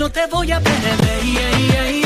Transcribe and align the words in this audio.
No 0.00 0.10
te 0.10 0.26
voy 0.28 0.50
a 0.50 0.58
perder. 0.58 0.96
Ey, 1.22 1.36
ey, 1.36 1.70
ey. 1.74 2.04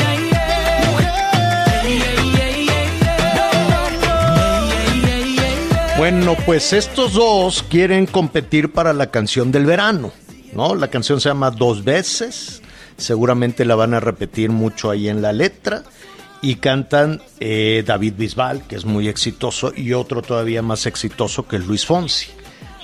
Bueno, 5.97 6.35
pues 6.45 6.73
estos 6.73 7.13
dos 7.13 7.63
quieren 7.63 8.05
competir 8.05 8.73
para 8.73 8.91
la 8.91 9.11
canción 9.11 9.49
del 9.53 9.65
verano, 9.65 10.11
¿no? 10.51 10.75
La 10.75 10.89
canción 10.89 11.21
se 11.21 11.29
llama 11.29 11.51
Dos 11.51 11.85
veces, 11.85 12.61
seguramente 12.97 13.63
la 13.63 13.75
van 13.75 13.93
a 13.93 14.01
repetir 14.01 14.49
mucho 14.49 14.91
ahí 14.91 15.07
en 15.07 15.21
la 15.21 15.31
letra, 15.31 15.83
y 16.41 16.55
cantan 16.55 17.21
eh, 17.39 17.81
David 17.87 18.15
Bisbal, 18.17 18.67
que 18.67 18.75
es 18.75 18.83
muy 18.83 19.07
exitoso, 19.07 19.71
y 19.73 19.93
otro 19.93 20.21
todavía 20.21 20.61
más 20.61 20.85
exitoso 20.85 21.47
que 21.47 21.55
es 21.55 21.65
Luis 21.65 21.85
Fonsi. 21.85 22.27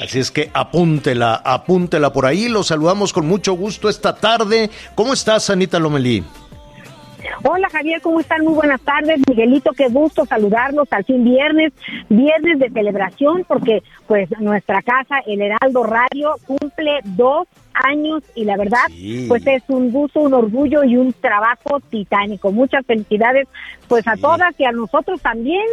Así 0.02 0.20
es 0.20 0.32
que 0.32 0.50
apúntela, 0.54 1.36
apúntela 1.36 2.12
por 2.12 2.26
ahí, 2.26 2.50
los 2.50 2.68
saludamos 2.68 3.14
con 3.14 3.28
mucho 3.28 3.54
gusto 3.54 3.88
esta 3.88 4.16
tarde. 4.16 4.70
¿Cómo 4.96 5.14
estás, 5.14 5.50
Anita 5.50 5.80
Lomelí? 5.80 6.24
Hola 7.44 7.70
Javier, 7.72 8.02
¿cómo 8.02 8.20
están? 8.20 8.44
Muy 8.44 8.54
buenas 8.54 8.82
tardes. 8.82 9.20
Miguelito, 9.30 9.72
qué 9.78 9.88
gusto 9.90 10.26
saludarlos 10.26 10.88
al 10.92 11.06
fin 11.06 11.24
viernes, 11.24 11.72
viernes 12.10 12.58
de 12.60 12.70
celebración, 12.72 13.46
porque 13.48 13.84
pues 14.08 14.28
nuestra 14.40 14.82
casa, 14.82 15.20
el 15.28 15.40
Heraldo 15.42 15.84
Radio, 15.84 16.36
cumple 16.48 17.00
dos 17.04 17.48
años 17.74 18.24
y 18.36 18.44
la 18.46 18.58
verdad, 18.58 18.80
Sí. 18.90 19.26
pues 19.28 19.46
es 19.46 19.62
un 19.68 19.92
gusto, 19.92 20.20
un 20.22 20.34
orgullo 20.34 20.84
y 20.84 20.98
un 20.98 21.14
trabajo 21.14 21.80
titánico. 21.92 22.52
Muchas 22.52 22.86
felicidades 22.88 23.48
pues 23.88 24.08
a 24.08 24.18
todas 24.18 24.60
y 24.60 24.66
a 24.66 24.72
nosotros 24.72 25.22
también. 25.22 25.66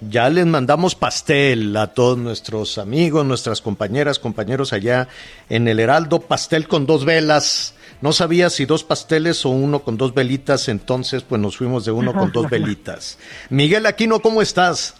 Ya 0.00 0.30
les 0.30 0.46
mandamos 0.46 0.94
pastel 0.94 1.76
a 1.76 1.88
todos 1.88 2.16
nuestros 2.16 2.78
amigos, 2.78 3.26
nuestras 3.26 3.60
compañeras, 3.60 4.18
compañeros 4.18 4.72
allá 4.72 5.08
en 5.50 5.68
el 5.68 5.78
Heraldo, 5.78 6.20
pastel 6.20 6.68
con 6.68 6.86
dos 6.86 7.04
velas. 7.04 7.76
No 8.00 8.12
sabía 8.12 8.48
si 8.48 8.64
dos 8.64 8.82
pasteles 8.82 9.44
o 9.44 9.50
uno 9.50 9.80
con 9.80 9.98
dos 9.98 10.14
velitas, 10.14 10.70
entonces 10.70 11.22
pues 11.22 11.38
nos 11.38 11.58
fuimos 11.58 11.84
de 11.84 11.92
uno 11.92 12.14
con 12.14 12.32
dos 12.32 12.48
velitas. 12.50 13.18
Miguel 13.50 13.84
Aquino, 13.84 14.20
¿cómo 14.20 14.40
estás? 14.40 14.98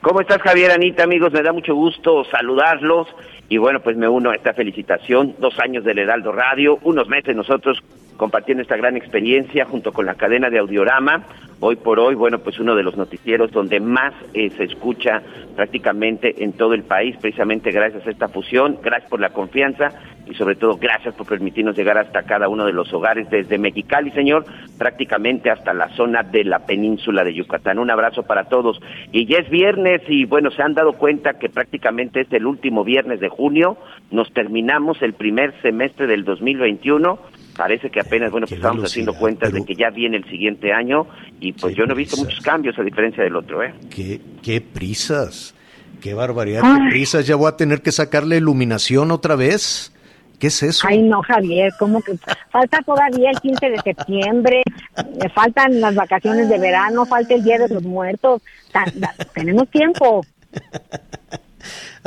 ¿Cómo 0.00 0.20
estás, 0.20 0.40
Javier, 0.42 0.70
Anita, 0.70 1.02
amigos? 1.02 1.32
Me 1.32 1.42
da 1.42 1.52
mucho 1.52 1.74
gusto 1.74 2.22
saludarlos. 2.30 3.08
Y 3.48 3.58
bueno, 3.58 3.80
pues 3.82 3.96
me 3.96 4.08
uno 4.08 4.30
a 4.30 4.36
esta 4.36 4.54
felicitación. 4.54 5.34
Dos 5.40 5.58
años 5.58 5.82
del 5.82 5.98
Heraldo 5.98 6.30
Radio, 6.30 6.78
unos 6.82 7.08
meses 7.08 7.34
nosotros 7.34 7.82
compartiendo 8.16 8.62
esta 8.62 8.76
gran 8.76 8.96
experiencia 8.96 9.64
junto 9.64 9.92
con 9.92 10.06
la 10.06 10.14
cadena 10.14 10.50
de 10.50 10.58
Audiorama. 10.58 11.24
Hoy 11.58 11.76
por 11.76 11.98
hoy, 11.98 12.14
bueno, 12.14 12.38
pues 12.40 12.58
uno 12.58 12.74
de 12.74 12.82
los 12.82 12.96
noticieros 12.96 13.50
donde 13.50 13.80
más 13.80 14.12
eh, 14.34 14.50
se 14.50 14.64
escucha 14.64 15.22
prácticamente 15.54 16.44
en 16.44 16.52
todo 16.52 16.74
el 16.74 16.82
país, 16.82 17.16
precisamente 17.18 17.70
gracias 17.70 18.06
a 18.06 18.10
esta 18.10 18.28
fusión. 18.28 18.78
Gracias 18.82 19.08
por 19.08 19.20
la 19.20 19.30
confianza 19.30 19.90
y 20.26 20.34
sobre 20.34 20.56
todo 20.56 20.76
gracias 20.76 21.14
por 21.14 21.26
permitirnos 21.26 21.76
llegar 21.76 21.96
hasta 21.98 22.24
cada 22.24 22.48
uno 22.48 22.66
de 22.66 22.72
los 22.72 22.92
hogares, 22.92 23.30
desde 23.30 23.58
Mexicali, 23.58 24.10
señor, 24.10 24.44
prácticamente 24.76 25.50
hasta 25.50 25.72
la 25.72 25.88
zona 25.90 26.22
de 26.22 26.44
la 26.44 26.66
península 26.66 27.24
de 27.24 27.32
Yucatán. 27.32 27.78
Un 27.78 27.90
abrazo 27.90 28.24
para 28.24 28.44
todos. 28.44 28.80
Y 29.12 29.26
ya 29.26 29.38
es 29.38 29.48
viernes 29.48 30.02
y 30.08 30.24
bueno, 30.24 30.50
se 30.50 30.62
han 30.62 30.74
dado 30.74 30.94
cuenta 30.94 31.38
que 31.38 31.48
prácticamente 31.48 32.22
es 32.22 32.32
el 32.32 32.46
último 32.46 32.84
viernes 32.84 33.20
de 33.20 33.28
junio. 33.28 33.78
Nos 34.10 34.32
terminamos 34.32 35.00
el 35.00 35.14
primer 35.14 35.54
semestre 35.62 36.06
del 36.06 36.24
2021. 36.24 37.18
Parece 37.56 37.90
que 37.90 38.00
apenas, 38.00 38.30
bueno, 38.30 38.46
pues 38.46 38.58
estamos 38.58 38.84
haciendo 38.84 39.14
cuentas 39.14 39.50
pero- 39.50 39.62
de 39.62 39.66
que 39.66 39.74
ya 39.74 39.90
viene 39.90 40.18
el 40.18 40.24
siguiente 40.28 40.72
año 40.72 41.06
y 41.40 41.52
pues 41.52 41.74
yo 41.74 41.86
no 41.86 41.94
he 41.94 41.96
visto 41.96 42.16
muchos 42.16 42.40
cambios 42.40 42.78
a 42.78 42.82
diferencia 42.82 43.24
del 43.24 43.34
otro, 43.36 43.62
¿eh? 43.62 43.74
¿Qué, 43.88 44.20
qué 44.42 44.60
prisas? 44.60 45.54
¿Qué 46.00 46.12
barbaridad? 46.12 46.62
¿Qué 46.62 46.90
prisas? 46.90 47.26
¿Ya 47.26 47.36
voy 47.36 47.48
a 47.48 47.56
tener 47.56 47.80
que 47.80 47.92
sacarle 47.92 48.36
iluminación 48.36 49.10
otra 49.10 49.34
vez? 49.36 49.92
¿Qué 50.38 50.48
es 50.48 50.62
eso? 50.62 50.86
Ay 50.86 51.00
no 51.00 51.22
Javier, 51.22 51.72
como 51.78 52.02
que 52.02 52.12
falta 52.50 52.82
todavía 52.82 53.30
el 53.30 53.40
15 53.40 53.70
de 53.70 53.78
septiembre, 53.78 54.62
eh, 54.98 55.28
faltan 55.34 55.80
las 55.80 55.94
vacaciones 55.94 56.50
de 56.50 56.58
verano, 56.58 57.06
falta 57.06 57.32
el 57.34 57.42
Día 57.42 57.58
de 57.58 57.68
los 57.68 57.82
Muertos, 57.82 58.42
tenemos 59.34 59.66
tiempo. 59.70 60.20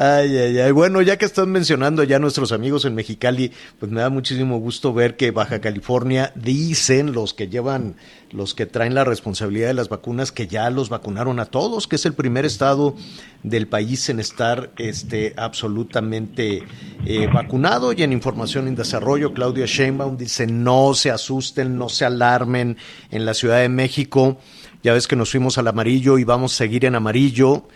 Ay, 0.02 0.38
ay, 0.38 0.58
ay. 0.60 0.72
Bueno, 0.72 1.02
ya 1.02 1.18
que 1.18 1.26
están 1.26 1.52
mencionando 1.52 2.06
ya 2.06 2.20
nuestros 2.20 2.54
amigos 2.54 2.86
en 2.86 2.96
Mexicali, 2.96 3.52
pues 3.80 3.92
me 3.92 4.00
da 4.00 4.10
muchísimo 4.10 4.58
gusto 4.58 4.94
ver 4.94 5.18
que 5.18 5.32
Baja 5.32 5.60
California 5.60 6.32
dicen 6.36 7.12
los 7.12 7.34
que 7.34 7.50
llevan, 7.50 7.98
los 8.32 8.54
que 8.54 8.66
traen 8.66 8.94
la 8.94 9.04
responsabilidad 9.04 9.68
de 9.68 9.74
las 9.74 9.90
vacunas, 9.90 10.32
que 10.32 10.48
ya 10.48 10.70
los 10.70 10.88
vacunaron 10.88 11.42
a 11.42 11.48
todos, 11.48 11.86
que 11.86 11.98
es 11.98 12.06
el 12.06 12.14
primer 12.14 12.46
estado 12.46 12.96
del 13.44 13.68
país 13.68 14.08
en 14.08 14.22
estar 14.22 14.72
este, 14.78 15.34
absolutamente 15.36 16.64
eh, 17.06 17.28
vacunado. 17.28 17.92
Y 17.92 18.02
en 18.02 18.14
Información 18.14 18.70
en 18.70 18.76
Desarrollo, 18.76 19.34
Claudia 19.34 19.66
Sheinbaum 19.66 20.16
dice, 20.16 20.48
no 20.48 20.94
se 20.94 21.12
asusten, 21.12 21.78
no 21.78 21.90
se 21.90 22.06
alarmen 22.06 22.78
en 23.12 23.26
la 23.26 23.34
Ciudad 23.34 23.60
de 23.60 23.68
México. 23.68 24.38
Ya 24.82 24.94
ves 24.94 25.08
que 25.08 25.18
nos 25.18 25.32
fuimos 25.32 25.58
al 25.58 25.68
amarillo 25.68 26.18
y 26.18 26.24
vamos 26.24 26.54
a 26.54 26.56
seguir 26.56 26.86
en 26.86 26.96
amarillo. 26.96 27.68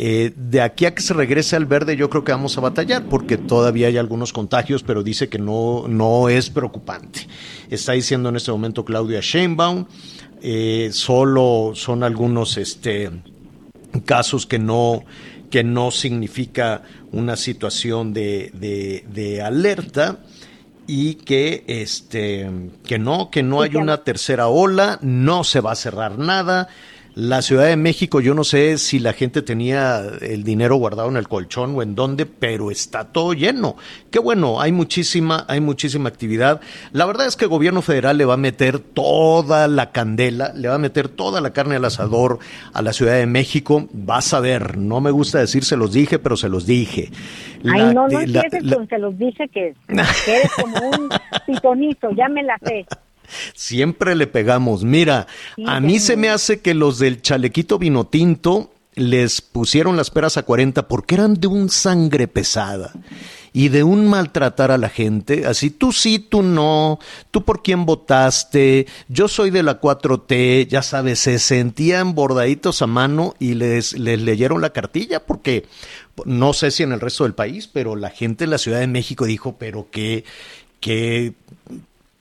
Eh, 0.00 0.32
de 0.36 0.60
aquí 0.60 0.86
a 0.86 0.94
que 0.94 1.02
se 1.02 1.12
regrese 1.12 1.56
al 1.56 1.66
verde, 1.66 1.96
yo 1.96 2.08
creo 2.08 2.22
que 2.22 2.30
vamos 2.30 2.56
a 2.56 2.60
batallar 2.60 3.06
porque 3.06 3.36
todavía 3.36 3.88
hay 3.88 3.96
algunos 3.96 4.32
contagios, 4.32 4.84
pero 4.84 5.02
dice 5.02 5.28
que 5.28 5.40
no, 5.40 5.86
no 5.88 6.28
es 6.28 6.50
preocupante. 6.50 7.26
Está 7.68 7.92
diciendo 7.94 8.28
en 8.28 8.36
este 8.36 8.52
momento 8.52 8.84
Claudia 8.84 9.18
Sheinbaum, 9.20 9.86
eh, 10.40 10.90
solo 10.92 11.72
son 11.74 12.04
algunos 12.04 12.56
este, 12.58 13.10
casos 14.04 14.46
que 14.46 14.60
no, 14.60 15.02
que 15.50 15.64
no 15.64 15.90
significa 15.90 16.82
una 17.10 17.34
situación 17.36 18.12
de, 18.12 18.52
de- 18.54 19.04
de 19.12 19.42
alerta 19.42 20.18
y 20.86 21.14
que 21.16 21.64
este 21.66 22.48
que 22.86 22.98
no 22.98 23.30
que 23.30 23.42
no 23.42 23.60
hay 23.62 23.76
una 23.76 24.04
tercera 24.04 24.46
ola 24.48 24.98
no 25.02 25.42
se 25.44 25.60
va 25.60 25.72
a 25.72 25.74
cerrar 25.74 26.18
nada 26.18 26.68
la 27.20 27.42
Ciudad 27.42 27.64
de 27.66 27.76
México 27.76 28.20
yo 28.20 28.32
no 28.32 28.44
sé 28.44 28.78
si 28.78 29.00
la 29.00 29.12
gente 29.12 29.42
tenía 29.42 30.02
el 30.20 30.44
dinero 30.44 30.76
guardado 30.76 31.08
en 31.08 31.16
el 31.16 31.26
colchón 31.26 31.74
o 31.74 31.82
en 31.82 31.96
dónde 31.96 32.26
pero 32.26 32.70
está 32.70 33.04
todo 33.10 33.32
lleno. 33.32 33.74
Qué 34.12 34.20
bueno 34.20 34.60
hay 34.60 34.70
muchísima 34.70 35.44
hay 35.48 35.60
muchísima 35.60 36.08
actividad. 36.08 36.60
La 36.92 37.06
verdad 37.06 37.26
es 37.26 37.34
que 37.34 37.46
el 37.46 37.50
gobierno 37.50 37.82
federal 37.82 38.18
le 38.18 38.24
va 38.24 38.34
a 38.34 38.36
meter 38.36 38.78
toda 38.78 39.66
la 39.66 39.90
candela 39.90 40.52
le 40.54 40.68
va 40.68 40.76
a 40.76 40.78
meter 40.78 41.08
toda 41.08 41.40
la 41.40 41.52
carne 41.52 41.74
al 41.74 41.84
asador 41.86 42.38
a 42.72 42.82
la 42.82 42.92
Ciudad 42.92 43.14
de 43.14 43.26
México. 43.26 43.88
Vas 43.92 44.32
a 44.32 44.38
ver 44.38 44.78
no 44.78 45.00
me 45.00 45.10
gusta 45.10 45.40
decir 45.40 45.64
se 45.64 45.76
los 45.76 45.92
dije 45.92 46.20
pero 46.20 46.36
se 46.36 46.48
los 46.48 46.66
dije. 46.66 47.10
Ay, 47.68 47.82
no, 47.94 48.06
no 48.06 48.20
la- 48.20 48.44
la- 48.62 48.76
con 48.76 48.88
se 48.88 48.98
los 48.98 49.18
dice 49.18 49.48
que, 49.48 49.74
que 49.88 50.36
eres 50.36 50.52
como 50.54 50.76
un 50.90 51.08
pitonizo, 51.48 52.10
ya 52.16 52.28
me 52.28 52.44
la 52.44 52.56
sé. 52.64 52.86
Siempre 53.54 54.14
le 54.14 54.26
pegamos. 54.26 54.84
Mira, 54.84 55.26
Sí, 55.56 55.64
a 55.66 55.80
mí 55.80 55.98
sí. 55.98 56.06
se 56.06 56.16
me 56.16 56.28
hace 56.28 56.60
que 56.60 56.74
los 56.74 56.98
del 56.98 57.22
chalequito 57.22 57.78
vino 57.78 58.06
tinto 58.06 58.72
les 58.94 59.40
pusieron 59.40 59.96
las 59.96 60.10
peras 60.10 60.36
a 60.36 60.42
40 60.42 60.88
porque 60.88 61.14
eran 61.14 61.34
de 61.34 61.46
un 61.46 61.68
sangre 61.70 62.26
pesada. 62.26 62.92
y 63.52 63.70
de 63.70 63.82
un 63.82 64.06
maltratar 64.08 64.70
a 64.70 64.78
la 64.78 64.88
gente, 64.90 65.46
así 65.46 65.70
tú 65.70 65.90
sí, 65.90 66.18
tú 66.18 66.42
no, 66.42 66.98
tú 67.30 67.44
por 67.44 67.62
quién 67.62 67.86
votaste, 67.86 68.86
yo 69.08 69.26
soy 69.26 69.50
de 69.50 69.62
la 69.62 69.80
4T, 69.80 70.68
ya 70.68 70.82
sabes, 70.82 71.18
se 71.20 71.38
sentían 71.38 72.14
bordaditos 72.14 72.82
a 72.82 72.86
mano 72.86 73.34
y 73.38 73.54
les, 73.54 73.94
les 73.98 74.20
leyeron 74.20 74.60
la 74.60 74.70
cartilla 74.70 75.24
porque 75.24 75.64
no 76.26 76.52
sé 76.52 76.70
si 76.70 76.82
en 76.82 76.92
el 76.92 77.00
resto 77.00 77.24
del 77.24 77.34
país, 77.34 77.68
pero 77.68 77.96
la 77.96 78.10
gente 78.10 78.44
en 78.44 78.50
la 78.50 78.58
Ciudad 78.58 78.80
de 78.80 78.86
México 78.86 79.24
dijo, 79.24 79.56
pero 79.58 79.88
qué, 79.90 80.24
qué 80.80 81.32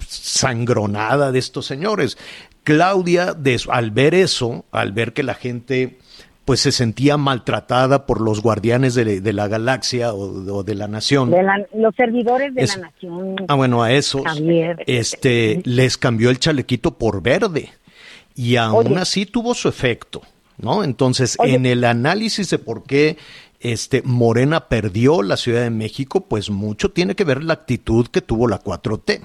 sangronada 0.08 1.32
de 1.32 1.40
estos 1.40 1.66
señores. 1.66 2.18
Claudia, 2.64 3.34
de, 3.34 3.62
al 3.70 3.92
ver 3.92 4.14
eso, 4.14 4.66
al 4.72 4.92
ver 4.92 5.14
que 5.14 5.24
la 5.24 5.34
gente 5.34 5.98
pues 6.48 6.62
se 6.62 6.72
sentía 6.72 7.18
maltratada 7.18 8.06
por 8.06 8.22
los 8.22 8.42
guardianes 8.42 8.96
de, 8.96 9.20
de 9.20 9.34
la 9.34 9.50
galaxia 9.50 10.14
o, 10.14 10.56
o, 10.56 10.64
de 10.64 10.76
la 10.76 10.88
nación. 10.88 11.30
De 11.30 11.44
la, 11.44 11.58
los 11.76 11.94
servidores 11.96 12.56
de 12.56 12.62
es, 12.62 12.78
la 12.78 12.84
nación. 12.84 13.36
Ah, 13.50 13.56
bueno, 13.56 13.84
a 13.84 13.92
esos 13.92 14.24
Javier. 14.24 14.82
este 14.88 15.62
les 15.66 15.98
cambió 15.98 16.30
el 16.30 16.40
chalequito 16.40 16.98
por 16.98 17.22
verde 17.22 17.70
y 18.34 18.56
aún 18.56 18.94
Oye. 18.94 18.98
así 18.98 19.26
tuvo 19.26 19.54
su 19.56 19.68
efecto, 19.68 20.22
¿no? 20.58 20.86
Entonces, 20.86 21.36
Oye. 21.40 21.56
en 21.56 21.66
el 21.66 21.84
análisis 21.84 22.50
de 22.50 22.60
por 22.60 22.84
qué 22.84 23.18
este 23.60 24.02
Morena 24.04 24.70
perdió 24.70 25.24
la 25.24 25.36
Ciudad 25.36 25.64
de 25.64 25.70
México, 25.70 26.28
pues 26.30 26.50
mucho 26.50 26.92
tiene 26.92 27.16
que 27.16 27.26
ver 27.26 27.44
la 27.44 27.56
actitud 27.56 28.08
que 28.08 28.22
tuvo 28.22 28.48
la 28.48 28.62
4T 28.62 29.22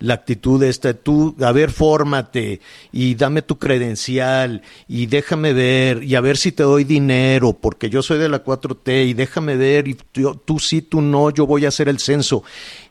la 0.00 0.14
actitud 0.14 0.62
esta, 0.62 0.94
tú, 0.94 1.34
a 1.40 1.52
ver, 1.52 1.70
fórmate 1.70 2.60
y 2.92 3.14
dame 3.14 3.42
tu 3.42 3.58
credencial 3.58 4.62
y 4.86 5.06
déjame 5.06 5.52
ver 5.52 6.02
y 6.04 6.14
a 6.14 6.20
ver 6.20 6.36
si 6.36 6.52
te 6.52 6.62
doy 6.62 6.84
dinero 6.84 7.52
porque 7.52 7.90
yo 7.90 8.02
soy 8.02 8.18
de 8.18 8.28
la 8.28 8.44
4T 8.44 9.08
y 9.08 9.14
déjame 9.14 9.56
ver 9.56 9.88
y 9.88 9.94
tú, 9.94 10.40
tú 10.44 10.58
sí, 10.58 10.82
tú 10.82 11.00
no, 11.00 11.30
yo 11.30 11.46
voy 11.46 11.64
a 11.64 11.68
hacer 11.68 11.88
el 11.88 11.98
censo. 11.98 12.44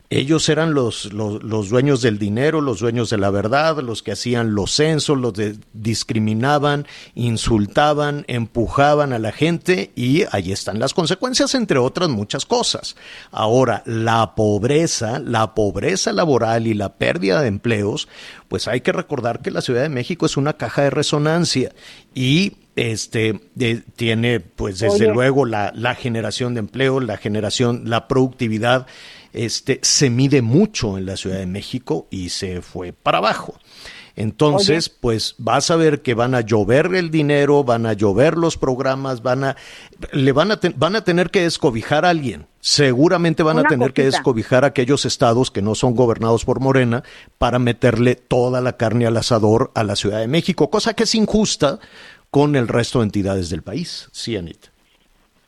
Ellos 0.09 0.47
eran 0.47 0.73
los, 0.73 1.11
los, 1.11 1.43
los, 1.43 1.67
dueños 1.67 2.01
del 2.01 2.17
dinero, 2.17 2.61
los 2.61 2.79
dueños 2.79 3.09
de 3.09 3.17
la 3.17 3.29
verdad, 3.29 3.79
los 3.79 4.01
que 4.01 4.13
hacían 4.13 4.55
los 4.55 4.71
censos, 4.71 5.17
los 5.17 5.33
de, 5.33 5.57
discriminaban, 5.73 6.87
insultaban, 7.13 8.23
empujaban 8.29 9.11
a 9.11 9.19
la 9.19 9.33
gente 9.33 9.91
y 9.95 10.23
ahí 10.31 10.53
están 10.53 10.79
las 10.79 10.93
consecuencias, 10.93 11.55
entre 11.55 11.79
otras 11.79 12.07
muchas 12.07 12.45
cosas. 12.45 12.95
Ahora, 13.31 13.83
la 13.85 14.33
pobreza, 14.33 15.19
la 15.19 15.53
pobreza 15.53 16.13
laboral 16.13 16.67
y 16.67 16.73
la 16.73 16.93
pérdida 16.95 17.41
de 17.41 17.49
empleos, 17.49 18.07
pues 18.47 18.69
hay 18.69 18.79
que 18.79 18.93
recordar 18.93 19.41
que 19.41 19.51
la 19.51 19.61
Ciudad 19.61 19.81
de 19.81 19.89
México 19.89 20.25
es 20.25 20.37
una 20.37 20.53
caja 20.53 20.83
de 20.83 20.89
resonancia 20.89 21.73
y 22.15 22.53
este 22.77 23.41
de, 23.55 23.83
tiene 23.95 24.39
pues 24.39 24.79
desde 24.79 25.05
Oye. 25.05 25.13
luego 25.13 25.45
la, 25.45 25.73
la 25.75 25.95
generación 25.95 26.53
de 26.53 26.59
empleo, 26.59 26.99
la 26.99 27.17
generación, 27.17 27.89
la 27.89 28.07
productividad 28.07 28.87
este, 29.33 29.79
se 29.83 30.09
mide 30.09 30.41
mucho 30.41 30.97
en 30.97 31.05
la 31.05 31.17
Ciudad 31.17 31.37
de 31.37 31.45
México 31.47 32.07
y 32.09 32.29
se 32.29 32.61
fue 32.61 32.93
para 32.93 33.19
abajo. 33.19 33.55
Entonces, 34.15 34.87
Oye. 34.87 34.97
pues 34.99 35.35
vas 35.37 35.69
a 35.69 35.75
ver 35.75 36.01
que 36.01 36.15
van 36.15 36.33
a 36.33 36.41
llover 36.41 36.95
el 36.95 37.11
dinero, 37.11 37.63
van 37.63 37.85
a 37.85 37.93
llover 37.93 38.35
los 38.35 38.57
programas, 38.57 39.21
van 39.21 39.43
a 39.43 39.55
le 40.11 40.31
van 40.31 40.51
a, 40.51 40.59
van 40.75 40.95
a 40.95 41.03
tener 41.03 41.29
que 41.29 41.43
descobijar 41.43 42.03
a 42.03 42.09
alguien. 42.09 42.47
Seguramente 42.59 43.43
van 43.43 43.59
Una 43.59 43.67
a 43.67 43.69
tener 43.69 43.89
cosita. 43.89 43.93
que 43.93 44.05
descobijar 44.05 44.63
a 44.63 44.67
aquellos 44.69 45.05
estados 45.05 45.51
que 45.51 45.61
no 45.61 45.75
son 45.75 45.93
gobernados 45.95 46.45
por 46.45 46.59
Morena 46.59 47.03
para 47.37 47.59
meterle 47.59 48.15
toda 48.15 48.59
la 48.59 48.75
carne 48.75 49.05
al 49.05 49.17
asador 49.17 49.71
a 49.75 49.83
la 49.83 49.95
Ciudad 49.95 50.19
de 50.19 50.27
México, 50.27 50.71
cosa 50.71 50.95
que 50.95 51.03
es 51.03 51.13
injusta 51.13 51.79
con 52.31 52.55
el 52.55 52.67
resto 52.67 52.99
de 52.99 53.05
entidades 53.05 53.51
del 53.51 53.61
país. 53.61 54.09
Sí, 54.11 54.35
Anita. 54.35 54.69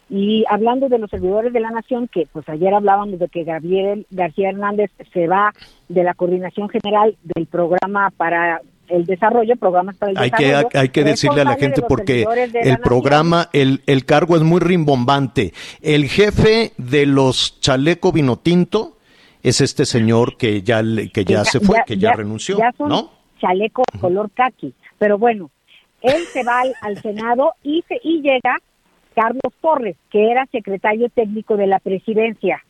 Y 0.10 0.44
hablando 0.50 0.90
de 0.90 0.98
los 0.98 1.10
servidores 1.10 1.54
de 1.54 1.60
la 1.60 1.70
nación, 1.70 2.08
que 2.08 2.28
pues 2.32 2.48
ayer 2.50 2.74
hablábamos 2.74 3.20
de 3.20 3.28
que 3.28 3.44
Gabriel 3.44 4.08
García 4.10 4.50
Hernández 4.50 4.90
se 5.14 5.28
va 5.28 5.54
de 5.88 6.04
la 6.04 6.16
coordinación 6.16 6.68
general 6.70 7.16
del 7.24 7.46
programa 7.46 8.12
para 8.18 8.62
el 8.88 9.06
desarrollo, 9.06 9.56
programas 9.56 9.96
para 9.98 10.12
el 10.12 10.18
hay 10.18 10.32
desarrollo. 10.32 10.70
Que, 10.70 10.78
hay 10.80 10.90
que 10.90 11.04
decirle 11.04 11.42
a 11.42 11.44
la 11.44 11.56
gente 11.58 11.84
porque 11.88 12.26
el 12.54 12.80
programa, 12.80 13.50
el, 13.54 13.84
el 13.86 14.06
cargo 14.06 14.36
es 14.36 14.42
muy 14.42 14.60
rimbombante. 14.60 15.54
El 15.82 16.06
jefe 16.06 16.72
de 16.78 17.06
los 17.06 17.60
chaleco 17.60 18.12
vino 18.12 18.38
tinto 18.38 18.98
es 19.44 19.62
este 19.62 19.86
señor 19.86 20.38
que 20.38 20.64
ya, 20.64 20.82
que 21.14 21.24
ya, 21.24 21.46
se 21.46 21.60
fue, 21.60 21.78
ya, 21.78 21.84
que 21.84 21.98
ya, 21.98 22.10
ya 22.10 22.16
renunció, 22.16 22.58
ya 22.58 22.72
son 22.78 22.90
¿no? 22.90 23.12
Chaleco 23.40 23.84
color 24.02 24.30
kaki. 24.32 24.74
Pero 24.98 25.18
bueno, 25.18 25.50
él 26.02 26.24
se 26.34 26.44
va 26.44 26.62
al, 26.62 26.74
al 26.82 27.02
Senado 27.02 27.54
y, 27.64 27.84
se, 27.88 28.00
y 28.04 28.22
llega 28.22 28.58
Carlos 29.16 29.54
Torres, 29.62 29.98
que 30.10 30.32
era 30.32 30.46
secretario 30.52 31.10
técnico 31.10 31.58
de 31.58 31.68
la 31.68 31.80
presidencia. 31.80 32.64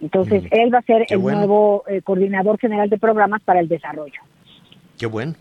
Entonces, 0.00 0.44
mm, 0.44 0.48
él 0.50 0.74
va 0.74 0.78
a 0.78 0.82
ser 0.82 1.06
el 1.08 1.18
bueno. 1.18 1.38
nuevo 1.38 1.84
eh, 1.88 2.02
coordinador 2.02 2.58
general 2.58 2.88
de 2.90 2.98
programas 2.98 3.42
para 3.42 3.60
el 3.60 3.68
desarrollo. 3.68 4.20
Qué 4.98 5.06
bueno. 5.06 5.34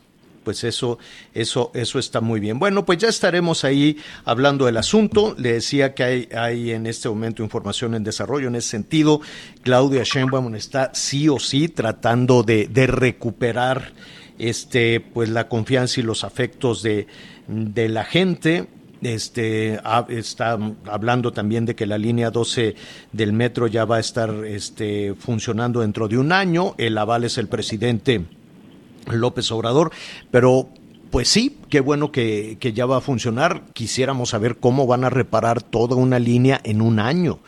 Pues 0.43 0.63
eso, 0.63 0.99
eso, 1.33 1.71
eso 1.73 1.97
está 1.97 2.21
muy 2.21 2.39
bien. 2.39 2.59
Bueno, 2.59 2.85
pues 2.85 2.99
ya 2.99 3.07
estaremos 3.07 3.65
ahí 3.65 3.97
hablando 4.25 4.67
del 4.67 4.77
asunto. 4.77 5.33
Le 5.39 5.53
decía 5.53 5.95
que 5.95 6.03
hay, 6.03 6.29
hay 6.37 6.71
en 6.71 6.85
este 6.85 7.09
momento 7.09 7.41
información 7.41 7.95
en 7.95 8.03
desarrollo 8.03 8.47
en 8.49 8.55
ese 8.55 8.69
sentido. 8.69 9.21
Claudia 9.63 10.03
Sheinbaum 10.03 10.53
está 10.53 10.93
sí 10.93 11.29
o 11.29 11.39
sí 11.39 11.67
tratando 11.67 12.43
de, 12.43 12.67
de 12.67 12.85
recuperar 12.85 13.93
este, 14.37 14.99
pues 14.99 15.29
la 15.29 15.47
confianza 15.47 15.99
y 15.99 16.03
los 16.03 16.23
afectos 16.23 16.83
de, 16.83 17.07
de 17.47 17.89
la 17.89 18.03
gente 18.03 18.67
este 19.13 19.79
está 20.09 20.57
hablando 20.87 21.31
también 21.31 21.65
de 21.65 21.75
que 21.75 21.85
la 21.85 21.97
línea 21.97 22.31
12 22.31 22.75
del 23.11 23.33
metro 23.33 23.67
ya 23.67 23.85
va 23.85 23.97
a 23.97 23.99
estar 23.99 24.29
este, 24.45 25.13
funcionando 25.15 25.81
dentro 25.81 26.07
de 26.07 26.17
un 26.17 26.31
año. 26.31 26.75
El 26.77 26.97
aval 26.97 27.23
es 27.23 27.37
el 27.37 27.47
presidente 27.47 28.25
López 29.11 29.51
Obrador, 29.51 29.91
pero 30.31 30.69
pues 31.11 31.29
sí, 31.29 31.57
qué 31.69 31.79
bueno 31.79 32.11
que, 32.11 32.57
que, 32.59 32.73
ya 32.73 32.85
va 32.85 32.97
a 32.97 33.01
funcionar. 33.01 33.63
Quisiéramos 33.73 34.29
saber 34.29 34.57
cómo 34.57 34.87
van 34.87 35.03
a 35.03 35.09
reparar 35.09 35.61
toda 35.61 35.95
una 35.95 36.19
línea 36.19 36.59
en 36.63 36.81
un 36.81 36.99
año. 36.99 37.39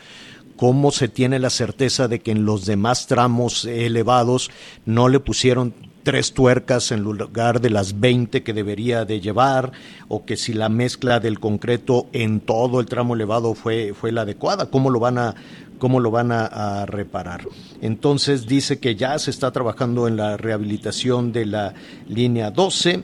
¿Cómo 0.56 0.90
se 0.90 1.08
tiene 1.08 1.38
la 1.38 1.50
certeza 1.50 2.08
de 2.08 2.20
que 2.20 2.32
en 2.32 2.44
los 2.44 2.66
demás 2.66 3.06
tramos 3.06 3.64
elevados 3.64 4.50
no 4.86 5.08
le 5.08 5.20
pusieron 5.20 5.74
tres 6.02 6.32
tuercas 6.32 6.92
en 6.92 7.02
lugar 7.02 7.60
de 7.60 7.70
las 7.70 8.00
20 8.00 8.42
que 8.42 8.52
debería 8.52 9.04
de 9.04 9.20
llevar, 9.20 9.72
o 10.08 10.24
que 10.24 10.36
si 10.36 10.52
la 10.52 10.68
mezcla 10.68 11.20
del 11.20 11.40
concreto 11.40 12.06
en 12.12 12.40
todo 12.40 12.80
el 12.80 12.86
tramo 12.86 13.14
elevado 13.14 13.54
fue, 13.54 13.92
fue 13.94 14.12
la 14.12 14.22
adecuada, 14.22 14.70
¿cómo 14.70 14.90
lo 14.90 15.00
van 15.00 15.18
a, 15.18 15.34
cómo 15.78 16.00
lo 16.00 16.10
van 16.10 16.32
a, 16.32 16.46
a, 16.82 16.86
reparar. 16.86 17.42
Entonces 17.80 18.46
dice 18.46 18.80
que 18.80 18.96
ya 18.96 19.18
se 19.18 19.30
está 19.30 19.50
trabajando 19.52 20.08
en 20.08 20.16
la 20.16 20.36
rehabilitación 20.36 21.32
de 21.32 21.46
la 21.46 21.74
línea 22.08 22.50
12, 22.50 23.02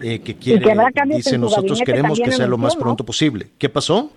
eh, 0.00 0.20
que 0.20 0.36
quiere, 0.36 0.64
que 0.64 1.16
dice 1.16 1.38
nosotros 1.38 1.80
queremos 1.84 2.20
que 2.20 2.30
sea 2.30 2.46
lo 2.46 2.58
más 2.58 2.76
pronto 2.76 3.02
¿no? 3.02 3.06
posible. 3.06 3.48
¿Qué 3.58 3.68
pasó? 3.68 4.12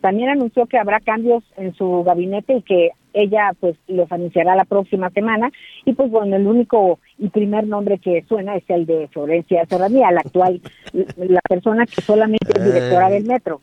También 0.00 0.30
anunció 0.30 0.66
que 0.66 0.78
habrá 0.78 1.00
cambios 1.00 1.42
en 1.56 1.74
su 1.74 2.04
gabinete 2.04 2.58
y 2.58 2.62
que 2.62 2.90
ella 3.12 3.52
pues 3.58 3.76
los 3.88 4.10
anunciará 4.10 4.54
la 4.56 4.64
próxima 4.64 5.10
semana. 5.10 5.50
Y 5.84 5.92
pues 5.92 6.10
bueno 6.10 6.36
el 6.36 6.46
único 6.46 6.98
y 7.18 7.28
primer 7.28 7.66
nombre 7.66 7.98
que 7.98 8.24
suena 8.28 8.56
es 8.56 8.64
el 8.68 8.86
de 8.86 9.08
Florencia 9.08 9.64
Serranía 9.66 10.10
la 10.10 10.20
actual 10.20 10.60
la 11.16 11.40
persona 11.48 11.86
que 11.86 12.02
solamente 12.02 12.52
es 12.54 12.64
directora 12.64 13.10
del 13.10 13.24
metro. 13.24 13.60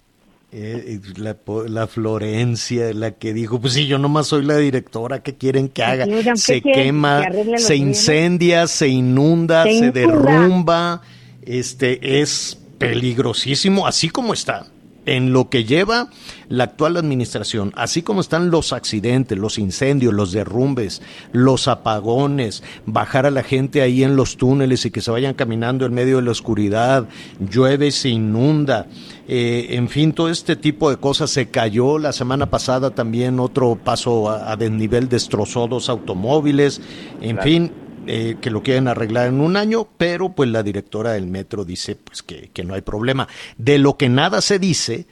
Eh, 0.49 1.01
la, 1.17 1.35
la, 1.67 1.87
Florencia, 1.87 2.93
la 2.93 3.11
que 3.11 3.33
dijo, 3.33 3.59
pues 3.59 3.73
sí, 3.73 3.85
yo 3.85 3.97
nomás 3.97 4.27
soy 4.27 4.45
la 4.45 4.55
directora, 4.55 5.21
¿qué 5.21 5.35
quieren 5.35 5.67
que 5.67 5.83
haga? 5.83 6.05
Oigan, 6.05 6.37
se 6.37 6.61
quema, 6.61 7.21
se 7.57 7.75
incendia, 7.75 8.65
se 8.67 8.87
inunda, 8.87 9.65
se, 9.65 9.79
se 9.79 9.91
derrumba, 9.91 11.01
este 11.41 12.21
es 12.21 12.63
peligrosísimo, 12.77 13.85
así 13.85 14.07
como 14.09 14.33
está 14.33 14.67
en 15.07 15.31
lo 15.33 15.49
que 15.49 15.63
lleva 15.63 16.09
la 16.49 16.65
actual 16.65 16.97
administración, 16.97 17.73
así 17.75 18.03
como 18.03 18.21
están 18.21 18.51
los 18.51 18.73
accidentes, 18.73 19.37
los 19.37 19.57
incendios, 19.57 20.13
los 20.13 20.31
derrumbes, 20.31 21.01
los 21.31 21.67
apagones, 21.67 22.61
bajar 22.85 23.25
a 23.25 23.31
la 23.31 23.41
gente 23.41 23.81
ahí 23.81 24.03
en 24.03 24.15
los 24.15 24.37
túneles 24.37 24.85
y 24.85 24.91
que 24.91 25.01
se 25.01 25.09
vayan 25.09 25.33
caminando 25.33 25.85
en 25.85 25.93
medio 25.93 26.17
de 26.17 26.23
la 26.23 26.31
oscuridad, 26.31 27.07
llueve, 27.39 27.91
se 27.91 28.09
inunda, 28.09 28.87
eh, 29.27 29.67
en 29.71 29.89
fin, 29.89 30.11
todo 30.11 30.29
este 30.29 30.55
tipo 30.55 30.89
de 30.89 30.97
cosas. 30.97 31.31
Se 31.31 31.49
cayó 31.49 31.97
la 31.97 32.11
semana 32.11 32.49
pasada 32.49 32.91
también 32.91 33.39
otro 33.39 33.77
paso 33.81 34.29
a, 34.29 34.51
a 34.51 34.55
desnivel, 34.57 35.09
destrozó 35.09 35.67
dos 35.67 35.89
automóviles, 35.89 36.81
en 37.21 37.37
claro. 37.37 37.43
fin, 37.43 37.71
eh, 38.07 38.37
que 38.41 38.49
lo 38.51 38.63
quieren 38.63 38.87
arreglar 38.87 39.27
en 39.27 39.41
un 39.41 39.57
año, 39.57 39.87
pero 39.97 40.29
pues 40.29 40.49
la 40.49 40.63
directora 40.63 41.11
del 41.11 41.27
metro 41.27 41.65
dice 41.65 41.95
pues 41.95 42.23
que, 42.23 42.49
que, 42.53 42.63
no 42.63 42.73
hay 42.73 42.81
problema. 42.81 43.27
De 43.57 43.77
lo 43.77 43.97
que 43.97 44.09
nada 44.09 44.41
se 44.41 44.59
dice 44.59 45.05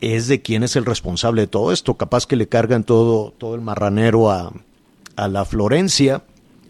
es 0.00 0.26
de 0.28 0.42
quién 0.42 0.62
es 0.64 0.74
el 0.76 0.84
responsable 0.84 1.42
de 1.42 1.46
todo 1.46 1.72
esto. 1.72 1.94
Capaz 1.94 2.26
que 2.26 2.36
le 2.36 2.48
cargan 2.48 2.84
todo, 2.84 3.32
todo 3.38 3.54
el 3.54 3.60
marranero 3.60 4.30
a, 4.30 4.52
a 5.16 5.28
la 5.28 5.44
Florencia, 5.44 6.22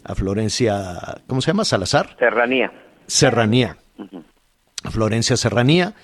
a 0.03 0.15
Florencia, 0.15 1.21
¿cómo 1.27 1.41
se 1.41 1.47
llama? 1.47 1.65
Salazar. 1.65 2.15
Serranía. 2.19 2.71
Serranía. 3.07 3.77
Uh 3.97 4.03
-huh. 4.03 4.23
Florencia 4.91 5.35
Serranía. 5.37 5.95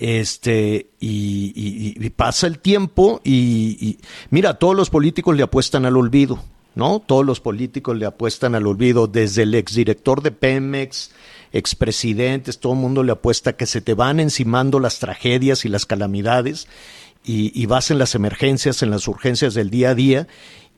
Este, 0.00 0.90
y, 1.00 1.52
y- 1.56 2.06
y 2.06 2.10
pasa 2.10 2.46
el 2.46 2.60
tiempo 2.60 3.20
y, 3.24 3.76
y 3.80 3.98
mira, 4.30 4.54
todos 4.54 4.76
los 4.76 4.90
políticos 4.90 5.36
le 5.36 5.42
apuestan 5.42 5.86
al 5.86 5.96
olvido, 5.96 6.38
¿no? 6.78 7.00
Todos 7.04 7.26
los 7.26 7.40
políticos 7.40 7.98
le 7.98 8.06
apuestan 8.06 8.54
al 8.54 8.68
olvido, 8.68 9.08
desde 9.08 9.42
el 9.42 9.54
exdirector 9.56 10.22
de 10.22 10.30
Pemex, 10.30 11.10
expresidentes, 11.52 12.60
todo 12.60 12.74
el 12.74 12.78
mundo 12.78 13.02
le 13.02 13.10
apuesta 13.10 13.54
que 13.54 13.66
se 13.66 13.80
te 13.80 13.94
van 13.94 14.20
encimando 14.20 14.78
las 14.78 15.00
tragedias 15.00 15.64
y 15.64 15.68
las 15.68 15.86
calamidades 15.86 16.68
y, 17.24 17.50
y 17.60 17.66
vas 17.66 17.90
en 17.90 17.98
las 17.98 18.14
emergencias, 18.14 18.82
en 18.84 18.90
las 18.90 19.08
urgencias 19.08 19.54
del 19.54 19.70
día 19.70 19.90
a 19.90 19.94
día 19.96 20.28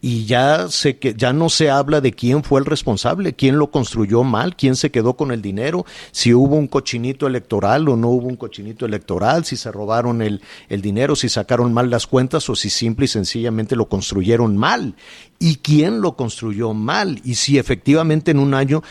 y 0.02 0.24
ya 0.24 0.68
se 0.68 0.98
que 0.98 1.14
ya 1.14 1.32
no 1.32 1.48
se 1.50 1.70
habla 1.70 2.00
de 2.00 2.12
quién 2.12 2.42
fue 2.42 2.58
el 2.60 2.66
responsable, 2.66 3.34
quién 3.34 3.58
lo 3.58 3.70
construyó 3.70 4.24
mal, 4.24 4.56
quién 4.56 4.74
se 4.76 4.90
quedó 4.90 5.14
con 5.14 5.30
el 5.30 5.42
dinero, 5.42 5.84
si 6.10 6.32
hubo 6.32 6.56
un 6.56 6.68
cochinito 6.68 7.26
electoral 7.26 7.86
o 7.88 7.96
no 7.96 8.08
hubo 8.08 8.26
un 8.26 8.36
cochinito 8.36 8.86
electoral, 8.86 9.44
si 9.44 9.56
se 9.56 9.70
robaron 9.70 10.22
el, 10.22 10.40
el 10.68 10.80
dinero, 10.80 11.14
si 11.16 11.28
sacaron 11.28 11.74
mal 11.74 11.90
las 11.90 12.06
cuentas 12.06 12.48
o 12.48 12.56
si 12.56 12.70
simple 12.70 13.04
y 13.04 13.08
sencillamente 13.08 13.76
lo 13.76 13.88
construyeron 13.88 14.56
mal. 14.56 14.94
Y 15.38 15.56
quién 15.56 16.00
lo 16.00 16.16
construyó 16.16 16.72
mal 16.72 17.20
y 17.24 17.34
si 17.34 17.58
efectivamente 17.58 18.30
en 18.30 18.38
un 18.38 18.54
año 18.54 18.82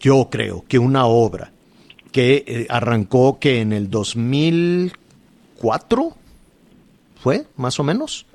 yo 0.00 0.30
creo 0.30 0.64
que 0.66 0.80
una 0.80 1.06
obra 1.06 1.52
que 2.10 2.44
eh, 2.46 2.66
arrancó 2.70 3.38
que 3.38 3.60
en 3.60 3.72
el 3.72 3.88
2004 3.90 6.16
fue 7.20 7.46
más 7.56 7.78
o 7.78 7.84
menos 7.84 8.26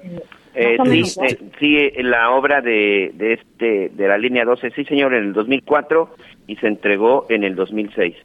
Eh, 0.53 0.77
o 0.79 0.85
sí, 0.85 1.03
eh, 1.23 1.37
sí, 1.59 1.77
eh, 1.77 2.03
la 2.03 2.31
obra 2.31 2.61
de, 2.61 3.11
de 3.13 3.33
este 3.33 3.89
de 3.89 4.07
la 4.07 4.17
línea 4.17 4.43
12, 4.45 4.71
sí 4.71 4.83
señor, 4.85 5.13
en 5.13 5.23
el 5.25 5.33
2004 5.33 6.15
y 6.47 6.55
se 6.57 6.67
entregó 6.67 7.25
en 7.29 7.43
el 7.43 7.55
2006. 7.55 8.15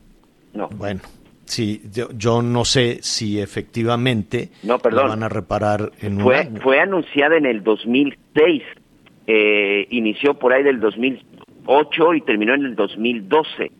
No, 0.54 0.68
Bueno, 0.70 1.00
sí, 1.44 1.82
yo, 1.92 2.08
yo 2.16 2.42
no 2.42 2.64
sé 2.64 2.98
si 3.02 3.40
efectivamente 3.40 4.48
No, 4.64 4.78
perdón. 4.78 5.02
la 5.04 5.08
van 5.10 5.22
a 5.22 5.28
reparar 5.28 5.92
en 6.00 6.16
un 6.16 6.22
fue 6.22 6.36
año. 6.38 6.60
fue 6.62 6.80
anunciada 6.80 7.36
en 7.36 7.46
el 7.46 7.62
2006, 7.62 8.62
eh, 9.28 9.86
inició 9.90 10.34
por 10.34 10.52
ahí 10.52 10.62
del 10.62 10.80
2008 10.80 12.14
y 12.14 12.20
terminó 12.22 12.54
en 12.54 12.64
el 12.64 12.74
2012. 12.74 13.70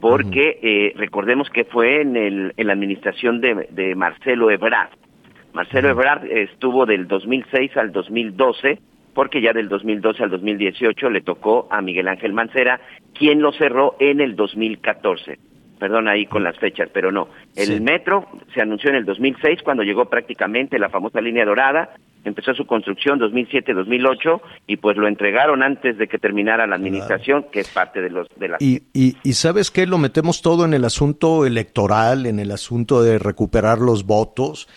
Porque 0.00 0.58
eh, 0.62 0.92
recordemos 0.96 1.50
que 1.50 1.64
fue 1.64 2.00
en, 2.00 2.16
el, 2.16 2.54
en 2.56 2.66
la 2.66 2.72
administración 2.72 3.42
de, 3.42 3.68
de 3.70 3.94
Marcelo 3.94 4.50
Ebrard. 4.50 4.88
Marcelo 5.52 5.88
Ebrard 5.90 6.26
estuvo 6.26 6.86
del 6.86 7.08
2006 7.08 7.76
al 7.76 7.92
2012, 7.92 8.78
porque 9.14 9.42
ya 9.42 9.52
del 9.52 9.68
2012 9.68 10.22
al 10.22 10.30
2018 10.30 11.10
le 11.10 11.20
tocó 11.20 11.66
a 11.70 11.80
Miguel 11.82 12.08
Ángel 12.08 12.32
Mancera, 12.32 12.80
quien 13.18 13.40
lo 13.42 13.52
cerró 13.52 13.96
en 13.98 14.20
el 14.20 14.36
2014. 14.36 15.38
Perdón 15.78 16.08
ahí 16.08 16.26
con 16.26 16.44
las 16.44 16.58
fechas, 16.58 16.88
pero 16.92 17.10
no. 17.10 17.28
El 17.56 17.66
Sí. 17.66 17.80
metro 17.80 18.26
se 18.54 18.60
anunció 18.60 18.90
en 18.90 18.96
el 18.96 19.04
2006 19.06 19.62
cuando 19.62 19.82
llegó 19.82 20.04
prácticamente 20.10 20.78
la 20.78 20.90
famosa 20.90 21.20
línea 21.22 21.44
dorada, 21.46 21.94
empezó 22.22 22.52
su 22.54 22.66
construcción 22.66 23.18
2007-2008 23.18 24.42
y 24.66 24.76
pues 24.76 24.98
lo 24.98 25.08
entregaron 25.08 25.62
antes 25.62 25.96
de 25.96 26.06
que 26.06 26.18
terminara 26.18 26.66
la 26.66 26.76
administración, 26.76 27.46
que 27.50 27.60
es 27.60 27.68
parte 27.70 28.02
de 28.02 28.10
los 28.10 28.28
de 28.36 28.48
las 28.48 28.60
Y, 28.62 28.82
y, 28.92 29.16
y 29.22 29.32
sabes 29.32 29.70
qué, 29.70 29.86
lo 29.86 29.96
metemos 29.96 30.42
todo 30.42 30.66
en 30.66 30.74
el 30.74 30.84
asunto 30.84 31.46
electoral, 31.46 32.26
en 32.26 32.38
el 32.40 32.50
asunto 32.50 33.02
de 33.02 33.18
recuperar 33.18 33.78
los 33.78 34.04
votos. 34.04 34.68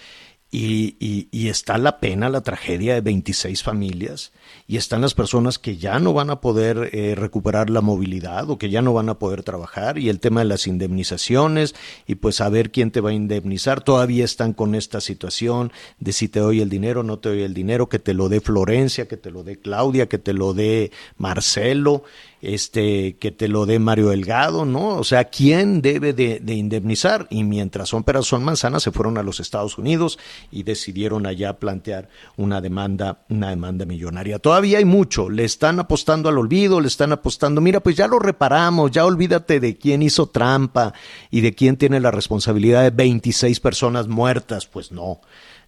Y, 0.55 0.97
y, 0.99 1.29
y 1.31 1.47
está 1.47 1.79
la 1.79 1.99
pena, 1.99 2.29
la 2.29 2.41
tragedia 2.41 2.93
de 2.93 3.01
26 3.01 3.63
familias, 3.63 4.33
y 4.67 4.77
están 4.77 5.01
las 5.01 5.15
personas 5.15 5.57
que 5.57 5.77
ya 5.77 5.97
no 5.97 6.13
van 6.13 6.29
a 6.29 6.41
poder 6.41 6.91
eh, 6.93 7.15
recuperar 7.15 7.71
la 7.71 7.81
movilidad 7.81 8.47
o 8.51 8.59
que 8.59 8.69
ya 8.69 8.83
no 8.83 8.93
van 8.93 9.09
a 9.09 9.17
poder 9.17 9.41
trabajar, 9.41 9.97
y 9.97 10.09
el 10.09 10.19
tema 10.19 10.41
de 10.41 10.45
las 10.45 10.67
indemnizaciones, 10.67 11.73
y 12.05 12.15
pues 12.15 12.39
a 12.39 12.49
ver 12.49 12.69
quién 12.69 12.91
te 12.91 13.01
va 13.01 13.09
a 13.09 13.13
indemnizar. 13.13 13.81
Todavía 13.81 14.25
están 14.25 14.53
con 14.53 14.75
esta 14.75 15.01
situación 15.01 15.71
de 15.97 16.13
si 16.13 16.29
te 16.29 16.39
doy 16.39 16.61
el 16.61 16.69
dinero, 16.69 17.01
no 17.01 17.17
te 17.17 17.29
doy 17.29 17.41
el 17.41 17.55
dinero, 17.55 17.89
que 17.89 17.97
te 17.97 18.13
lo 18.13 18.29
dé 18.29 18.39
Florencia, 18.39 19.07
que 19.07 19.17
te 19.17 19.31
lo 19.31 19.43
dé 19.43 19.57
Claudia, 19.57 20.07
que 20.07 20.19
te 20.19 20.33
lo 20.33 20.53
dé 20.53 20.91
Marcelo, 21.17 22.03
este, 22.43 23.15
que 23.15 23.31
te 23.31 23.47
lo 23.47 23.65
dé 23.65 23.79
Mario 23.79 24.09
Delgado, 24.09 24.65
¿no? 24.65 24.97
O 24.97 25.05
sea, 25.05 25.23
¿quién 25.23 25.81
debe 25.81 26.11
de, 26.11 26.41
de 26.41 26.53
indemnizar? 26.55 27.25
Y 27.29 27.45
mientras 27.45 27.87
son 27.87 28.03
peras 28.03 28.25
son 28.25 28.43
manzanas, 28.43 28.83
se 28.83 28.91
fueron 28.91 29.17
a 29.17 29.23
los 29.23 29.39
Estados 29.39 29.77
Unidos 29.77 30.19
y 30.51 30.63
decidieron 30.63 31.25
allá 31.25 31.53
plantear 31.57 32.09
una 32.35 32.59
demanda, 32.59 33.23
una 33.29 33.49
demanda 33.49 33.85
millonaria. 33.85 34.39
Todavía 34.39 34.79
hay 34.79 34.85
mucho, 34.85 35.29
le 35.29 35.45
están 35.45 35.79
apostando 35.79 36.27
al 36.27 36.37
olvido, 36.37 36.81
le 36.81 36.89
están 36.89 37.13
apostando, 37.13 37.61
mira, 37.61 37.79
pues 37.79 37.95
ya 37.95 38.07
lo 38.07 38.19
reparamos, 38.19 38.91
ya 38.91 39.05
olvídate 39.05 39.61
de 39.61 39.77
quién 39.77 40.01
hizo 40.01 40.27
trampa 40.27 40.93
y 41.31 41.39
de 41.39 41.55
quién 41.55 41.77
tiene 41.77 42.01
la 42.01 42.11
responsabilidad 42.11 42.83
de 42.83 42.89
26 42.89 43.61
personas 43.61 44.09
muertas, 44.09 44.65
pues 44.67 44.91
no. 44.91 45.21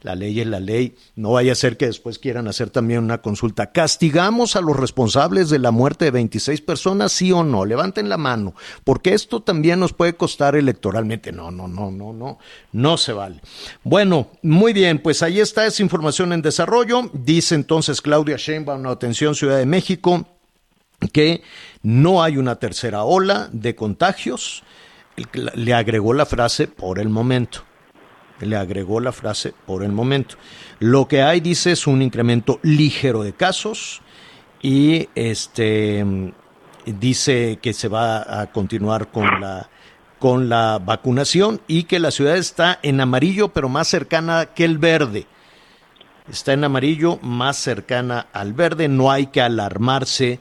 La 0.05 0.13
ley 0.13 0.39
es 0.39 0.45
la 0.45 0.59
ley. 0.59 0.95
No 1.15 1.31
vaya 1.31 1.53
a 1.53 1.55
ser 1.55 1.77
que 1.77 1.87
después 1.87 2.19
quieran 2.19 2.47
hacer 2.47 2.69
también 2.69 3.03
una 3.03 3.23
consulta. 3.23 3.71
¿Castigamos 3.71 4.55
a 4.55 4.61
los 4.61 4.77
responsables 4.77 5.49
de 5.49 5.57
la 5.57 5.71
muerte 5.71 6.05
de 6.05 6.11
26 6.11 6.61
personas, 6.61 7.11
sí 7.11 7.31
o 7.31 7.43
no? 7.43 7.65
Levanten 7.65 8.07
la 8.07 8.17
mano, 8.17 8.53
porque 8.83 9.15
esto 9.15 9.41
también 9.41 9.79
nos 9.79 9.93
puede 9.93 10.15
costar 10.15 10.55
electoralmente. 10.55 11.31
No, 11.31 11.49
no, 11.49 11.67
no, 11.67 11.89
no, 11.89 12.13
no, 12.13 12.37
no 12.71 12.97
se 12.97 13.13
vale. 13.13 13.41
Bueno, 13.83 14.27
muy 14.43 14.73
bien, 14.73 14.99
pues 14.99 15.23
ahí 15.23 15.39
está 15.39 15.65
esa 15.65 15.81
información 15.81 16.33
en 16.33 16.43
desarrollo. 16.43 17.09
Dice 17.11 17.55
entonces 17.55 17.99
Claudia 17.99 18.37
Sheinbaum, 18.37 18.85
atención 18.85 19.33
Ciudad 19.33 19.57
de 19.57 19.65
México, 19.65 20.27
que 21.11 21.41
no 21.81 22.21
hay 22.21 22.37
una 22.37 22.57
tercera 22.57 23.05
ola 23.05 23.49
de 23.51 23.73
contagios. 23.73 24.61
Le 25.33 25.73
agregó 25.73 26.13
la 26.13 26.27
frase 26.27 26.67
por 26.67 26.99
el 26.99 27.09
momento 27.09 27.63
le 28.41 28.55
agregó 28.55 28.99
la 28.99 29.11
frase 29.11 29.53
por 29.65 29.83
el 29.83 29.91
momento. 29.91 30.35
Lo 30.79 31.07
que 31.07 31.21
hay, 31.21 31.39
dice, 31.39 31.71
es 31.71 31.87
un 31.87 32.01
incremento 32.01 32.59
ligero 32.63 33.23
de 33.23 33.33
casos 33.33 34.01
y 34.61 35.09
este 35.15 36.05
dice 36.85 37.59
que 37.61 37.73
se 37.73 37.87
va 37.87 38.41
a 38.41 38.51
continuar 38.51 39.09
con 39.09 39.41
la 39.41 39.69
con 40.19 40.49
la 40.49 40.79
vacunación 40.83 41.61
y 41.67 41.83
que 41.83 41.99
la 41.99 42.09
ciudad 42.09 42.37
está 42.37 42.79
en 42.81 43.01
amarillo 43.01 43.49
pero 43.49 43.69
más 43.69 43.87
cercana 43.87 44.47
que 44.47 44.65
el 44.65 44.77
verde. 44.77 45.27
Está 46.29 46.53
en 46.53 46.63
amarillo 46.63 47.19
más 47.21 47.57
cercana 47.57 48.27
al 48.33 48.53
verde, 48.53 48.87
no 48.87 49.11
hay 49.11 49.27
que 49.27 49.41
alarmarse, 49.41 50.39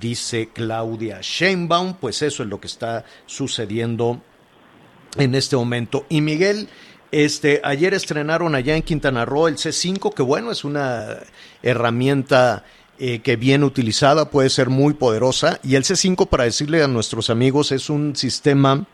dice 0.00 0.48
Claudia 0.52 1.20
Sheinbaum, 1.22 1.94
pues 1.94 2.22
eso 2.22 2.42
es 2.42 2.48
lo 2.48 2.60
que 2.60 2.66
está 2.66 3.04
sucediendo 3.26 4.20
en 5.16 5.34
este 5.34 5.56
momento. 5.56 6.06
Y 6.08 6.20
Miguel, 6.20 6.68
este, 7.12 7.60
ayer 7.64 7.94
estrenaron 7.94 8.54
allá 8.54 8.76
en 8.76 8.82
Quintana 8.82 9.24
Roo 9.24 9.48
el 9.48 9.56
C5, 9.56 10.14
que 10.14 10.22
bueno, 10.22 10.52
es 10.52 10.64
una 10.64 11.18
herramienta 11.62 12.64
eh, 12.98 13.20
que 13.20 13.36
bien 13.36 13.64
utilizada 13.64 14.30
puede 14.30 14.50
ser 14.50 14.68
muy 14.68 14.94
poderosa. 14.94 15.58
Y 15.62 15.74
el 15.74 15.84
C5, 15.84 16.28
para 16.28 16.44
decirle 16.44 16.82
a 16.82 16.88
nuestros 16.88 17.30
amigos, 17.30 17.72
es 17.72 17.90
un 17.90 18.14
sistema 18.14 18.86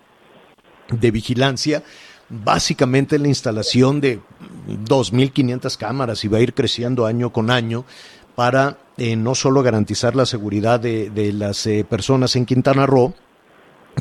de 0.89 1.11
vigilancia, 1.11 1.83
básicamente 2.29 3.19
la 3.19 3.29
instalación 3.29 4.01
de 4.01 4.21
2.500 4.69 5.77
cámaras 5.77 6.25
y 6.25 6.29
va 6.29 6.39
a 6.39 6.43
ir 6.43 6.55
creciendo 6.55 7.07
año 7.07 7.33
con 7.33 7.51
año 7.51 7.85
para 8.35 8.79
eh, 8.97 9.17
no 9.17 9.35
solo 9.35 9.63
garantizar 9.63 10.15
la 10.15 10.27
seguridad 10.27 10.79
de, 10.79 11.11
de 11.11 11.33
las 11.33 11.67
eh, 11.67 11.85
personas 11.89 12.37
en 12.37 12.47
Quintana 12.47 12.87
Roo, 12.87 13.15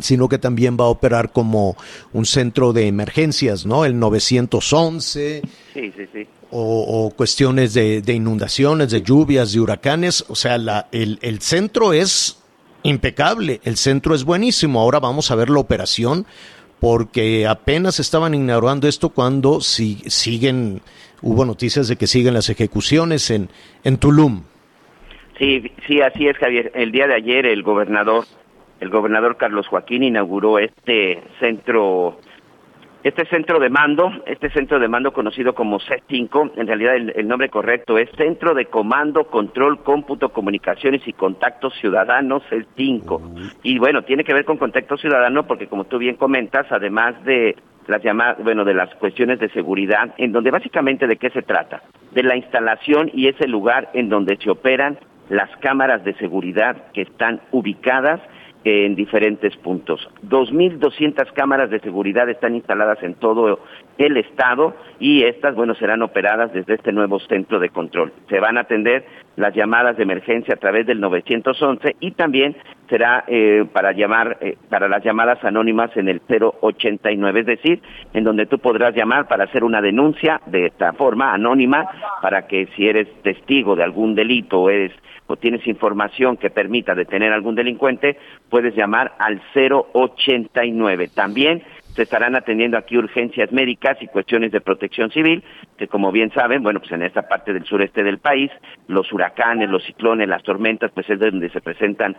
sino 0.02 0.28
que 0.30 0.38
también 0.38 0.78
va 0.80 0.86
a 0.86 0.90
operar 0.90 1.32
como 1.32 1.76
un 2.14 2.26
centro 2.26 2.74
de 2.74 2.88
emergencias, 2.88 3.66
¿no? 3.66 3.86
El 3.86 3.98
911 4.00 5.42
Sí, 5.74 5.94
sí, 5.96 6.06
sí. 6.14 6.28
o, 6.52 7.06
o 7.06 7.10
cuestiones 7.12 7.74
de, 7.74 8.02
de 8.02 8.14
inundaciones, 8.14 8.92
de 8.92 9.02
lluvias, 9.02 9.54
de 9.54 9.60
huracanes. 9.60 10.26
O 10.28 10.36
sea, 10.36 10.58
la, 10.58 10.88
el, 10.92 11.20
el 11.22 11.40
centro 11.42 11.94
es 11.94 12.42
impecable, 12.84 13.62
el 13.64 13.78
centro 13.78 14.14
es 14.16 14.24
buenísimo. 14.24 14.80
Ahora 14.82 15.00
vamos 15.00 15.32
a 15.32 15.36
ver 15.36 15.50
la 15.50 15.60
operación 15.60 16.26
porque 16.80 17.48
apenas 17.48 18.00
estaban 18.00 18.34
ignorando 18.34 18.88
esto 18.88 19.10
cuando 19.10 19.62
si, 19.62 20.04
siguen, 20.08 20.82
hubo 21.22 21.46
noticias 21.46 21.88
de 21.88 21.96
que 21.96 22.06
siguen 22.06 22.34
las 22.34 22.50
ejecuciones 22.50 23.32
en, 23.32 23.50
en 23.84 23.98
Tulum. 23.98 24.44
Sí, 25.40 25.72
sí, 25.88 26.02
así 26.02 26.28
es, 26.28 26.38
Javier. 26.38 26.72
El 26.76 26.92
día 26.92 27.08
de 27.08 27.16
ayer 27.16 27.46
el 27.46 27.64
gobernador, 27.64 28.26
el 28.80 28.90
gobernador 28.90 29.38
Carlos 29.38 29.68
Joaquín 29.68 30.04
inauguró 30.04 30.60
este 30.60 31.22
centro, 31.40 32.18
este 33.04 33.26
centro 33.26 33.60
de 33.60 33.70
mando, 33.70 34.12
este 34.26 34.50
centro 34.50 34.80
de 34.80 34.88
mando 34.88 35.14
conocido 35.14 35.56
como 35.56 35.80
C5. 35.80 36.52
En 36.58 36.68
realidad 36.68 36.96
el, 36.96 37.14
el 37.16 37.28
nombre 37.28 37.50
correcto 37.50 37.98
es 37.98 38.10
Centro 38.18 38.54
de 38.54 38.66
Comando, 38.66 39.26
Control, 39.26 39.82
Cómputo, 39.84 40.30
Comunicaciones 40.30 41.08
y 41.08 41.14
Contactos 41.14 41.74
Ciudadanos, 41.80 42.44
C5. 42.50 43.52
Y 43.64 43.80
bueno, 43.80 44.04
tiene 44.04 44.24
que 44.24 44.34
ver 44.34 44.46
con 44.46 44.58
contacto 44.58 44.98
ciudadano 44.98 45.48
porque 45.48 45.68
como 45.68 45.86
tú 45.86 45.98
bien 45.98 46.16
comentas, 46.16 46.66
además 46.70 47.24
de 47.24 47.56
las 47.88 48.04
llamadas, 48.04 48.44
bueno, 48.44 48.66
de 48.66 48.74
las 48.74 48.94
cuestiones 48.96 49.40
de 49.40 49.50
seguridad, 49.50 50.14
en 50.18 50.32
donde 50.32 50.52
básicamente 50.52 51.08
de 51.08 51.18
qué 51.18 51.30
se 51.30 51.44
trata, 51.44 51.84
de 52.12 52.24
la 52.24 52.36
instalación 52.36 53.12
y 53.14 53.28
ese 53.28 53.48
lugar 53.48 53.90
en 53.94 54.10
donde 54.10 54.38
se 54.38 54.50
operan 54.50 54.98
las 55.30 55.50
cámaras 55.58 56.04
de 56.04 56.14
seguridad 56.16 56.92
que 56.94 57.02
están 57.02 57.42
ubicadas 57.52 58.22
en 58.66 58.96
diferentes 58.96 59.56
puntos. 59.58 60.10
2.200 60.24 61.32
cámaras 61.34 61.70
de 61.70 61.80
seguridad 61.80 62.28
están 62.30 62.56
instaladas 62.56 63.02
en 63.04 63.14
todo 63.14 63.60
el 63.98 64.18
Estado 64.18 64.76
y 65.00 65.24
estas, 65.24 65.56
bueno, 65.56 65.76
serán 65.76 66.02
operadas 66.02 66.54
desde 66.54 66.76
este 66.76 66.92
nuevo 66.92 67.20
centro 67.20 67.60
de 67.60 67.70
control. 67.70 68.14
Se 68.30 68.40
van 68.40 68.58
a 68.58 68.62
atender 68.62 69.06
las 69.36 69.54
llamadas 69.54 69.98
de 69.98 70.04
emergencia 70.04 70.54
a 70.54 70.58
través 70.58 70.86
del 70.86 71.00
911 71.00 71.98
y 72.00 72.12
también 72.12 72.56
será 72.90 73.24
eh, 73.28 73.66
para 73.74 73.92
llamar 73.92 74.38
eh, 74.42 74.58
para 74.70 74.88
las 74.88 75.04
llamadas 75.04 75.44
anónimas 75.44 75.96
en 75.98 76.08
el 76.08 76.22
089, 76.22 77.40
es 77.42 77.46
decir, 77.46 77.82
en 78.14 78.24
donde 78.24 78.46
tú 78.46 78.60
podrás 78.60 78.96
llamar 78.96 79.28
para 79.28 79.46
hacer 79.46 79.64
una 79.64 79.82
denuncia 79.82 80.42
de 80.46 80.68
esta 80.68 80.94
forma 80.94 81.34
anónima 81.34 81.88
para 82.22 82.48
que 82.48 82.68
si 82.76 82.88
eres 82.88 83.08
testigo 83.24 83.76
de 83.76 83.84
algún 83.84 84.16
delito 84.16 84.62
o 84.62 84.70
eres 84.70 84.92
o 85.28 85.38
tienes 85.38 85.66
información 85.68 86.38
que 86.38 86.52
permita 86.52 86.94
detener 86.94 87.32
a 87.32 87.36
algún 87.36 87.56
delincuente, 87.56 88.18
puedes 88.50 88.76
llamar 88.76 89.14
al 89.18 89.42
089. 89.56 91.10
También 91.16 91.64
se 91.96 92.04
estarán 92.04 92.36
atendiendo 92.36 92.78
aquí 92.78 92.98
urgencias 92.98 93.52
médicas 93.52 93.98
y 94.02 94.08
cuestiones 94.08 94.52
de 94.52 94.60
protección 94.60 95.12
civil, 95.12 95.44
que 95.78 95.88
como 95.88 96.12
bien 96.12 96.32
saben, 96.32 96.62
bueno, 96.62 96.80
pues 96.80 96.92
en 96.92 97.04
esta 97.04 97.28
parte 97.28 97.54
del 97.54 97.64
sureste 97.66 98.04
del 98.04 98.20
país, 98.20 98.52
los 98.88 99.12
huracanes, 99.14 99.70
los 99.70 99.84
ciclones, 99.86 100.28
las 100.28 100.44
tormentas, 100.44 100.92
pues 100.94 101.10
es 101.10 101.20
donde 101.20 101.50
se 101.50 101.62
presentan 101.62 102.18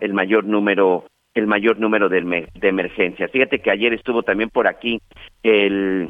el 0.00 0.12
mayor 0.12 0.44
número 0.44 1.06
el 1.34 1.48
mayor 1.48 1.80
número 1.80 2.08
de, 2.08 2.48
de 2.54 2.68
emergencias. 2.68 3.28
Fíjate 3.32 3.58
que 3.58 3.72
ayer 3.72 3.92
estuvo 3.92 4.22
también 4.22 4.50
por 4.50 4.68
aquí 4.68 5.00
el 5.42 6.08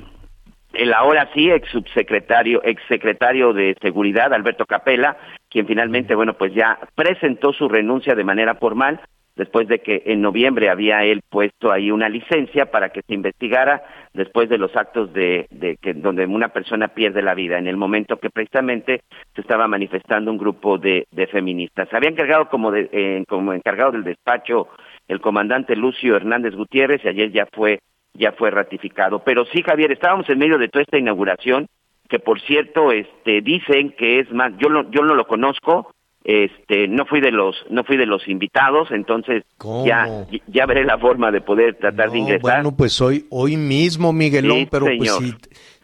el 0.74 0.92
ahora 0.92 1.30
sí 1.32 1.50
ex 1.50 1.68
subsecretario, 1.70 2.60
ex 2.64 2.82
secretario 2.88 3.52
de 3.52 3.76
Seguridad, 3.80 4.34
Alberto 4.34 4.66
Capella, 4.66 5.16
quien 5.48 5.66
finalmente, 5.66 6.14
bueno, 6.14 6.34
pues 6.34 6.52
ya 6.52 6.78
presentó 6.94 7.52
su 7.52 7.68
renuncia 7.68 8.14
de 8.14 8.24
manera 8.24 8.56
formal 8.56 9.00
después 9.36 9.68
de 9.68 9.80
que 9.80 10.02
en 10.06 10.20
noviembre 10.22 10.70
había 10.70 11.04
él 11.04 11.22
puesto 11.28 11.72
ahí 11.72 11.90
una 11.90 12.08
licencia 12.08 12.70
para 12.70 12.90
que 12.90 13.02
se 13.02 13.14
investigara 13.14 13.82
después 14.12 14.48
de 14.48 14.58
los 14.58 14.74
actos 14.76 15.12
de, 15.12 15.46
de 15.50 15.76
que 15.76 15.94
donde 15.94 16.26
una 16.26 16.48
persona 16.48 16.88
pierde 16.88 17.22
la 17.22 17.34
vida 17.34 17.58
en 17.58 17.66
el 17.66 17.76
momento 17.76 18.18
que 18.18 18.30
precisamente 18.30 19.02
se 19.34 19.40
estaba 19.40 19.66
manifestando 19.66 20.30
un 20.30 20.38
grupo 20.38 20.78
de, 20.78 21.06
de 21.10 21.26
feministas. 21.26 21.92
Había 21.92 22.10
encargado 22.10 22.48
como 22.48 22.70
de, 22.70 22.88
eh, 22.92 23.24
como 23.28 23.52
encargado 23.52 23.92
del 23.92 24.04
despacho 24.04 24.68
el 25.08 25.20
comandante 25.20 25.76
Lucio 25.76 26.16
Hernández 26.16 26.54
Gutiérrez 26.54 27.04
y 27.04 27.08
ayer 27.08 27.30
ya 27.32 27.46
fue 27.52 27.80
ya 28.16 28.30
fue 28.32 28.50
ratificado. 28.52 29.24
Pero 29.24 29.44
sí, 29.46 29.62
Javier, 29.62 29.90
estábamos 29.90 30.30
en 30.30 30.38
medio 30.38 30.56
de 30.56 30.68
toda 30.68 30.84
esta 30.84 30.98
inauguración 30.98 31.66
que 32.08 32.20
por 32.20 32.40
cierto 32.40 32.92
este 32.92 33.40
dicen 33.40 33.90
que 33.90 34.20
es 34.20 34.30
más 34.30 34.52
yo 34.58 34.68
yo 34.90 35.02
no 35.02 35.14
lo 35.14 35.26
conozco 35.26 35.93
este 36.24 36.88
no 36.88 37.04
fui 37.04 37.20
de 37.20 37.30
los 37.30 37.54
no 37.68 37.84
fui 37.84 37.98
de 37.98 38.06
los 38.06 38.26
invitados 38.28 38.90
entonces 38.90 39.44
ya 39.84 40.26
ya 40.46 40.64
veré 40.64 40.84
la 40.84 40.98
forma 40.98 41.30
de 41.30 41.42
poder 41.42 41.74
tratar 41.74 42.10
de 42.10 42.18
ingresar. 42.18 42.40
bueno 42.40 42.74
pues 42.74 42.98
hoy 43.02 43.26
hoy 43.30 43.58
mismo 43.58 44.12
Miguelón 44.12 44.66
pero 44.70 44.86
pues 44.96 45.12
si 45.16 45.34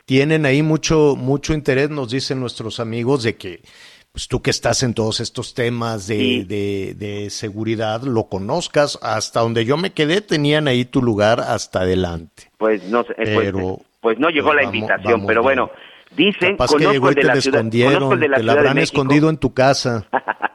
tienen 0.07 0.47
ahí 0.47 0.63
mucho 0.63 1.15
mucho 1.17 1.53
interés 1.53 1.91
nos 1.91 2.11
dicen 2.11 2.41
nuestros 2.41 2.81
amigos 2.81 3.23
de 3.23 3.37
que 3.37 3.61
pues 4.13 4.29
tú 4.29 4.43
que 4.43 4.51
estás 4.51 4.83
en 4.83 4.95
todos 4.95 5.21
estos 5.21 5.55
temas 5.55 6.09
de, 6.09 6.45
de, 6.45 6.95
de, 6.97 7.31
seguridad, 7.31 8.03
lo 8.03 8.25
conozcas. 8.25 8.99
Hasta 9.03 9.39
donde 9.39 9.65
yo 9.65 9.77
me 9.77 9.93
quedé, 9.93 10.21
tenían 10.21 10.67
ahí 10.67 10.85
tu 10.85 11.01
lugar 11.01 11.39
hasta 11.39 11.83
adelante. 11.83 12.51
Pues 12.59 12.83
no 12.91 13.05
sé, 13.05 13.15
pues, 13.15 13.29
pero, 13.29 13.79
pues, 14.01 14.19
no 14.19 14.31
llegó 14.31 14.53
la 14.53 14.65
invitación, 14.65 15.27
pero 15.27 15.45
bueno, 15.45 15.71
Dicen, 16.17 16.57
conozco, 16.57 17.09
el 17.09 17.15
de 17.15 17.23
la 17.23 17.41
ciudad, 17.41 17.61
conozco 17.61 18.15
el 18.15 18.21
de 18.21 18.29
la 18.29 18.37
te 18.39 18.43
la 18.43 18.53
habrán 18.53 18.79
escondido 18.79 19.31
en 19.31 19.39
tu 19.39 19.55
casa. 19.55 20.07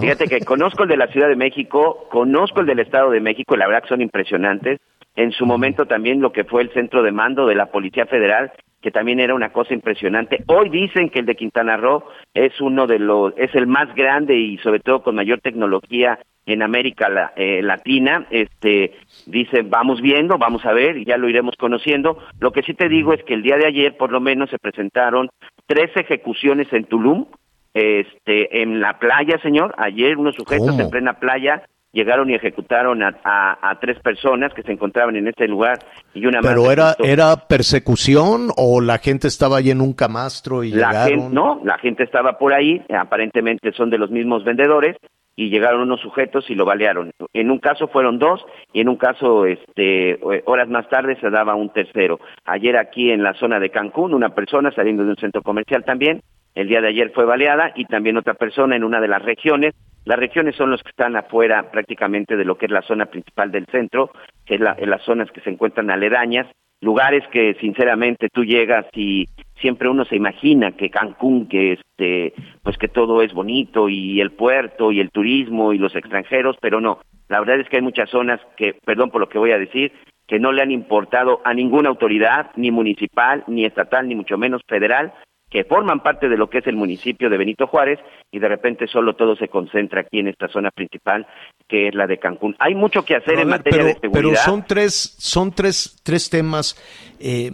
Fíjate 0.00 0.26
que 0.26 0.40
conozco 0.44 0.82
el 0.82 0.88
de 0.88 0.96
la 0.96 1.06
Ciudad 1.08 1.28
de 1.28 1.36
México, 1.36 2.08
conozco 2.10 2.60
el 2.60 2.66
del 2.66 2.80
Estado 2.80 3.10
de 3.10 3.20
México, 3.20 3.56
la 3.56 3.66
verdad 3.66 3.82
que 3.82 3.88
son 3.88 4.02
impresionantes. 4.02 4.80
En 5.14 5.32
su 5.32 5.46
momento 5.46 5.86
también 5.86 6.20
lo 6.20 6.32
que 6.32 6.44
fue 6.44 6.62
el 6.62 6.72
centro 6.72 7.02
de 7.02 7.12
mando 7.12 7.46
de 7.46 7.54
la 7.54 7.66
Policía 7.66 8.04
Federal, 8.06 8.52
que 8.86 8.92
también 8.92 9.18
era 9.18 9.34
una 9.34 9.48
cosa 9.48 9.74
impresionante. 9.74 10.44
Hoy 10.46 10.68
dicen 10.68 11.10
que 11.10 11.18
el 11.18 11.26
de 11.26 11.34
Quintana 11.34 11.76
Roo 11.76 12.04
es 12.32 12.60
uno 12.60 12.86
de 12.86 13.00
los, 13.00 13.34
es 13.36 13.52
el 13.56 13.66
más 13.66 13.92
grande 13.96 14.36
y 14.36 14.58
sobre 14.58 14.78
todo 14.78 15.02
con 15.02 15.16
mayor 15.16 15.40
tecnología 15.40 16.20
en 16.46 16.62
América 16.62 17.32
eh, 17.34 17.62
Latina. 17.62 18.28
Este, 18.30 18.92
dice, 19.26 19.62
vamos 19.62 20.00
viendo, 20.00 20.38
vamos 20.38 20.64
a 20.64 20.72
ver, 20.72 20.98
y 20.98 21.04
ya 21.04 21.16
lo 21.16 21.28
iremos 21.28 21.56
conociendo. 21.56 22.22
Lo 22.38 22.52
que 22.52 22.62
sí 22.62 22.74
te 22.74 22.88
digo 22.88 23.12
es 23.12 23.24
que 23.24 23.34
el 23.34 23.42
día 23.42 23.56
de 23.56 23.66
ayer, 23.66 23.96
por 23.96 24.12
lo 24.12 24.20
menos, 24.20 24.50
se 24.50 24.58
presentaron 24.60 25.30
tres 25.66 25.90
ejecuciones 25.96 26.72
en 26.72 26.84
Tulum, 26.84 27.26
este, 27.74 28.62
en 28.62 28.78
la 28.80 29.00
playa, 29.00 29.36
señor. 29.42 29.74
Ayer 29.78 30.16
unos 30.16 30.36
sujetos 30.36 30.78
en 30.78 30.90
plena 30.90 31.14
playa 31.14 31.64
llegaron 31.96 32.30
y 32.30 32.34
ejecutaron 32.34 33.02
a, 33.02 33.14
a, 33.24 33.80
tres 33.80 33.98
personas 34.00 34.52
que 34.54 34.62
se 34.62 34.72
encontraban 34.72 35.16
en 35.16 35.28
este 35.28 35.48
lugar 35.48 35.78
y 36.14 36.26
una 36.26 36.40
pero 36.40 36.70
era 36.70 36.94
era 37.02 37.48
persecución 37.48 38.50
o 38.56 38.80
la 38.80 38.98
gente 38.98 39.28
estaba 39.28 39.56
ahí 39.56 39.70
en 39.70 39.80
un 39.80 39.94
camastro 39.94 40.62
y 40.62 40.70
la 40.70 40.88
llegaron 40.88 41.08
gente, 41.08 41.34
no 41.34 41.60
la 41.64 41.78
gente 41.78 42.04
estaba 42.04 42.38
por 42.38 42.52
ahí 42.52 42.82
aparentemente 42.90 43.72
son 43.72 43.90
de 43.90 43.98
los 43.98 44.10
mismos 44.10 44.44
vendedores 44.44 44.96
y 45.36 45.50
llegaron 45.50 45.82
unos 45.82 46.00
sujetos 46.00 46.48
y 46.48 46.54
lo 46.54 46.64
balearon. 46.64 47.10
En 47.34 47.50
un 47.50 47.58
caso 47.58 47.88
fueron 47.88 48.18
dos 48.18 48.44
y 48.72 48.80
en 48.80 48.88
un 48.88 48.96
caso, 48.96 49.44
este, 49.44 50.18
horas 50.46 50.68
más 50.68 50.88
tarde 50.88 51.16
se 51.20 51.28
daba 51.28 51.54
un 51.54 51.68
tercero. 51.68 52.18
Ayer 52.46 52.78
aquí 52.78 53.10
en 53.10 53.22
la 53.22 53.34
zona 53.34 53.60
de 53.60 53.68
Cancún, 53.68 54.14
una 54.14 54.30
persona 54.30 54.72
saliendo 54.72 55.04
de 55.04 55.10
un 55.10 55.16
centro 55.16 55.42
comercial 55.42 55.84
también, 55.84 56.22
el 56.54 56.68
día 56.68 56.80
de 56.80 56.88
ayer 56.88 57.12
fue 57.14 57.26
baleada 57.26 57.72
y 57.76 57.84
también 57.84 58.16
otra 58.16 58.32
persona 58.32 58.76
en 58.76 58.82
una 58.82 58.98
de 58.98 59.08
las 59.08 59.22
regiones. 59.22 59.74
Las 60.06 60.20
regiones 60.20 60.54
son 60.54 60.70
los 60.70 60.84
que 60.84 60.90
están 60.90 61.16
afuera 61.16 61.68
prácticamente 61.72 62.36
de 62.36 62.44
lo 62.44 62.56
que 62.56 62.66
es 62.66 62.72
la 62.72 62.82
zona 62.82 63.06
principal 63.06 63.50
del 63.50 63.66
centro, 63.66 64.12
que 64.44 64.54
es 64.54 64.60
la, 64.60 64.76
las 64.78 65.02
zonas 65.02 65.28
que 65.32 65.40
se 65.40 65.50
encuentran 65.50 65.90
aledañas, 65.90 66.46
lugares 66.80 67.24
que 67.32 67.54
sinceramente 67.54 68.28
tú 68.32 68.44
llegas 68.44 68.86
y 68.94 69.26
siempre 69.60 69.88
uno 69.88 70.04
se 70.04 70.14
imagina 70.14 70.70
que 70.76 70.90
Cancún, 70.90 71.48
que 71.48 71.72
este, 71.72 72.34
pues 72.62 72.78
que 72.78 72.86
todo 72.86 73.20
es 73.20 73.32
bonito 73.32 73.88
y 73.88 74.20
el 74.20 74.30
puerto 74.30 74.92
y 74.92 75.00
el 75.00 75.10
turismo 75.10 75.72
y 75.72 75.78
los 75.78 75.96
extranjeros, 75.96 76.56
pero 76.60 76.80
no. 76.80 77.00
La 77.28 77.40
verdad 77.40 77.58
es 77.58 77.68
que 77.68 77.78
hay 77.78 77.82
muchas 77.82 78.08
zonas 78.08 78.40
que, 78.56 78.74
perdón 78.84 79.10
por 79.10 79.20
lo 79.20 79.28
que 79.28 79.38
voy 79.38 79.50
a 79.50 79.58
decir, 79.58 79.90
que 80.28 80.38
no 80.38 80.52
le 80.52 80.62
han 80.62 80.70
importado 80.70 81.40
a 81.44 81.52
ninguna 81.52 81.88
autoridad, 81.88 82.52
ni 82.54 82.70
municipal, 82.70 83.42
ni 83.48 83.64
estatal, 83.64 84.06
ni 84.06 84.14
mucho 84.14 84.38
menos 84.38 84.62
federal, 84.68 85.12
que 85.56 85.64
forman 85.64 86.00
parte 86.00 86.28
de 86.28 86.36
lo 86.36 86.50
que 86.50 86.58
es 86.58 86.66
el 86.66 86.76
municipio 86.76 87.30
de 87.30 87.38
Benito 87.38 87.66
Juárez 87.66 87.98
y 88.30 88.38
de 88.38 88.46
repente 88.46 88.86
solo 88.86 89.16
todo 89.16 89.36
se 89.36 89.48
concentra 89.48 90.02
aquí 90.02 90.18
en 90.18 90.28
esta 90.28 90.48
zona 90.48 90.70
principal 90.70 91.26
que 91.66 91.88
es 91.88 91.94
la 91.94 92.06
de 92.06 92.18
Cancún. 92.18 92.54
Hay 92.58 92.74
mucho 92.74 93.06
que 93.06 93.16
hacer 93.16 93.38
en 93.38 93.48
materia 93.48 93.84
de 93.84 93.94
seguridad. 93.94 94.12
Pero 94.12 94.36
son 94.36 94.66
tres, 94.66 95.16
son 95.16 95.52
tres, 95.52 95.98
tres 96.04 96.28
temas. 96.28 96.76
Eh, 97.18 97.50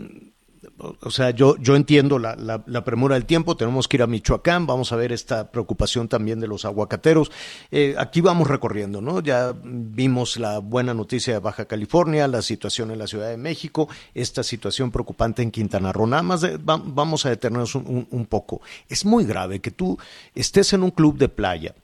o 1.00 1.10
sea, 1.10 1.30
yo, 1.30 1.56
yo 1.58 1.76
entiendo 1.76 2.18
la, 2.18 2.34
la, 2.36 2.84
premura 2.84 3.14
del 3.14 3.24
tiempo, 3.24 3.56
tenemos 3.56 3.86
que 3.86 3.96
ir 3.96 4.02
a 4.02 4.06
Michoacán, 4.06 4.66
vamos 4.66 4.92
a 4.92 4.96
ver 4.96 5.12
esta 5.12 5.50
preocupación 5.50 6.08
también 6.08 6.40
de 6.40 6.48
los 6.48 6.64
aguacateros. 6.64 7.30
Eh, 7.70 7.94
aquí 7.96 8.20
vamos 8.20 8.48
recorriendo, 8.48 9.00
¿no? 9.00 9.20
Ya 9.20 9.54
vimos 9.62 10.36
la 10.36 10.58
buena 10.58 10.92
noticia 10.92 11.34
de 11.34 11.38
Baja 11.38 11.66
California, 11.66 12.26
la 12.26 12.42
situación 12.42 12.90
en 12.90 12.98
la 12.98 13.06
Ciudad 13.06 13.28
de 13.28 13.36
México, 13.36 13.88
esta 14.14 14.42
situación 14.42 14.90
preocupante 14.90 15.42
en 15.42 15.50
Quintana 15.50 15.92
Roo. 15.92 16.06
Nada 16.06 16.22
más 16.22 16.46
vamos 16.64 17.26
a 17.26 17.30
detenernos 17.30 17.74
un, 17.74 18.26
poco. 18.28 18.60
Es 18.88 19.04
muy 19.04 19.24
grave 19.24 19.60
que 19.60 19.70
tú 19.70 19.98
estés 20.34 20.72
en 20.72 20.82
un 20.82 20.90
club 20.90 21.16
de 21.16 21.28
playa, 21.28 21.74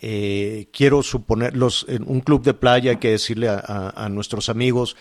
eh, 0.00 0.68
quiero 0.72 1.02
suponer, 1.02 1.56
los, 1.56 1.86
en 1.88 2.04
un 2.06 2.20
club 2.20 2.42
de 2.42 2.54
playa 2.54 2.92
hay 2.92 2.96
que 2.96 3.10
decirle 3.10 3.48
a 3.48 4.08
nuestros 4.10 4.48
amigos, 4.48 4.96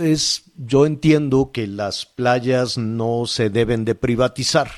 es, 0.00 0.52
yo 0.56 0.86
entiendo 0.86 1.50
que 1.52 1.66
las 1.66 2.06
playas 2.06 2.78
no 2.78 3.26
se 3.26 3.50
deben 3.50 3.84
de 3.84 3.94
privatizar, 3.94 4.68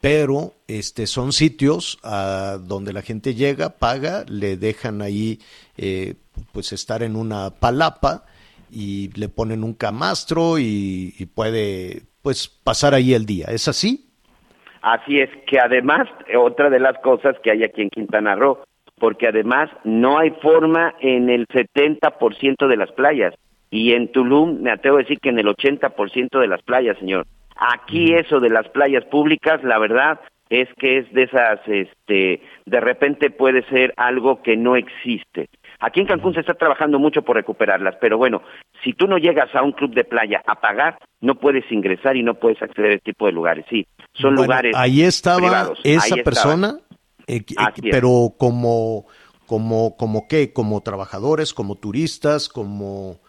pero 0.00 0.52
este, 0.68 1.06
son 1.06 1.32
sitios 1.32 1.98
a 2.02 2.58
donde 2.60 2.92
la 2.92 3.02
gente 3.02 3.34
llega, 3.34 3.78
paga, 3.78 4.24
le 4.28 4.56
dejan 4.56 5.02
ahí 5.02 5.38
eh, 5.76 6.14
pues 6.52 6.72
estar 6.72 7.02
en 7.02 7.16
una 7.16 7.50
palapa 7.50 8.24
y 8.70 9.10
le 9.18 9.28
ponen 9.28 9.64
un 9.64 9.74
camastro 9.74 10.58
y, 10.58 11.14
y, 11.18 11.26
puede 11.26 12.02
pues 12.22 12.48
pasar 12.48 12.94
ahí 12.94 13.14
el 13.14 13.24
día. 13.24 13.46
¿Es 13.48 13.68
así? 13.68 14.10
Así 14.82 15.20
es, 15.20 15.30
que 15.46 15.58
además, 15.58 16.08
otra 16.38 16.68
de 16.68 16.80
las 16.80 16.98
cosas 16.98 17.36
que 17.42 17.50
hay 17.50 17.62
aquí 17.64 17.80
en 17.80 17.90
Quintana 17.90 18.34
Roo, 18.34 18.58
porque 18.98 19.28
además 19.28 19.70
no 19.84 20.18
hay 20.18 20.30
forma 20.42 20.94
en 21.00 21.30
el 21.30 21.46
70% 21.46 22.68
de 22.68 22.76
las 22.76 22.92
playas 22.92 23.34
y 23.74 23.92
en 23.92 24.12
Tulum 24.12 24.62
me 24.62 24.70
atrevo 24.70 24.98
a 24.98 25.00
decir 25.00 25.18
que 25.18 25.30
en 25.30 25.38
el 25.40 25.46
80% 25.46 26.38
de 26.38 26.46
las 26.46 26.62
playas, 26.62 26.96
señor. 26.98 27.26
Aquí 27.56 28.14
eso 28.14 28.38
de 28.38 28.48
las 28.48 28.68
playas 28.68 29.04
públicas, 29.06 29.64
la 29.64 29.78
verdad 29.78 30.20
es 30.48 30.68
que 30.78 30.98
es 30.98 31.12
de 31.12 31.24
esas, 31.24 31.58
este, 31.66 32.40
de 32.66 32.80
repente 32.80 33.30
puede 33.30 33.68
ser 33.68 33.92
algo 33.96 34.42
que 34.42 34.56
no 34.56 34.76
existe. 34.76 35.48
Aquí 35.80 35.98
en 35.98 36.06
Cancún 36.06 36.34
se 36.34 36.40
está 36.40 36.54
trabajando 36.54 37.00
mucho 37.00 37.22
por 37.22 37.34
recuperarlas, 37.34 37.96
pero 38.00 38.16
bueno, 38.16 38.42
si 38.84 38.92
tú 38.92 39.08
no 39.08 39.18
llegas 39.18 39.52
a 39.56 39.62
un 39.62 39.72
club 39.72 39.92
de 39.92 40.04
playa 40.04 40.40
a 40.46 40.60
pagar, 40.60 40.98
no 41.20 41.34
puedes 41.34 41.64
ingresar 41.72 42.16
y 42.16 42.22
no 42.22 42.34
puedes 42.34 42.62
acceder 42.62 42.92
a 42.92 42.94
este 42.94 43.10
tipo 43.10 43.26
de 43.26 43.32
lugares. 43.32 43.66
Sí, 43.68 43.88
son 44.12 44.36
lugares. 44.36 44.76
Ahí 44.76 45.02
estaba 45.02 45.72
esa 45.82 46.14
persona, 46.22 46.76
eh, 47.26 47.42
pero 47.90 48.34
como, 48.38 49.06
como, 49.46 49.96
como 49.96 50.28
qué, 50.28 50.52
como 50.52 50.80
trabajadores, 50.80 51.52
como 51.52 51.74
turistas, 51.74 52.48
como 52.48 53.23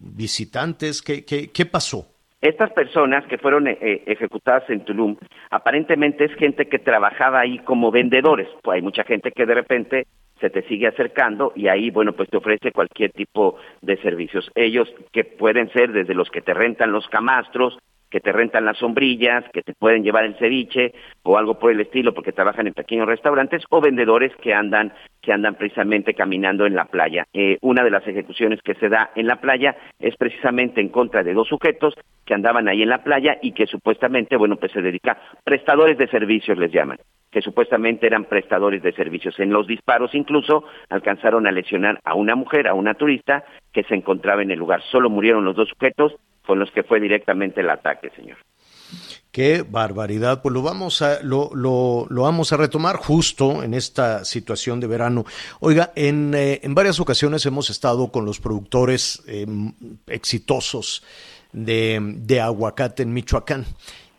visitantes? 0.00 1.02
¿Qué, 1.02 1.24
qué, 1.24 1.50
qué 1.52 1.66
pasó? 1.66 2.06
Estas 2.40 2.70
personas 2.72 3.26
que 3.26 3.38
fueron 3.38 3.66
eh, 3.66 3.78
eh, 3.80 4.02
ejecutadas 4.06 4.68
en 4.68 4.84
Tulum, 4.84 5.16
aparentemente 5.50 6.26
es 6.26 6.34
gente 6.34 6.68
que 6.68 6.78
trabajaba 6.78 7.40
ahí 7.40 7.58
como 7.60 7.90
vendedores. 7.90 8.48
Pues 8.62 8.76
hay 8.76 8.82
mucha 8.82 9.04
gente 9.04 9.32
que 9.32 9.46
de 9.46 9.54
repente 9.54 10.06
se 10.40 10.50
te 10.50 10.62
sigue 10.68 10.86
acercando 10.86 11.52
y 11.56 11.68
ahí, 11.68 11.90
bueno, 11.90 12.12
pues 12.12 12.28
te 12.28 12.36
ofrece 12.36 12.72
cualquier 12.72 13.10
tipo 13.12 13.56
de 13.80 13.96
servicios. 14.02 14.50
Ellos 14.54 14.88
que 15.12 15.24
pueden 15.24 15.72
ser 15.72 15.92
desde 15.92 16.14
los 16.14 16.30
que 16.30 16.42
te 16.42 16.52
rentan 16.52 16.92
los 16.92 17.08
camastros, 17.08 17.78
que 18.10 18.20
te 18.20 18.32
rentan 18.32 18.64
las 18.64 18.78
sombrillas, 18.78 19.44
que 19.52 19.62
te 19.62 19.74
pueden 19.74 20.02
llevar 20.02 20.24
el 20.24 20.36
ceviche 20.36 20.94
o 21.22 21.36
algo 21.38 21.58
por 21.58 21.70
el 21.70 21.80
estilo 21.80 22.14
porque 22.14 22.32
trabajan 22.32 22.66
en 22.66 22.74
pequeños 22.74 23.06
restaurantes 23.06 23.62
o 23.70 23.80
vendedores 23.80 24.34
que 24.36 24.54
andan 24.54 24.92
que 25.26 25.32
andan 25.32 25.56
precisamente 25.56 26.14
caminando 26.14 26.66
en 26.66 26.76
la 26.76 26.84
playa. 26.84 27.26
Eh, 27.32 27.58
una 27.60 27.82
de 27.82 27.90
las 27.90 28.06
ejecuciones 28.06 28.60
que 28.62 28.74
se 28.74 28.88
da 28.88 29.10
en 29.16 29.26
la 29.26 29.40
playa 29.40 29.76
es 29.98 30.16
precisamente 30.16 30.80
en 30.80 30.88
contra 30.88 31.24
de 31.24 31.34
dos 31.34 31.48
sujetos 31.48 31.94
que 32.24 32.34
andaban 32.34 32.68
ahí 32.68 32.82
en 32.82 32.90
la 32.90 33.02
playa 33.02 33.38
y 33.42 33.52
que 33.52 33.66
supuestamente, 33.66 34.36
bueno, 34.36 34.56
pues 34.56 34.70
se 34.70 34.82
dedican, 34.82 35.16
prestadores 35.42 35.98
de 35.98 36.06
servicios 36.08 36.56
les 36.58 36.72
llaman, 36.72 36.98
que 37.30 37.42
supuestamente 37.42 38.06
eran 38.06 38.26
prestadores 38.26 38.82
de 38.82 38.92
servicios. 38.92 39.38
En 39.40 39.50
los 39.50 39.66
disparos 39.66 40.14
incluso 40.14 40.64
alcanzaron 40.90 41.46
a 41.48 41.52
lesionar 41.52 41.98
a 42.04 42.14
una 42.14 42.36
mujer, 42.36 42.68
a 42.68 42.74
una 42.74 42.94
turista 42.94 43.44
que 43.72 43.82
se 43.82 43.94
encontraba 43.94 44.42
en 44.42 44.52
el 44.52 44.58
lugar. 44.60 44.80
Solo 44.92 45.10
murieron 45.10 45.44
los 45.44 45.56
dos 45.56 45.68
sujetos 45.68 46.14
con 46.46 46.58
los 46.58 46.70
que 46.70 46.82
fue 46.82 47.00
directamente 47.00 47.60
el 47.60 47.70
ataque, 47.70 48.10
señor. 48.16 48.38
Qué 49.30 49.62
barbaridad. 49.68 50.40
Pues 50.40 50.54
lo 50.54 50.62
vamos 50.62 51.02
a, 51.02 51.22
lo, 51.22 51.50
lo, 51.54 52.06
vamos 52.08 52.52
a 52.52 52.56
retomar 52.56 52.96
justo 52.96 53.62
en 53.62 53.74
esta 53.74 54.24
situación 54.24 54.80
de 54.80 54.86
verano. 54.86 55.26
Oiga, 55.60 55.92
en, 55.94 56.32
eh, 56.34 56.60
en 56.62 56.74
varias 56.74 57.00
ocasiones 57.00 57.44
hemos 57.44 57.68
estado 57.68 58.10
con 58.10 58.24
los 58.24 58.40
productores 58.40 59.22
eh, 59.26 59.46
exitosos 60.06 61.04
de, 61.52 61.98
de 62.00 62.40
aguacate 62.40 63.02
en 63.02 63.12
Michoacán 63.12 63.66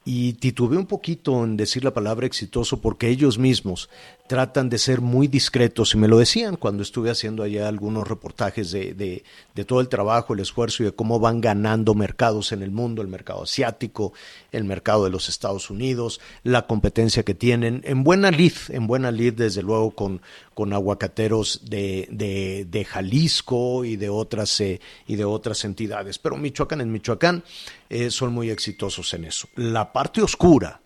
y 0.08 0.34
titubeé 0.34 0.80
un 0.80 0.86
poquito 0.86 1.44
en 1.44 1.58
decir 1.58 1.84
la 1.84 1.94
palabra 1.94 2.26
exitoso 2.26 2.80
porque 2.80 3.10
ellos 3.10 3.38
mismos 3.38 3.90
tratan 4.28 4.70
de 4.70 4.78
ser 4.78 5.02
muy 5.02 5.28
discretos 5.28 5.94
y 5.94 5.98
me 5.98 6.08
lo 6.08 6.18
decían 6.18 6.58
cuando 6.58 6.84
estuve 6.84 7.10
haciendo 7.10 7.44
allá 7.44 7.68
algunos 7.68 8.08
reportajes 8.08 8.72
de, 8.72 8.94
de, 8.94 9.66
todo 9.66 9.80
el 9.82 9.90
trabajo, 9.90 10.34
el 10.34 10.42
esfuerzo 10.42 10.84
y 10.84 10.88
de 10.88 10.92
cómo 10.92 11.20
van 11.20 11.42
ganando 11.42 11.94
mercados 11.94 12.52
en 12.52 12.62
el 12.62 12.72
mundo, 12.72 13.02
el 13.02 13.08
mercado 13.08 13.44
asiático, 13.44 14.14
el 14.52 14.66
mercado 14.66 15.06
de 15.06 15.10
los 15.10 15.30
Estados 15.30 15.70
Unidos, 15.70 16.20
la 16.44 16.68
competencia 16.68 17.24
que 17.24 17.34
tienen, 17.34 17.82
en 17.86 18.04
buena 18.04 18.30
lid, 18.32 18.54
en 18.70 18.86
buena 18.86 19.12
lid 19.12 19.34
desde 19.34 19.64
luego 19.64 19.92
con, 19.92 20.22
con 20.54 20.74
aguacateros 20.74 21.62
de 21.64 22.88
Jalisco 22.88 23.86
y 23.86 23.96
de 23.96 24.10
otras 24.10 24.60
eh, 24.62 24.82
y 25.08 25.16
de 25.16 25.26
otras 25.26 25.64
entidades. 25.66 26.20
Pero 26.20 26.38
Michoacán 26.38 26.82
en 26.82 26.92
Michoacán 26.92 27.44
eh, 27.90 28.12
son 28.12 28.34
muy 28.34 28.50
exitosos 28.50 29.14
en 29.14 29.26
eso. 29.26 29.48
La 29.56 29.94
parte 29.94 30.22
oscura 30.22 30.82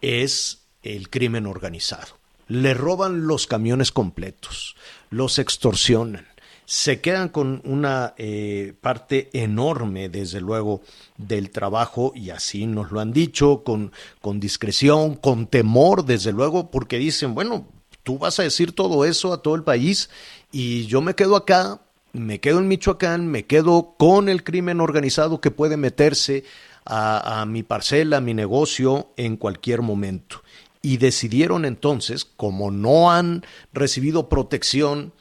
es 0.00 0.62
el 0.82 1.10
crimen 1.10 1.46
organizado 1.46 2.19
le 2.50 2.74
roban 2.74 3.28
los 3.28 3.46
camiones 3.46 3.92
completos, 3.92 4.74
los 5.08 5.38
extorsionan, 5.38 6.26
se 6.64 7.00
quedan 7.00 7.28
con 7.28 7.62
una 7.64 8.14
eh, 8.18 8.74
parte 8.80 9.30
enorme, 9.32 10.08
desde 10.08 10.40
luego, 10.40 10.82
del 11.16 11.50
trabajo, 11.50 12.12
y 12.12 12.30
así 12.30 12.66
nos 12.66 12.90
lo 12.90 12.98
han 12.98 13.12
dicho, 13.12 13.62
con, 13.62 13.92
con 14.20 14.40
discreción, 14.40 15.14
con 15.14 15.46
temor, 15.46 16.04
desde 16.04 16.32
luego, 16.32 16.72
porque 16.72 16.98
dicen, 16.98 17.36
bueno, 17.36 17.68
tú 18.02 18.18
vas 18.18 18.40
a 18.40 18.42
decir 18.42 18.72
todo 18.72 19.04
eso 19.04 19.32
a 19.32 19.42
todo 19.42 19.54
el 19.54 19.62
país 19.62 20.10
y 20.50 20.86
yo 20.86 21.00
me 21.02 21.14
quedo 21.14 21.36
acá, 21.36 21.80
me 22.12 22.40
quedo 22.40 22.58
en 22.58 22.66
Michoacán, 22.66 23.28
me 23.28 23.46
quedo 23.46 23.94
con 23.96 24.28
el 24.28 24.42
crimen 24.42 24.80
organizado 24.80 25.40
que 25.40 25.52
puede 25.52 25.76
meterse 25.76 26.42
a, 26.84 27.42
a 27.42 27.46
mi 27.46 27.62
parcela, 27.62 28.16
a 28.16 28.20
mi 28.20 28.34
negocio 28.34 29.12
en 29.16 29.36
cualquier 29.36 29.82
momento 29.82 30.42
y 30.82 30.96
decidieron 30.96 31.64
entonces, 31.64 32.24
como 32.24 32.70
no 32.70 33.10
han 33.10 33.44
recibido 33.72 34.28
protección 34.28 35.12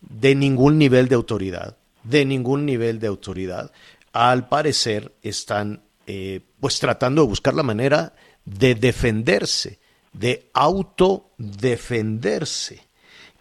de 0.00 0.34
ningún 0.34 0.78
nivel 0.78 1.06
de 1.08 1.14
autoridad, 1.14 1.76
de 2.04 2.24
ningún 2.24 2.64
nivel 2.66 2.98
de 3.00 3.08
autoridad, 3.08 3.72
al 4.12 4.48
parecer 4.48 5.12
están 5.22 5.82
eh, 6.06 6.40
pues 6.60 6.78
tratando 6.78 7.22
de 7.22 7.28
buscar 7.28 7.54
la 7.54 7.62
manera 7.62 8.14
de 8.44 8.74
defenderse, 8.74 9.78
de 10.12 10.50
autodefenderse. 10.52 12.84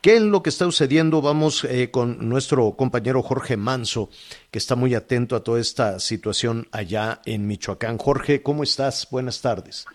¿Qué 0.02 0.16
es 0.18 0.22
lo 0.22 0.44
que 0.44 0.52
está 0.52 0.66
sucediendo? 0.66 1.22
Vamos 1.22 1.64
eh, 1.64 1.90
con 1.90 2.30
nuestro 2.30 2.74
compañero 2.74 3.24
Jorge 3.24 3.58
Manso, 3.58 4.12
que 4.52 4.60
está 4.60 4.76
muy 4.76 4.94
atento 4.94 5.36
a 5.36 5.44
toda 5.44 5.60
esta 5.60 6.00
situación 6.00 6.68
allá 6.72 7.22
en 7.26 7.48
Michoacán. 7.48 7.98
Jorge, 7.98 8.44
¿cómo 8.44 8.62
estás? 8.62 9.08
Buenas 9.10 9.42
tardes. 9.42 9.88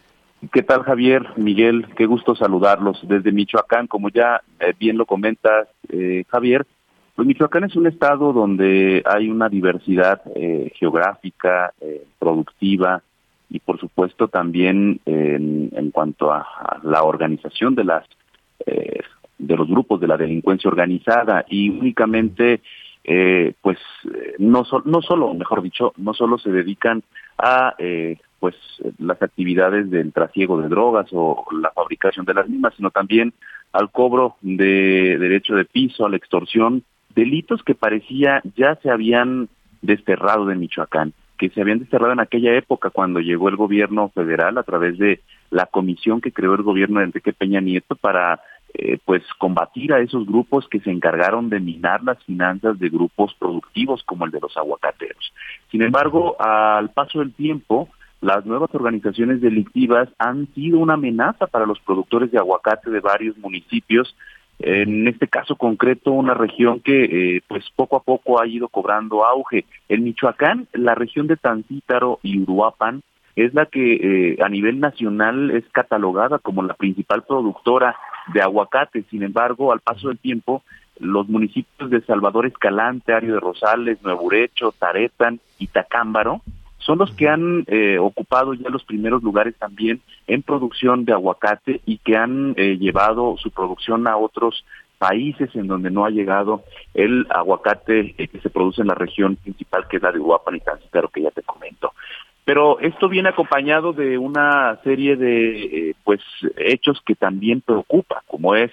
¿Qué 0.53 0.63
tal 0.63 0.83
Javier, 0.85 1.27
Miguel? 1.37 1.87
Qué 1.97 2.07
gusto 2.07 2.35
saludarlos 2.35 3.07
desde 3.07 3.31
Michoacán. 3.31 3.87
Como 3.87 4.09
ya 4.09 4.41
eh, 4.59 4.73
bien 4.79 4.97
lo 4.97 5.05
comenta 5.05 5.69
eh, 5.91 6.25
Javier, 6.29 6.67
pues 7.21 7.29
Michoacán 7.29 7.65
es 7.65 7.77
un 7.77 7.87
estado 7.87 8.33
donde 8.33 9.03
hay 9.05 9.29
una 9.29 9.51
diversidad 9.51 10.23
eh, 10.35 10.73
geográfica, 10.77 11.75
eh, 11.79 12.05
productiva 12.19 13.03
y 13.51 13.59
por 13.59 13.79
supuesto 13.79 14.29
también 14.29 15.01
en, 15.05 15.69
en 15.77 15.91
cuanto 15.91 16.33
a, 16.33 16.47
la 16.83 17.03
organización 17.03 17.75
de 17.75 17.85
las 17.85 18.07
eh, 18.65 19.01
de 19.39 19.57
los 19.57 19.69
grupos 19.69 20.01
de 20.01 20.07
la 20.07 20.17
delincuencia 20.17 20.69
organizada 20.69 21.45
y 21.47 21.69
únicamente 21.69 22.63
pues 23.61 23.79
no, 24.39 24.65
so, 24.65 24.83
no 24.87 25.03
solo, 25.03 25.35
mejor 25.35 25.61
dicho, 25.61 25.93
no 25.99 26.15
solo 26.15 26.39
se 26.39 26.51
dedican 26.51 27.03
a 27.37 27.75
pues 28.41 28.57
las 28.99 29.21
actividades 29.23 29.91
del 29.91 30.13
trasiego 30.13 30.61
de 30.61 30.69
drogas 30.69 31.07
o 31.13 31.45
la 31.53 31.71
fabricación 31.71 32.25
de 32.25 32.35
las 32.35 32.49
mismas, 32.49 32.75
sino 32.75 32.91
también 32.91 33.35
al 33.73 33.91
cobro 33.91 34.37
de 34.41 35.19
derecho 35.19 35.55
de 35.55 35.67
piso, 35.67 36.07
a 36.07 36.09
la 36.09 36.17
extorsión, 36.17 36.83
delitos 37.15 37.63
que 37.63 37.75
parecía 37.75 38.43
ya 38.57 38.77
se 38.77 38.91
habían 38.91 39.49
desterrado 39.83 40.47
de 40.47 40.57
Michoacán, 40.57 41.13
que 41.39 41.51
se 41.51 41.61
habían 41.61 41.79
desterrado 41.79 42.13
en 42.13 42.21
aquella 42.21 42.55
época 42.57 42.91
cuando 42.91 43.21
llegó 43.21 43.49
el 43.49 43.57
gobierno 43.57 44.09
federal 44.09 44.59
a 44.59 44.63
través 44.63 44.99
de 44.99 45.21
la 45.51 45.67
comisión 45.67 46.21
que 46.21 46.33
creó 46.33 46.55
el 46.55 46.63
gobierno 46.63 47.01
de 47.01 47.07
Enrique 47.07 47.33
Peña 47.33 47.61
Nieto 47.61 47.95
para 47.95 48.41
eh, 48.75 48.99
pues 49.05 49.23
combatir 49.39 49.93
a 49.93 50.01
esos 50.01 50.27
grupos 50.27 50.69
que 50.69 50.81
se 50.81 50.91
encargaron 50.91 51.51
de 51.51 51.59
minar 51.59 52.05
las 52.05 52.23
finanzas 52.25 52.79
de 52.79 52.89
grupos 52.89 53.35
productivos 53.39 54.03
como 54.05 54.25
el 54.25 54.31
de 54.31 54.41
los 54.41 54.57
aguacateros. 54.57 55.33
Sin 55.71 55.83
embargo, 55.83 56.37
al 56.41 56.91
paso 56.91 57.19
del 57.19 57.33
tiempo, 57.33 57.89
las 58.21 58.45
nuevas 58.45 58.75
organizaciones 58.75 59.41
delictivas 59.41 60.09
han 60.19 60.47
sido 60.55 60.79
una 60.79 60.95
amenaza 60.95 61.47
para 61.47 61.67
los 61.67 61.81
productores 61.81 62.31
de 62.31 62.39
aguacate 62.39 62.91
de 62.91 63.01
varios 63.01 63.39
municipios, 63.39 64.15
en 64.59 65.09
este 65.09 65.27
caso 65.27 65.57
concreto 65.57 66.13
una 66.13 66.35
región 66.35 66.81
que 66.81 67.05
eh, 67.37 67.43
pues 67.49 67.65
poco 67.75 67.97
a 67.97 68.03
poco 68.03 68.41
ha 68.41 68.47
ido 68.47 68.69
cobrando 68.69 69.25
auge. 69.25 69.65
En 69.89 70.05
Michoacán, 70.05 70.67
la 70.75 70.95
región 70.95 71.27
de 71.29 71.39
Tancítaro 71.39 72.21
y 72.23 72.39
Uruapan 72.43 73.03
es 73.37 73.55
la 73.55 73.65
que 73.65 73.95
eh, 73.95 74.37
a 74.43 74.51
nivel 74.51 74.81
nacional 74.81 75.51
es 75.53 75.65
catalogada 75.73 76.39
como 76.39 76.63
la 76.63 76.75
principal 76.75 77.23
productora 77.23 77.97
de 78.35 78.43
aguacate. 78.43 79.05
Sin 79.09 79.23
embargo, 79.23 79.73
al 79.73 79.81
paso 79.81 80.09
del 80.09 80.19
tiempo, 80.19 80.63
los 80.99 81.27
municipios 81.27 81.89
de 81.89 82.03
Salvador 82.03 82.45
Escalante, 82.45 83.15
Ario 83.15 83.35
de 83.35 83.41
Rosales, 83.41 84.03
Nuevo 84.03 84.25
Urecho, 84.25 84.75
Taretan 84.79 85.41
y 85.59 85.69
Tacámbaro 85.69 86.43
son 86.81 86.99
los 86.99 87.11
que 87.13 87.29
han 87.29 87.65
eh, 87.69 87.99
ocupado 87.99 88.55
ya 88.55 88.69
los 88.69 88.85
primeros 88.85 89.23
lugares 89.23 89.55
también 89.57 90.01
en 90.27 90.43
producción 90.43 91.05
de 91.05 91.13
aguacate 91.13 91.81
y 91.87 91.99
que 91.99 92.17
han 92.17 92.55
eh, 92.57 92.77
llevado 92.79 93.37
su 93.39 93.51
producción 93.51 94.07
a 94.07 94.17
otros 94.17 94.65
países 95.01 95.49
en 95.57 95.67
donde 95.67 95.91
no 95.91 96.05
ha 96.05 96.11
llegado 96.11 96.63
el 96.93 97.27
aguacate 97.31 98.15
eh, 98.19 98.29
que 98.29 98.39
se 98.41 98.51
produce 98.51 98.83
en 98.83 98.89
la 98.89 98.95
región 98.95 99.37
principal 99.37 99.89
que 99.89 99.97
es 99.97 100.03
la 100.03 100.13
de 100.13 100.19
Uruapan 100.19 100.57
y 100.57 100.61
Tancítaro 100.61 101.09
que 101.09 101.23
ya 101.23 101.31
te 101.31 101.43
comento. 101.43 101.95
Pero 102.45 102.79
esto 102.81 103.09
viene 103.09 103.31
acompañado 103.31 103.95
de 103.95 104.19
una 104.19 104.79
serie 104.85 105.17
de 105.17 105.91
eh, 105.91 105.95
pues 106.05 106.21
hechos 106.59 107.01
que 107.07 107.15
también 107.15 107.63
preocupa, 107.63 108.23
como 108.27 108.55
es 108.55 108.71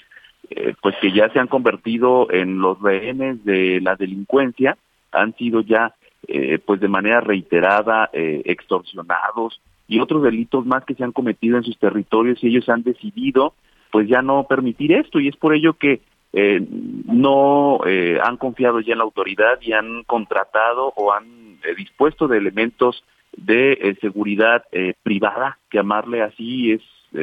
eh, 0.49 0.73
pues 0.81 0.95
que 1.01 1.13
ya 1.13 1.29
se 1.29 1.39
han 1.39 1.47
convertido 1.47 2.29
en 2.29 2.59
los 2.59 2.81
rehenes 2.81 3.45
de 3.45 3.79
la 3.81 3.95
delincuencia, 3.95 4.77
han 5.13 5.33
sido 5.35 5.61
ya 5.61 5.93
eh, 6.27 6.59
pues 6.59 6.79
de 6.79 6.87
manera 6.87 7.21
reiterada 7.21 8.09
eh, 8.13 8.41
extorsionados 8.45 9.61
y 9.87 9.99
otros 9.99 10.23
delitos 10.23 10.65
más 10.65 10.83
que 10.85 10.95
se 10.95 11.03
han 11.03 11.11
cometido 11.11 11.57
en 11.57 11.63
sus 11.63 11.77
territorios 11.77 12.43
y 12.43 12.47
ellos 12.47 12.67
han 12.69 12.83
decidido 12.83 13.53
pues 13.91 14.07
ya 14.07 14.21
no 14.21 14.45
permitir 14.47 14.91
esto. 14.91 15.19
Y 15.19 15.27
es 15.27 15.35
por 15.35 15.53
ello 15.53 15.73
que 15.73 16.01
eh, 16.33 16.61
no 17.05 17.79
eh, 17.85 18.19
han 18.21 18.37
confiado 18.37 18.79
ya 18.79 18.93
en 18.93 18.99
la 18.99 19.05
autoridad 19.05 19.59
y 19.61 19.73
han 19.73 20.03
contratado 20.03 20.93
o 20.95 21.13
han 21.13 21.57
eh, 21.63 21.73
dispuesto 21.75 22.27
de 22.27 22.37
elementos 22.37 23.03
de 23.35 23.73
eh, 23.73 23.97
seguridad 24.01 24.63
privada, 25.03 25.57
que 25.69 25.79
amarle 25.79 26.21
así 26.23 26.71
es 26.71 26.81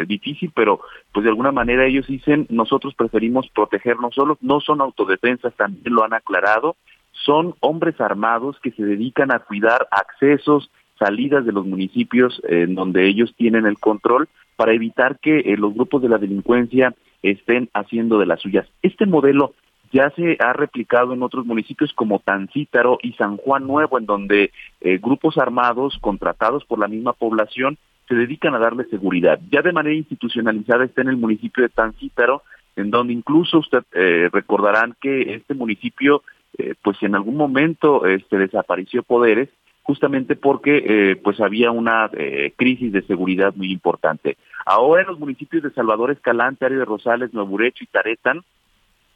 difícil, 0.09 0.51
pero 0.55 0.81
pues 1.13 1.25
de 1.25 1.31
alguna 1.31 1.53
manera 1.53 1.87
ellos 1.87 2.07
dicen 2.07 2.47
nosotros 2.49 2.95
preferimos 2.95 3.49
protegernos 3.51 4.15
solos, 4.15 4.39
no 4.41 4.61
son 4.61 4.81
autodefensas, 4.81 5.55
también 5.55 5.95
lo 5.95 6.03
han 6.03 6.15
aclarado, 6.15 6.77
son 7.25 7.55
hombres 7.61 8.01
armados 8.01 8.59
que 8.61 8.73
se 8.73 8.85
dedican 8.85 9.33
a 9.33 9.41
cuidar 9.41 9.87
accesos 9.91 10.71
salidas 10.99 11.45
de 11.45 11.53
los 11.53 11.67
municipios 11.67 12.41
en 12.49 12.75
donde 12.75 13.07
ellos 13.07 13.35
tienen 13.37 13.67
el 13.67 13.79
control 13.79 14.29
para 14.57 14.73
evitar 14.73 15.19
que 15.19 15.41
eh, 15.41 15.57
los 15.57 15.75
grupos 15.75 16.03
de 16.03 16.09
la 16.09 16.19
delincuencia 16.19 16.95
estén 17.23 17.69
haciendo 17.75 18.19
de 18.19 18.27
las 18.27 18.41
suyas. 18.41 18.67
Este 18.83 19.07
modelo 19.07 19.55
ya 19.93 20.11
se 20.11 20.37
ha 20.41 20.53
replicado 20.53 21.15
en 21.15 21.23
otros 21.23 21.47
municipios 21.47 21.93
como 21.93 22.19
Tancítaro 22.19 22.99
y 23.03 23.13
San 23.13 23.37
Juan 23.37 23.67
Nuevo, 23.67 23.99
en 23.99 24.07
donde 24.07 24.51
eh, 24.81 24.99
grupos 24.99 25.39
armados 25.39 25.97
contratados 26.01 26.65
por 26.65 26.79
la 26.79 26.89
misma 26.89 27.13
población 27.13 27.79
se 28.09 28.15
dedican 28.15 28.55
a 28.55 28.59
darle 28.59 28.85
seguridad. 28.85 29.39
Ya 29.51 29.63
de 29.63 29.73
manera 29.73 29.95
institucionalizada 29.95 30.85
está 30.85 31.03
en 31.03 31.09
el 31.09 31.17
municipio 31.17 31.63
de 31.63 31.69
Tancítaro, 31.69 32.43
en 32.77 32.91
donde 32.91 33.13
incluso 33.13 33.59
usted 33.59 33.85
eh, 33.93 34.29
recordarán 34.33 34.97
que 35.01 35.35
este 35.35 35.55
municipio, 35.55 36.23
eh, 36.59 36.75
pues 36.83 37.03
en 37.03 37.15
algún 37.15 37.37
momento 37.37 38.07
este, 38.07 38.39
desapareció 38.39 39.03
poderes, 39.03 39.49
justamente 39.83 40.35
porque 40.37 40.83
eh, 40.87 41.17
pues 41.17 41.41
había 41.41 41.71
una 41.71 42.11
crisis 42.57 42.93
de 42.93 43.03
seguridad 43.03 43.55
muy 43.55 43.71
importante. 43.71 44.39
Ahora 44.65 45.03
en 45.03 45.09
los 45.09 45.19
municipios 45.19 45.63
de 45.63 45.71
Salvador 45.73 46.11
Escalante, 46.11 46.65
Área 46.65 46.79
de 46.79 46.85
Rosales, 46.87 47.35
Nuevo 47.35 47.55
Urecho 47.55 47.85
y 47.85 47.89
Taretan, 47.89 48.43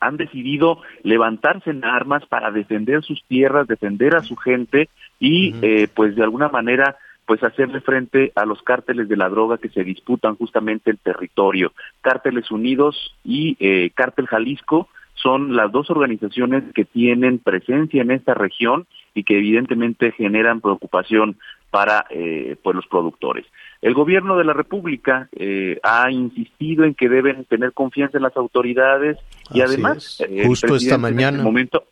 han 0.00 0.16
decidido 0.16 0.82
levantarse 1.02 1.70
en 1.70 1.84
armas 1.84 2.24
para 2.26 2.50
defender 2.50 3.02
sus 3.02 3.24
tierras, 3.24 3.66
defender 3.66 4.14
a 4.14 4.22
su 4.22 4.36
gente 4.36 4.90
y 5.18 5.54
pues 5.94 6.14
de 6.14 6.22
alguna 6.22 6.48
manera 6.48 6.96
pues 7.28 7.44
hacerle 7.44 7.82
frente 7.82 8.32
a 8.36 8.46
los 8.46 8.62
cárteles 8.62 9.06
de 9.06 9.16
la 9.16 9.28
droga 9.28 9.58
que 9.58 9.68
se 9.68 9.84
disputan 9.84 10.34
justamente 10.36 10.90
el 10.90 10.96
territorio. 10.96 11.72
Cárteles 12.00 12.50
Unidos 12.50 13.14
y 13.22 13.54
eh, 13.60 13.90
Cártel 13.94 14.26
Jalisco 14.26 14.88
son 15.22 15.56
las 15.56 15.72
dos 15.72 15.90
organizaciones 15.90 16.64
que 16.74 16.84
tienen 16.84 17.38
presencia 17.38 18.02
en 18.02 18.10
esta 18.10 18.34
región 18.34 18.86
y 19.14 19.24
que 19.24 19.38
evidentemente 19.38 20.12
generan 20.12 20.60
preocupación 20.60 21.36
para 21.70 22.06
eh, 22.10 22.56
pues 22.62 22.76
los 22.76 22.86
productores. 22.86 23.44
El 23.82 23.94
gobierno 23.94 24.36
de 24.36 24.44
la 24.44 24.52
República 24.52 25.28
eh, 25.32 25.78
ha 25.82 26.10
insistido 26.10 26.84
en 26.84 26.94
que 26.94 27.08
deben 27.08 27.44
tener 27.44 27.72
confianza 27.72 28.16
en 28.16 28.22
las 28.22 28.36
autoridades 28.36 29.18
y 29.52 29.60
además 29.60 30.22
eh, 30.28 30.44
justo 30.46 30.76
esta 30.76 30.94
este 30.94 30.98
mañana. 30.98 31.38
en 31.38 31.44
momento 31.44 31.84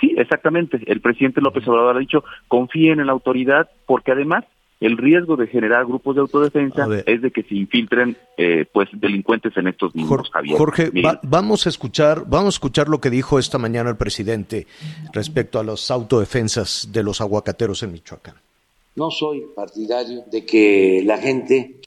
sí 0.00 0.14
exactamente 0.18 0.78
el 0.86 1.00
presidente 1.00 1.40
López 1.40 1.66
Obrador 1.66 1.96
ha 1.96 2.00
dicho 2.00 2.24
confíen 2.48 3.00
en 3.00 3.06
la 3.06 3.12
autoridad 3.12 3.70
porque 3.86 4.12
además 4.12 4.44
el 4.80 4.98
riesgo 4.98 5.36
de 5.36 5.46
generar 5.46 5.86
grupos 5.86 6.14
de 6.16 6.20
autodefensa 6.20 6.86
es 7.06 7.22
de 7.22 7.30
que 7.30 7.42
se 7.42 7.54
infiltren 7.54 8.16
eh, 8.36 8.66
pues 8.70 8.88
delincuentes 8.92 9.56
en 9.56 9.68
estos 9.68 9.94
mismos 9.94 10.30
Jorge, 10.30 10.56
Jorge 10.56 10.90
vamos 11.22 11.66
a 11.66 11.70
escuchar 11.70 12.24
vamos 12.26 12.46
a 12.46 12.56
escuchar 12.56 12.88
lo 12.88 13.00
que 13.00 13.10
dijo 13.10 13.38
esta 13.38 13.58
mañana 13.58 13.88
el 13.90 13.96
presidente 13.96 14.66
respecto 15.12 15.58
a 15.58 15.64
las 15.64 15.90
autodefensas 15.90 16.90
de 16.92 17.02
los 17.02 17.20
aguacateros 17.20 17.82
en 17.82 17.92
Michoacán. 17.92 18.34
No 18.96 19.10
soy 19.10 19.44
partidario 19.54 20.24
de 20.30 20.44
que 20.44 21.02
la 21.04 21.18
gente 21.18 21.80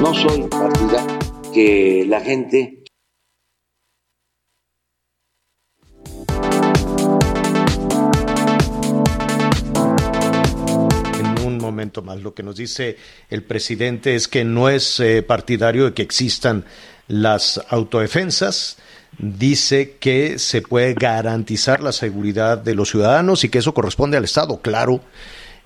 no 0.00 0.14
soy 0.14 0.42
partidario 0.48 1.18
que 1.52 2.04
la 2.06 2.20
gente 2.20 2.80
momento 11.60 12.02
más. 12.02 12.20
Lo 12.20 12.34
que 12.34 12.42
nos 12.42 12.56
dice 12.56 12.96
el 13.28 13.42
presidente 13.42 14.14
es 14.14 14.28
que 14.28 14.44
no 14.44 14.68
es 14.68 15.00
eh, 15.00 15.22
partidario 15.22 15.84
de 15.84 15.94
que 15.94 16.02
existan 16.02 16.64
las 17.08 17.60
autodefensas. 17.68 18.78
Dice 19.18 19.96
que 19.98 20.38
se 20.38 20.62
puede 20.62 20.94
garantizar 20.94 21.82
la 21.82 21.92
seguridad 21.92 22.58
de 22.58 22.74
los 22.74 22.90
ciudadanos 22.90 23.44
y 23.44 23.48
que 23.48 23.58
eso 23.58 23.74
corresponde 23.74 24.16
al 24.16 24.24
Estado. 24.24 24.60
Claro, 24.62 25.00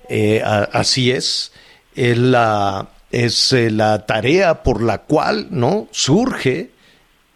eh, 0.09 0.41
así 0.43 1.11
es. 1.11 1.51
Es 1.95 2.17
la, 2.17 2.89
es 3.11 3.53
eh, 3.53 3.71
la 3.71 4.05
tarea 4.05 4.63
por 4.63 4.81
la 4.81 4.99
cual 5.03 5.47
no 5.51 5.87
surge 5.91 6.71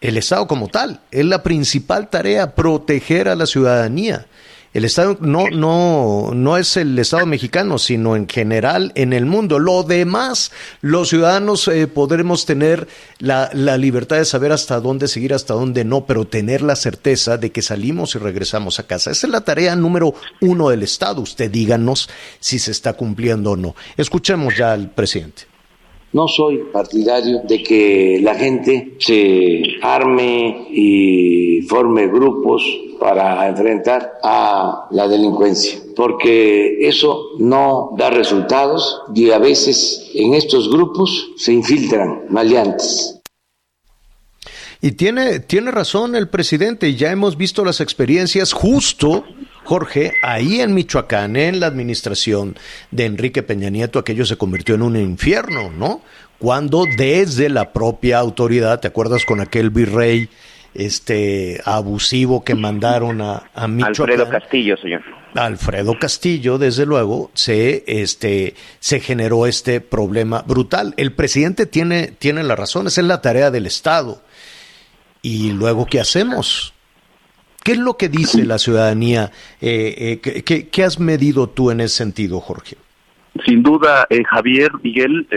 el 0.02 0.18
Estado 0.18 0.48
como 0.48 0.68
tal. 0.68 1.02
Es 1.12 1.26
la 1.26 1.44
principal 1.44 2.10
tarea 2.10 2.56
proteger 2.56 3.30
a 3.30 3.36
la 3.36 3.46
ciudadanía. 3.46 4.28
El 4.72 4.86
Estado 4.86 5.18
no, 5.20 5.50
no, 5.50 6.32
no 6.36 6.58
es 6.58 6.78
el 6.78 6.98
Estado 7.00 7.26
mexicano, 7.26 7.80
sino 7.80 8.16
en 8.16 8.30
general 8.30 8.92
en 8.94 9.14
el 9.14 9.26
mundo. 9.26 9.58
Lo 9.58 9.82
demás, 9.82 10.52
los 10.82 11.10
ciudadanos 11.10 11.68
eh, 11.68 11.88
podremos 11.88 12.46
tener 12.46 12.88
la, 13.18 13.50
la, 13.54 13.78
libertad 13.78 14.18
de 14.18 14.26
saber 14.26 14.52
hasta 14.52 14.80
dónde 14.80 15.08
seguir, 15.08 15.34
hasta 15.34 15.56
dónde 15.56 15.84
no, 15.86 16.06
pero 16.06 16.26
tener 16.26 16.62
la 16.62 16.76
certeza 16.76 17.38
de 17.38 17.52
que 17.52 17.64
salimos 17.64 18.14
y 18.14 18.20
regresamos 18.20 18.80
a 18.80 18.84
casa. 18.86 19.10
Esa 19.10 19.26
es 19.26 19.32
la 19.32 19.42
tarea 19.42 19.76
número 19.76 20.14
uno 20.40 20.70
del 20.70 20.84
Estado. 20.84 21.22
Usted 21.22 21.50
díganos 21.50 22.08
si 22.40 22.60
se 22.60 22.70
está 22.70 22.94
cumpliendo 22.94 23.52
o 23.52 23.58
no. 23.58 23.76
Escuchemos 23.98 24.56
ya 24.56 24.74
al 24.74 24.92
presidente. 24.92 25.49
No 26.12 26.28
soy 26.28 26.58
partidario 26.74 27.42
de 27.48 27.62
que 27.62 28.20
la 28.22 28.34
gente 28.34 28.96
se 29.00 29.62
arme 29.82 30.68
y 30.72 31.62
forme 31.64 32.08
grupos 32.08 32.64
para 33.00 33.48
enfrentar 33.48 34.20
a 34.24 34.88
la 34.92 35.08
delincuencia, 35.08 35.80
porque 35.96 36.88
eso 36.88 37.38
no 37.38 37.92
da 37.98 38.10
resultados 38.10 39.02
y 39.14 39.30
a 39.30 39.38
veces 39.38 40.10
en 40.16 40.34
estos 40.34 40.70
grupos 40.70 41.30
se 41.38 41.54
infiltran 41.54 42.26
maleantes. 42.30 43.20
Y 44.82 44.94
tiene, 44.94 45.40
tiene 45.42 45.72
razón 45.72 46.16
el 46.16 46.30
presidente, 46.30 46.96
ya 46.96 47.12
hemos 47.12 47.38
visto 47.38 47.64
las 47.64 47.82
experiencias 47.82 48.54
justo 48.54 49.26
Jorge, 49.70 50.14
ahí 50.24 50.62
en 50.62 50.74
Michoacán, 50.74 51.36
en 51.36 51.60
la 51.60 51.68
administración 51.68 52.58
de 52.90 53.06
Enrique 53.06 53.44
Peña 53.44 53.70
Nieto, 53.70 54.00
aquello 54.00 54.26
se 54.26 54.36
convirtió 54.36 54.74
en 54.74 54.82
un 54.82 54.98
infierno, 54.98 55.70
¿no? 55.70 56.02
Cuando 56.40 56.86
desde 56.98 57.50
la 57.50 57.72
propia 57.72 58.18
autoridad, 58.18 58.80
¿te 58.80 58.88
acuerdas 58.88 59.26
con 59.26 59.42
aquel 59.42 59.70
virrey 59.70 60.28
este 60.74 61.62
abusivo 61.66 62.44
que 62.44 62.56
mandaron 62.56 63.22
a, 63.22 63.44
a 63.54 63.68
Michoacán? 63.68 64.10
Alfredo 64.10 64.30
Castillo, 64.32 64.76
señor. 64.78 65.04
Alfredo 65.36 66.00
Castillo, 66.00 66.58
desde 66.58 66.88
luego, 66.88 67.30
se, 67.36 67.84
este, 67.86 68.56
se 68.80 69.00
generó 69.00 69.46
este 69.46 69.82
problema 69.82 70.42
brutal. 70.48 70.96
El 70.98 71.14
presidente 71.14 71.68
tiene, 71.68 72.08
tiene 72.08 72.42
la 72.42 72.56
razón, 72.56 72.88
esa 72.88 73.02
es 73.02 73.08
la 73.08 73.22
tarea 73.22 73.52
del 73.52 73.68
Estado. 73.68 74.24
Y 75.22 75.52
luego, 75.52 75.86
¿qué 75.86 76.00
hacemos? 76.00 76.74
¿Qué 77.64 77.74
es 77.74 77.78
lo 77.78 77.98
que 77.98 78.10
dice 78.10 78.46
la 78.46 78.58
ciudadanía? 78.58 79.32
Eh, 79.62 80.20
eh, 80.24 80.68
¿qué, 80.72 80.84
has 80.84 81.00
medido 81.00 81.48
tú 81.50 81.72
en 81.72 81.82
ese 81.82 81.96
sentido, 81.98 82.40
Jorge? 82.40 82.78
Sin 83.46 83.64
duda, 83.64 84.08
eh, 84.10 84.24
Javier, 84.24 84.72
Miguel, 84.82 85.28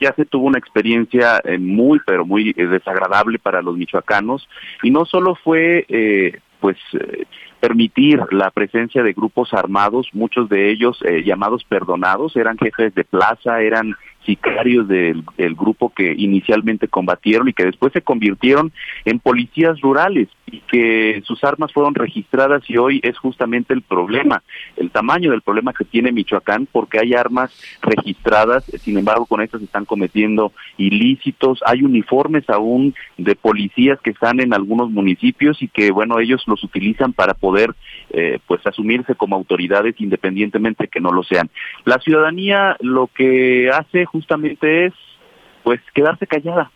ya 0.00 0.12
se 0.14 0.24
tuvo 0.24 0.46
una 0.46 0.58
experiencia 0.58 1.42
muy, 1.58 2.00
pero 2.06 2.24
muy 2.24 2.52
desagradable 2.52 3.38
para 3.38 3.60
los 3.60 3.76
michoacanos 3.76 4.48
y 4.82 4.90
no 4.90 5.04
solo 5.04 5.34
fue, 5.34 6.38
pues, 6.60 6.76
permitir 7.60 8.20
la 8.30 8.50
presencia 8.50 9.02
de 9.02 9.12
grupos 9.12 9.52
armados, 9.52 10.08
muchos 10.12 10.48
de 10.48 10.70
ellos 10.70 11.02
llamados 11.24 11.64
perdonados, 11.64 12.36
eran 12.36 12.56
jefes 12.56 12.94
de 12.94 13.04
plaza, 13.04 13.60
eran 13.60 13.94
sicarios 14.24 14.86
del, 14.88 15.24
grupo 15.54 15.90
que 15.90 16.14
inicialmente 16.16 16.88
combatieron 16.88 17.48
y 17.48 17.52
que 17.52 17.64
después 17.64 17.92
se 17.92 18.02
convirtieron 18.02 18.72
en 19.04 19.18
policías 19.18 19.80
rurales 19.80 20.28
y 20.46 20.60
que 20.60 21.22
sus 21.24 21.42
armas 21.44 21.72
fueron 21.72 21.94
registradas 21.94 22.62
y 22.68 22.76
hoy 22.76 23.00
es 23.02 23.18
justamente 23.18 23.74
el 23.74 23.82
problema, 23.82 24.42
el 24.76 24.90
tamaño 24.90 25.30
del 25.30 25.42
problema 25.42 25.72
que 25.72 25.84
tiene 25.84 26.12
Michoacán 26.12 26.66
porque 26.70 26.98
hay 26.98 27.14
armas 27.14 27.52
registradas, 27.82 28.64
sin 28.64 28.98
embargo 28.98 29.26
con 29.26 29.42
estas 29.42 29.62
están 29.62 29.84
cometiendo 29.84 30.52
ilícitos, 30.76 31.60
hay 31.66 31.82
uniformes 31.82 32.48
aún 32.48 32.94
de 33.16 33.36
policías 33.36 34.00
que 34.00 34.10
están 34.10 34.40
en 34.40 34.54
algunos 34.54 34.90
municipios 34.90 35.62
y 35.62 35.68
que 35.68 35.90
bueno 35.90 36.18
ellos 36.18 36.42
los 36.46 36.62
utilizan 36.64 37.12
para 37.12 37.34
poder 37.34 37.74
eh, 38.10 38.38
pues 38.46 38.66
asumirse 38.66 39.14
como 39.14 39.36
autoridades 39.36 39.94
independientemente 40.00 40.88
que 40.88 41.00
no 41.00 41.12
lo 41.12 41.22
sean. 41.22 41.50
La 41.84 41.98
ciudadanía 41.98 42.76
lo 42.80 43.08
que 43.08 43.70
hace 43.70 44.04
justamente 44.10 44.86
es 44.86 44.94
pues 45.62 45.80
quedarse 45.94 46.26
callada. 46.26 46.70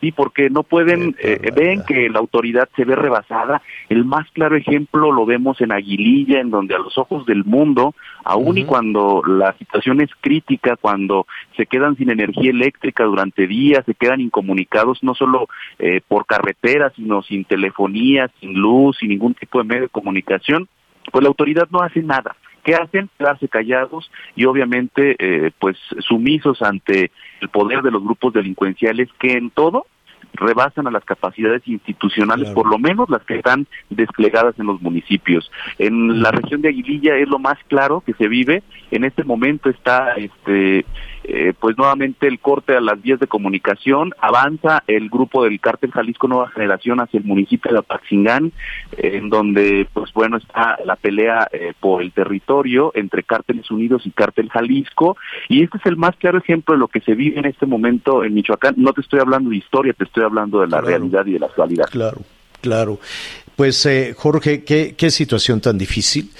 Sí, 0.00 0.12
porque 0.12 0.48
no 0.48 0.62
pueden, 0.62 1.14
eh, 1.22 1.50
ven 1.54 1.82
que 1.86 2.08
la 2.08 2.20
autoridad 2.20 2.70
se 2.74 2.86
ve 2.86 2.96
rebasada. 2.96 3.60
El 3.90 4.06
más 4.06 4.26
claro 4.30 4.56
ejemplo 4.56 5.12
lo 5.12 5.26
vemos 5.26 5.60
en 5.60 5.72
Aguililla, 5.72 6.40
en 6.40 6.48
donde 6.48 6.74
a 6.74 6.78
los 6.78 6.96
ojos 6.96 7.26
del 7.26 7.44
mundo, 7.44 7.94
aun 8.24 8.56
y 8.56 8.64
cuando 8.64 9.22
la 9.26 9.52
situación 9.58 10.00
es 10.00 10.08
crítica, 10.22 10.76
cuando 10.76 11.26
se 11.54 11.66
quedan 11.66 11.96
sin 11.96 12.08
energía 12.08 12.50
eléctrica 12.50 13.04
durante 13.04 13.46
días, 13.46 13.84
se 13.84 13.94
quedan 13.94 14.22
incomunicados 14.22 15.02
no 15.02 15.14
solo 15.14 15.48
eh, 15.78 16.00
por 16.08 16.24
carretera, 16.24 16.90
sino 16.96 17.20
sin 17.22 17.44
telefonía, 17.44 18.30
sin 18.40 18.54
luz, 18.54 18.96
sin 18.98 19.10
ningún 19.10 19.34
tipo 19.34 19.58
de 19.58 19.64
medio 19.64 19.82
de 19.82 19.88
comunicación, 19.90 20.66
pues 21.12 21.22
la 21.22 21.28
autoridad 21.28 21.68
no 21.70 21.82
hace 21.82 22.02
nada. 22.02 22.36
¿Qué 22.64 22.74
hacen? 22.74 23.08
Quedarse 23.18 23.48
callados 23.48 24.10
y 24.36 24.44
obviamente 24.44 25.16
eh, 25.18 25.50
pues 25.58 25.76
sumisos 26.00 26.62
ante 26.62 27.10
el 27.40 27.48
poder 27.48 27.82
de 27.82 27.90
los 27.90 28.02
grupos 28.02 28.32
delincuenciales 28.32 29.08
que 29.18 29.32
en 29.32 29.50
todo 29.50 29.86
rebasan 30.34 30.86
a 30.86 30.90
las 30.90 31.04
capacidades 31.04 31.66
institucionales, 31.66 32.50
por 32.50 32.68
lo 32.68 32.78
menos 32.78 33.10
las 33.10 33.22
que 33.22 33.36
están 33.36 33.66
desplegadas 33.88 34.58
en 34.58 34.66
los 34.66 34.80
municipios. 34.80 35.50
En 35.78 36.22
la 36.22 36.30
región 36.30 36.62
de 36.62 36.68
Aguililla 36.68 37.16
es 37.16 37.28
lo 37.28 37.38
más 37.38 37.58
claro 37.68 38.02
que 38.04 38.14
se 38.14 38.28
vive. 38.28 38.62
En 38.90 39.04
este 39.04 39.24
momento 39.24 39.70
está 39.70 40.14
este 40.14 40.84
eh, 41.24 41.52
pues 41.58 41.76
nuevamente 41.76 42.26
el 42.26 42.40
corte 42.40 42.76
a 42.76 42.80
las 42.80 43.00
vías 43.00 43.20
de 43.20 43.26
comunicación, 43.26 44.12
avanza 44.20 44.82
el 44.86 45.08
grupo 45.08 45.44
del 45.44 45.60
cártel 45.60 45.90
Jalisco 45.90 46.28
Nueva 46.28 46.50
Generación 46.50 47.00
hacia 47.00 47.18
el 47.18 47.24
municipio 47.24 47.72
de 47.72 47.78
Apaxingán, 47.78 48.52
en 48.96 49.28
donde 49.28 49.86
pues 49.92 50.12
bueno 50.12 50.38
está 50.38 50.78
la 50.84 50.96
pelea 50.96 51.48
eh, 51.52 51.72
por 51.78 52.02
el 52.02 52.12
territorio 52.12 52.92
entre 52.94 53.22
cárteles 53.22 53.70
unidos 53.70 54.02
y 54.06 54.10
cártel 54.10 54.48
Jalisco, 54.50 55.16
y 55.48 55.62
este 55.62 55.78
es 55.78 55.86
el 55.86 55.96
más 55.96 56.16
claro 56.16 56.38
ejemplo 56.38 56.74
de 56.74 56.80
lo 56.80 56.88
que 56.88 57.00
se 57.00 57.14
vive 57.14 57.38
en 57.38 57.46
este 57.46 57.66
momento 57.66 58.24
en 58.24 58.34
Michoacán. 58.34 58.74
No 58.76 58.92
te 58.92 59.00
estoy 59.00 59.20
hablando 59.20 59.50
de 59.50 59.56
historia, 59.56 59.92
te 59.92 60.04
estoy 60.04 60.24
hablando 60.24 60.60
de 60.60 60.68
la 60.68 60.80
realidad 60.80 61.26
y 61.26 61.32
de 61.32 61.38
la 61.38 61.46
actualidad. 61.46 61.86
Claro, 61.90 62.18
claro. 62.60 62.98
Pues 63.56 63.84
eh, 63.86 64.14
Jorge, 64.16 64.64
¿qué, 64.64 64.94
qué 64.96 65.10
situación 65.10 65.60
tan 65.60 65.76
difícil. 65.76 66.30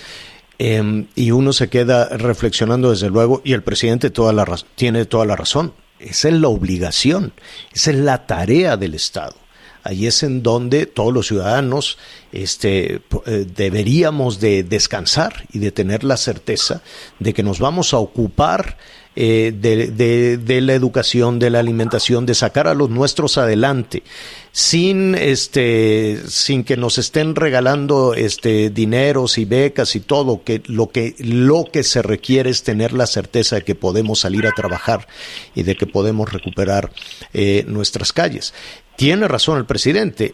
Em, 0.62 1.06
y 1.14 1.30
uno 1.30 1.54
se 1.54 1.70
queda 1.70 2.10
reflexionando 2.18 2.90
desde 2.90 3.08
luego, 3.08 3.40
y 3.42 3.54
el 3.54 3.62
presidente 3.62 4.10
toda 4.10 4.34
la 4.34 4.44
tiene 4.74 5.06
toda 5.06 5.24
la 5.24 5.34
razón. 5.34 5.72
Esa 5.98 6.28
es 6.28 6.34
la 6.34 6.48
obligación, 6.48 7.32
esa 7.72 7.92
es 7.92 7.96
la 7.96 8.26
tarea 8.26 8.76
del 8.76 8.94
Estado. 8.94 9.34
Ahí 9.82 10.06
es 10.06 10.22
en 10.22 10.42
donde 10.42 10.86
todos 10.86 11.12
los 11.12 11.26
ciudadanos 11.26 11.98
este, 12.32 13.00
eh, 13.26 13.46
deberíamos 13.54 14.40
de 14.40 14.62
descansar 14.62 15.46
y 15.52 15.58
de 15.58 15.72
tener 15.72 16.04
la 16.04 16.16
certeza 16.16 16.82
de 17.18 17.32
que 17.32 17.42
nos 17.42 17.58
vamos 17.58 17.94
a 17.94 17.98
ocupar 17.98 18.76
eh, 19.16 19.52
de, 19.52 20.36
de, 20.38 20.60
la 20.60 20.72
educación, 20.74 21.40
de 21.40 21.50
la 21.50 21.58
alimentación, 21.58 22.26
de 22.26 22.34
sacar 22.36 22.68
a 22.68 22.74
los 22.74 22.90
nuestros 22.90 23.38
adelante, 23.38 24.04
sin 24.52 25.16
este, 25.16 26.20
sin 26.28 26.62
que 26.62 26.76
nos 26.76 26.96
estén 26.96 27.34
regalando 27.34 28.14
este 28.14 28.70
dineros 28.70 29.36
y 29.38 29.46
becas 29.46 29.96
y 29.96 30.00
todo, 30.00 30.44
que 30.44 30.62
lo 30.66 30.90
que 30.90 31.16
lo 31.18 31.64
que 31.64 31.82
se 31.82 32.02
requiere 32.02 32.50
es 32.50 32.62
tener 32.62 32.92
la 32.92 33.08
certeza 33.08 33.56
de 33.56 33.62
que 33.62 33.74
podemos 33.74 34.20
salir 34.20 34.46
a 34.46 34.52
trabajar 34.52 35.08
y 35.56 35.64
de 35.64 35.76
que 35.76 35.88
podemos 35.88 36.32
recuperar 36.32 36.92
eh, 37.34 37.64
nuestras 37.66 38.12
calles. 38.12 38.54
Tiene 39.00 39.28
razón 39.28 39.56
el 39.56 39.64
presidente. 39.64 40.30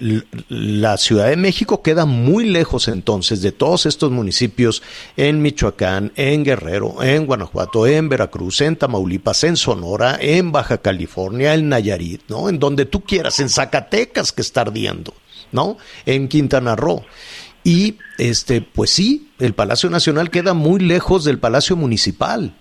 La 0.48 0.96
Ciudad 0.96 1.28
de 1.28 1.36
México 1.36 1.82
queda 1.84 2.04
muy 2.04 2.46
lejos 2.46 2.88
entonces 2.88 3.40
de 3.40 3.52
todos 3.52 3.86
estos 3.86 4.10
municipios 4.10 4.82
en 5.16 5.40
Michoacán, 5.40 6.10
en 6.16 6.42
Guerrero, 6.42 7.00
en 7.00 7.26
Guanajuato, 7.26 7.86
en 7.86 8.08
Veracruz, 8.08 8.62
en 8.62 8.74
Tamaulipas, 8.74 9.44
en 9.44 9.56
Sonora, 9.56 10.18
en 10.20 10.50
Baja 10.50 10.78
California, 10.78 11.54
en 11.54 11.68
Nayarit, 11.68 12.22
¿no? 12.26 12.48
En 12.48 12.58
donde 12.58 12.86
tú 12.86 13.04
quieras, 13.04 13.38
en 13.38 13.50
Zacatecas 13.50 14.32
que 14.32 14.42
está 14.42 14.62
ardiendo, 14.62 15.14
¿no? 15.52 15.76
En 16.04 16.26
Quintana 16.26 16.74
Roo. 16.74 17.04
Y 17.62 17.98
este, 18.18 18.62
pues 18.62 18.90
sí, 18.90 19.30
el 19.38 19.54
Palacio 19.54 19.90
Nacional 19.90 20.28
queda 20.28 20.54
muy 20.54 20.80
lejos 20.80 21.22
del 21.22 21.38
Palacio 21.38 21.76
Municipal, 21.76 22.56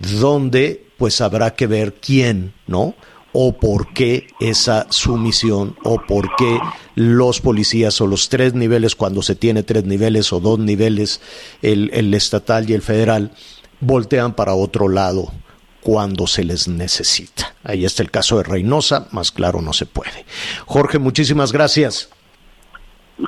donde 0.00 0.88
pues 0.96 1.20
habrá 1.20 1.54
que 1.54 1.68
ver 1.68 1.94
quién, 1.94 2.52
¿no? 2.66 2.96
O 3.38 3.52
por 3.52 3.92
qué 3.92 4.28
esa 4.40 4.90
sumisión 4.90 5.76
o 5.84 6.00
por 6.00 6.34
qué 6.36 6.58
los 6.94 7.42
policías 7.42 8.00
o 8.00 8.06
los 8.06 8.30
tres 8.30 8.54
niveles, 8.54 8.96
cuando 8.96 9.20
se 9.20 9.34
tiene 9.34 9.62
tres 9.62 9.84
niveles 9.84 10.32
o 10.32 10.40
dos 10.40 10.58
niveles, 10.58 11.20
el, 11.60 11.90
el 11.92 12.14
estatal 12.14 12.70
y 12.70 12.72
el 12.72 12.80
federal, 12.80 13.32
voltean 13.78 14.32
para 14.32 14.54
otro 14.54 14.88
lado 14.88 15.34
cuando 15.82 16.26
se 16.26 16.44
les 16.44 16.66
necesita. 16.66 17.54
Ahí 17.62 17.84
está 17.84 18.02
el 18.02 18.10
caso 18.10 18.38
de 18.38 18.44
Reynosa, 18.44 19.08
más 19.12 19.32
claro 19.32 19.60
no 19.60 19.74
se 19.74 19.84
puede. 19.84 20.24
Jorge, 20.64 20.98
muchísimas 20.98 21.52
gracias. 21.52 22.08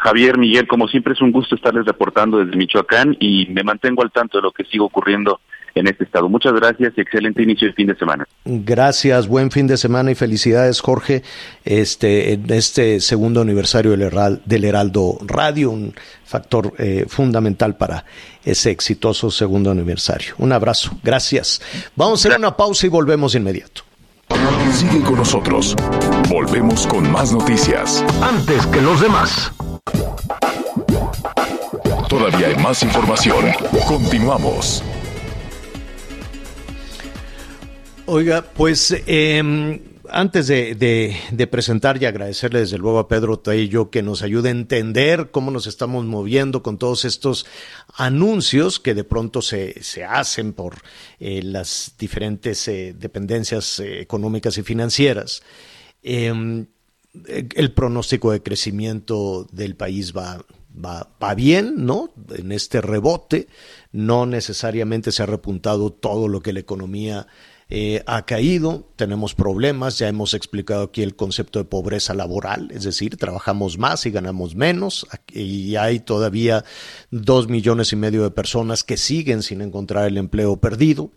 Javier, 0.00 0.38
Miguel, 0.38 0.66
como 0.66 0.88
siempre 0.88 1.12
es 1.12 1.20
un 1.20 1.32
gusto 1.32 1.54
estarles 1.54 1.84
reportando 1.84 2.38
desde 2.38 2.56
Michoacán 2.56 3.14
y 3.20 3.44
me 3.50 3.62
mantengo 3.62 4.02
al 4.02 4.10
tanto 4.10 4.38
de 4.38 4.42
lo 4.42 4.52
que 4.52 4.64
sigue 4.64 4.80
ocurriendo 4.80 5.40
en 5.78 5.88
este 5.88 6.04
estado. 6.04 6.28
Muchas 6.28 6.52
gracias 6.54 6.92
y 6.96 7.00
excelente 7.00 7.42
inicio 7.42 7.68
de 7.68 7.74
fin 7.74 7.86
de 7.86 7.96
semana. 7.96 8.26
Gracias, 8.44 9.28
buen 9.28 9.50
fin 9.50 9.66
de 9.66 9.76
semana 9.76 10.10
y 10.10 10.14
felicidades, 10.14 10.80
Jorge, 10.80 11.22
este, 11.64 12.32
en 12.34 12.50
este 12.52 13.00
segundo 13.00 13.40
aniversario 13.40 13.92
del, 13.92 14.64
Heraldo 14.64 15.18
Radio, 15.26 15.70
un 15.70 15.94
factor 16.24 16.72
eh, 16.78 17.06
fundamental 17.08 17.76
para 17.76 18.04
ese 18.44 18.70
exitoso 18.70 19.30
segundo 19.30 19.70
aniversario. 19.70 20.34
Un 20.38 20.52
abrazo, 20.52 20.98
gracias. 21.02 21.60
Vamos 21.96 22.24
a 22.24 22.28
hacer 22.28 22.38
una 22.38 22.56
pausa 22.56 22.86
y 22.86 22.90
volvemos 22.90 23.34
inmediato. 23.34 23.82
Sigue 24.72 25.02
con 25.02 25.16
nosotros. 25.16 25.74
Volvemos 26.28 26.86
con 26.86 27.10
más 27.10 27.32
noticias. 27.32 28.04
Antes 28.22 28.66
que 28.66 28.80
los 28.80 29.00
demás. 29.00 29.52
Todavía 32.08 32.48
hay 32.48 32.56
más 32.56 32.82
información. 32.82 33.46
Continuamos. 33.86 34.82
Oiga, 38.10 38.40
pues 38.40 38.96
em, 39.06 39.80
antes 40.08 40.46
de, 40.46 41.48
presentar 41.50 42.02
y 42.02 42.06
agradecerle 42.06 42.60
desde 42.60 42.78
luego 42.78 43.00
a 43.00 43.06
Pedro 43.06 43.38
Taillo 43.38 43.90
que 43.90 44.02
nos 44.02 44.22
ayude 44.22 44.48
a 44.48 44.52
entender 44.52 45.30
cómo 45.30 45.50
nos 45.50 45.66
estamos 45.66 46.06
moviendo 46.06 46.62
con 46.62 46.78
todos 46.78 47.04
estos 47.04 47.44
anuncios 47.92 48.80
que 48.80 48.94
de 48.94 49.04
pronto 49.04 49.42
se, 49.42 49.74
hacen 50.08 50.54
por 50.54 50.76
eh, 51.20 51.42
las 51.42 51.96
diferentes 51.98 52.66
eh, 52.68 52.94
dependencias 52.98 53.78
eh, 53.78 54.00
económicas 54.00 54.56
y 54.56 54.62
financieras. 54.62 55.42
Em, 56.02 56.64
el 57.12 57.72
pronóstico 57.72 58.32
de 58.32 58.42
crecimiento 58.42 59.46
del 59.52 59.76
país 59.76 60.14
va, 60.16 60.46
va 60.82 61.34
bien, 61.34 61.84
¿no? 61.84 62.10
En 62.34 62.52
este 62.52 62.80
rebote, 62.80 63.48
no 63.92 64.24
necesariamente 64.24 65.12
se 65.12 65.22
ha 65.22 65.26
repuntado 65.26 65.92
todo 65.92 66.26
lo 66.26 66.40
que 66.40 66.54
la 66.54 66.60
economía 66.60 67.26
eh, 67.70 68.02
ha 68.06 68.24
caído, 68.24 68.88
tenemos 68.96 69.34
problemas, 69.34 69.98
ya 69.98 70.08
hemos 70.08 70.32
explicado 70.32 70.84
aquí 70.84 71.02
el 71.02 71.16
concepto 71.16 71.58
de 71.58 71.66
pobreza 71.66 72.14
laboral, 72.14 72.70
es 72.72 72.84
decir, 72.84 73.18
trabajamos 73.18 73.76
más 73.76 74.06
y 74.06 74.10
ganamos 74.10 74.54
menos, 74.54 75.06
y 75.30 75.76
hay 75.76 76.00
todavía 76.00 76.64
dos 77.10 77.48
millones 77.48 77.92
y 77.92 77.96
medio 77.96 78.22
de 78.22 78.30
personas 78.30 78.84
que 78.84 78.96
siguen 78.96 79.42
sin 79.42 79.60
encontrar 79.60 80.06
el 80.06 80.16
empleo 80.16 80.56
perdido. 80.56 81.10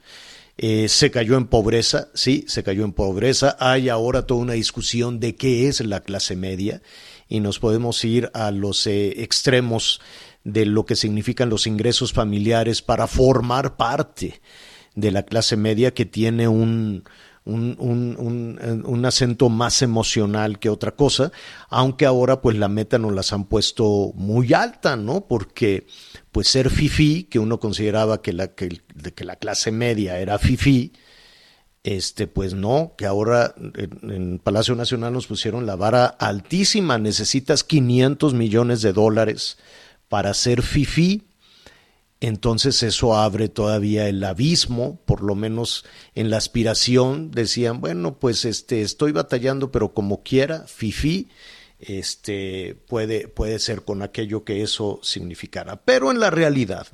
Eh, 0.58 0.90
se 0.90 1.10
cayó 1.10 1.38
en 1.38 1.48
pobreza, 1.48 2.10
sí, 2.14 2.44
se 2.48 2.64
cayó 2.64 2.84
en 2.84 2.92
pobreza. 2.92 3.56
Hay 3.60 3.88
ahora 3.88 4.28
toda 4.28 4.42
una 4.42 4.54
discusión 4.54 5.22
de 5.22 5.36
qué 5.36 5.70
es 5.70 5.80
la 5.80 6.02
clase 6.02 6.36
media 6.36 6.82
y 7.30 7.40
nos 7.40 7.60
podemos 7.60 8.04
ir 8.04 8.30
a 8.34 8.52
los 8.52 8.86
eh, 8.86 9.24
extremos 9.24 10.02
de 10.44 10.66
lo 10.66 10.86
que 10.86 10.98
significan 10.98 11.50
los 11.50 11.66
ingresos 11.66 12.12
familiares 12.12 12.82
para 12.82 13.08
formar 13.08 13.78
parte 13.78 14.42
de 14.96 15.12
la 15.12 15.24
clase 15.24 15.58
media 15.58 15.94
que 15.94 16.06
tiene 16.06 16.48
un, 16.48 17.04
un, 17.46 17.76
un, 17.80 18.84
un, 18.86 19.06
acento 19.06 19.50
más 19.50 19.82
emocional 19.82 20.60
que 20.60 20.70
otra 20.70 20.96
cosa, 20.96 21.32
aunque 21.70 22.06
ahora 22.06 22.42
pues 22.42 22.58
la 22.58 22.68
meta 22.68 23.00
nos 23.00 23.14
las 23.14 23.34
han 23.34 23.46
puesto 23.46 24.12
muy 24.16 24.54
alta, 24.54 24.96
¿no? 24.96 25.28
Porque 25.28 25.88
pues 26.32 26.48
ser 26.48 26.70
fifi, 26.70 27.24
que 27.24 27.40
uno 27.40 27.60
consideraba 27.60 28.22
que 28.22 28.34
la, 28.34 28.50
que, 28.50 28.82
que 29.16 29.26
la 29.26 29.38
clase 29.38 29.72
media 29.72 30.20
era 30.20 30.38
fifi, 30.38 30.94
este, 31.84 32.28
pues 32.28 32.54
no, 32.54 32.94
que 32.96 33.08
ahora 33.08 33.56
en, 33.58 34.12
en, 34.12 34.40
Palacio 34.40 34.76
Nacional 34.76 35.14
nos 35.14 35.26
pusieron 35.26 35.66
la 35.66 35.76
vara 35.76 36.06
altísima, 36.06 37.00
necesitas 37.00 37.64
500 37.64 38.36
millones 38.36 38.84
de 38.84 38.94
dólares 38.94 39.58
para 40.10 40.36
ser 40.36 40.62
fifi 40.62 41.31
entonces 42.22 42.84
eso 42.84 43.18
abre 43.18 43.50
todavía 43.50 44.08
el 44.08 44.24
abismo, 44.24 45.02
por 45.06 45.24
lo 45.24 45.34
menos 45.34 45.86
en 46.14 46.30
la 46.30 46.38
aspiración 46.38 47.32
decían, 47.32 47.82
bueno, 47.82 48.20
pues 48.20 48.46
este 48.46 48.84
estoy 48.84 49.12
batallando, 49.12 49.72
pero 49.72 49.96
como 49.96 50.22
quiera, 50.22 50.66
fifi, 50.68 51.30
este 51.80 52.76
puede 52.88 53.28
puede 53.28 53.58
ser 53.58 53.82
con 53.82 54.04
aquello 54.04 54.44
que 54.46 54.62
eso 54.62 55.00
significara, 55.02 55.82
pero 55.82 56.12
en 56.12 56.20
la 56.20 56.30
realidad 56.30 56.86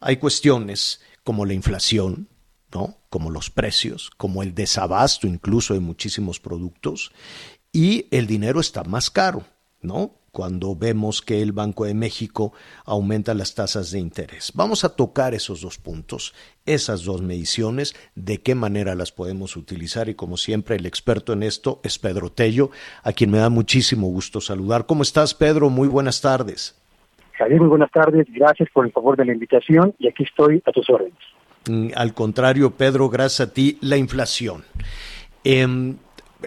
hay 0.00 0.16
cuestiones 0.16 1.00
como 1.22 1.46
la 1.46 1.54
inflación, 1.54 2.28
¿no? 2.72 2.98
Como 3.10 3.30
los 3.30 3.50
precios, 3.50 4.10
como 4.16 4.42
el 4.42 4.56
desabasto 4.56 5.28
incluso 5.28 5.74
de 5.74 5.80
muchísimos 5.80 6.40
productos 6.40 7.12
y 7.72 8.08
el 8.10 8.26
dinero 8.26 8.58
está 8.58 8.82
más 8.82 9.08
caro, 9.08 9.44
¿no? 9.82 10.16
Cuando 10.34 10.74
vemos 10.74 11.22
que 11.22 11.40
el 11.40 11.52
Banco 11.52 11.84
de 11.84 11.94
México 11.94 12.52
aumenta 12.84 13.32
las 13.34 13.54
tasas 13.54 13.92
de 13.92 14.00
interés. 14.00 14.52
Vamos 14.54 14.84
a 14.84 14.96
tocar 14.96 15.32
esos 15.32 15.62
dos 15.62 15.78
puntos, 15.78 16.34
esas 16.66 17.04
dos 17.04 17.22
mediciones, 17.22 17.94
de 18.16 18.42
qué 18.42 18.54
manera 18.54 18.96
las 18.96 19.12
podemos 19.12 19.56
utilizar 19.56 20.08
y 20.08 20.14
como 20.14 20.36
siempre 20.36 20.74
el 20.76 20.86
experto 20.86 21.32
en 21.32 21.44
esto 21.44 21.80
es 21.84 21.98
Pedro 22.00 22.30
Tello, 22.30 22.70
a 23.04 23.12
quien 23.12 23.30
me 23.30 23.38
da 23.38 23.48
muchísimo 23.48 24.08
gusto 24.08 24.40
saludar. 24.40 24.86
¿Cómo 24.86 25.04
estás 25.04 25.34
Pedro? 25.34 25.70
Muy 25.70 25.86
buenas 25.86 26.20
tardes. 26.20 26.76
Javier, 27.38 27.60
muy 27.60 27.68
buenas 27.68 27.92
tardes, 27.92 28.26
gracias 28.30 28.68
por 28.72 28.86
el 28.86 28.92
favor 28.92 29.16
de 29.16 29.24
la 29.24 29.32
invitación 29.32 29.94
y 29.98 30.08
aquí 30.08 30.24
estoy 30.24 30.62
a 30.66 30.72
tus 30.72 30.90
órdenes. 30.90 31.18
Mm, 31.68 31.90
al 31.94 32.12
contrario, 32.12 32.72
Pedro, 32.72 33.08
gracias 33.08 33.48
a 33.48 33.52
ti, 33.52 33.78
la 33.80 33.96
inflación. 33.96 34.64
Em, 35.44 35.96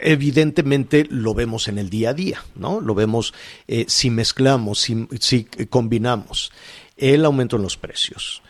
evidentemente 0.01 1.07
lo 1.09 1.33
vemos 1.33 1.67
en 1.67 1.77
el 1.77 1.89
día 1.89 2.09
a 2.09 2.13
día, 2.13 2.39
¿no? 2.55 2.81
Lo 2.81 2.95
vemos 2.95 3.33
eh, 3.67 3.85
si 3.87 4.09
mezclamos, 4.09 4.79
si, 4.79 5.07
si 5.19 5.45
combinamos 5.69 6.51
el 6.97 7.25
aumento 7.25 7.57
en 7.57 7.61
los 7.61 7.77
precios 7.77 8.41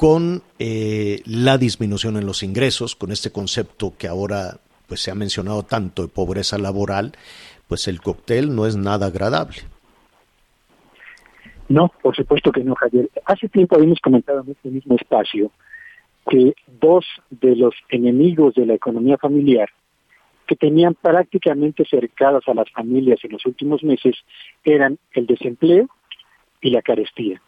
con 0.00 0.42
eh, 0.58 1.20
la 1.26 1.58
disminución 1.58 2.16
en 2.16 2.24
los 2.24 2.42
ingresos, 2.42 2.96
con 2.96 3.12
este 3.12 3.30
concepto 3.30 3.92
que 3.98 4.08
ahora 4.08 4.56
pues 4.86 5.02
se 5.02 5.10
ha 5.10 5.14
mencionado 5.14 5.62
tanto 5.62 6.00
de 6.00 6.08
pobreza 6.08 6.56
laboral, 6.56 7.12
pues 7.68 7.86
el 7.86 8.00
cóctel 8.00 8.54
no 8.54 8.66
es 8.66 8.76
nada 8.76 9.08
agradable. 9.08 9.58
No, 11.68 11.92
por 12.02 12.16
supuesto 12.16 12.50
que 12.50 12.64
no, 12.64 12.74
Javier. 12.76 13.10
Hace 13.26 13.50
tiempo 13.50 13.76
habíamos 13.76 14.00
comentado 14.00 14.40
en 14.40 14.52
este 14.52 14.70
mismo 14.70 14.96
espacio 14.96 15.52
que 16.30 16.54
dos 16.80 17.04
de 17.28 17.54
los 17.56 17.74
enemigos 17.90 18.54
de 18.54 18.64
la 18.64 18.74
economía 18.74 19.18
familiar 19.18 19.68
que 20.50 20.56
tenían 20.56 20.94
prácticamente 20.94 21.84
cercadas 21.84 22.42
a 22.48 22.54
las 22.54 22.68
familias 22.72 23.20
en 23.22 23.30
los 23.30 23.46
últimos 23.46 23.84
meses 23.84 24.16
eran 24.64 24.98
el 25.12 25.26
desempleo 25.26 25.86
y 26.60 26.70
la 26.70 26.82
carestía. 26.82 27.40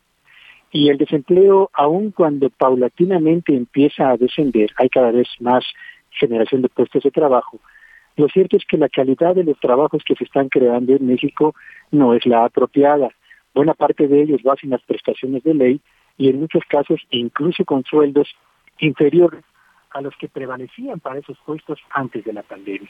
Y 0.71 0.89
el 0.89 0.99
desempleo, 0.99 1.69
aun 1.73 2.13
cuando 2.13 2.49
paulatinamente 2.49 3.57
empieza 3.57 4.09
a 4.09 4.17
descender, 4.17 4.71
hay 4.77 4.89
cada 4.89 5.11
vez 5.11 5.27
más 5.41 5.65
generación 6.11 6.63
de 6.63 6.69
puestos 6.69 7.03
de 7.03 7.11
trabajo, 7.11 7.59
lo 8.17 8.29
cierto 8.29 8.57
es 8.57 8.65
que 8.67 8.77
la 8.77 8.89
calidad 8.89 9.35
de 9.35 9.43
los 9.43 9.59
trabajos 9.59 10.05
que 10.07 10.15
se 10.15 10.23
están 10.23 10.49
creando 10.49 10.95
en 10.95 11.05
México 11.05 11.57
no 11.91 12.15
es 12.15 12.25
la 12.25 12.45
apropiada. 12.45 13.09
Buena 13.53 13.75
parte 13.75 14.07
de 14.07 14.23
ellos 14.23 14.43
va 14.47 14.55
sin 14.55 14.71
las 14.71 14.83
prestaciones 14.83 15.43
de 15.43 15.55
ley 15.55 15.81
y 16.19 16.29
en 16.29 16.39
muchos 16.39 16.63
casos 16.69 17.01
incluso 17.11 17.65
con 17.65 17.83
sueldos 17.83 18.29
inferiores 18.79 19.43
a 19.95 20.01
los 20.01 20.15
que 20.17 20.29
prevalecían 20.29 21.01
para 21.01 21.19
esos 21.19 21.39
puestos 21.45 21.79
antes 21.91 22.25
de 22.25 22.33
la 22.33 22.43
pandemia. 22.43 22.89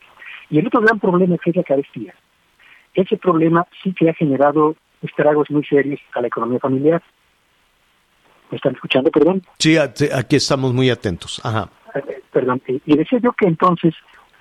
Y 0.50 0.58
el 0.58 0.66
otro 0.66 0.80
gran 0.80 0.98
problema 1.00 1.36
es 1.44 1.56
la 1.56 1.62
carestía. 1.62 2.14
Ese 2.94 3.16
problema 3.16 3.66
sí 3.82 3.92
que 3.94 4.10
ha 4.10 4.14
generado 4.14 4.76
estragos 5.02 5.50
muy 5.50 5.64
serios 5.64 6.00
a 6.14 6.20
la 6.20 6.28
economía 6.28 6.58
familiar. 6.58 7.02
¿Me 8.50 8.56
están 8.56 8.74
escuchando, 8.74 9.10
perdón? 9.10 9.42
Sí, 9.58 9.76
aquí 9.78 10.36
estamos 10.36 10.74
muy 10.74 10.90
atentos. 10.90 11.40
Ajá. 11.44 11.70
Eh, 11.94 12.22
perdón, 12.30 12.62
y 12.66 12.96
decía 12.96 13.18
yo 13.18 13.32
que 13.32 13.46
entonces 13.46 13.94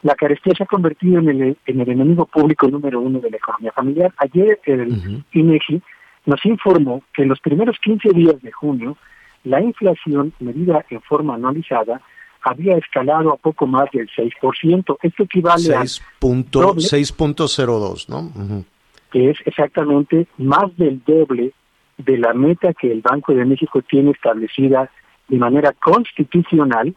la 0.04 0.16
carestía 0.16 0.54
se 0.56 0.64
ha 0.64 0.68
convertido 0.68 1.20
en 1.20 1.30
el, 1.30 1.58
en 1.66 1.82
el 1.82 1.90
enemigo 1.90 2.26
público 2.26 2.68
número 2.68 3.00
uno 3.00 3.20
de 3.20 3.30
la 3.30 3.38
economía 3.38 3.72
familiar. 3.72 4.14
Ayer 4.18 4.60
el 4.66 5.24
INEGI 5.32 5.82
nos 6.26 6.46
informó 6.46 7.04
que 7.14 7.24
en 7.24 7.30
los 7.30 7.40
primeros 7.40 7.78
15 7.80 8.10
días 8.10 8.42
de 8.42 8.52
junio 8.52 8.98
la 9.44 9.62
inflación 9.62 10.34
medida 10.40 10.86
en 10.90 11.02
forma 11.02 11.36
anualizada 11.36 12.02
había 12.44 12.78
escalado 12.78 13.34
a 13.34 13.38
poco 13.38 13.68
más 13.68 13.90
del 13.92 14.10
6%. 14.10 14.98
Esto 15.02 15.24
equivale 15.24 15.76
a 15.76 15.82
6.02, 15.82 18.10
¿no? 18.10 18.64
Que 19.12 19.30
es 19.30 19.38
exactamente 19.46 20.28
más 20.38 20.76
del 20.78 21.02
doble 21.06 21.54
de 21.98 22.18
la 22.18 22.34
meta 22.34 22.74
que 22.74 22.92
el 22.92 23.02
Banco 23.02 23.34
de 23.34 23.46
México 23.46 23.82
tiene 23.82 24.12
establecida 24.12 24.90
de 25.28 25.38
manera 25.38 25.74
constitucional 25.74 26.96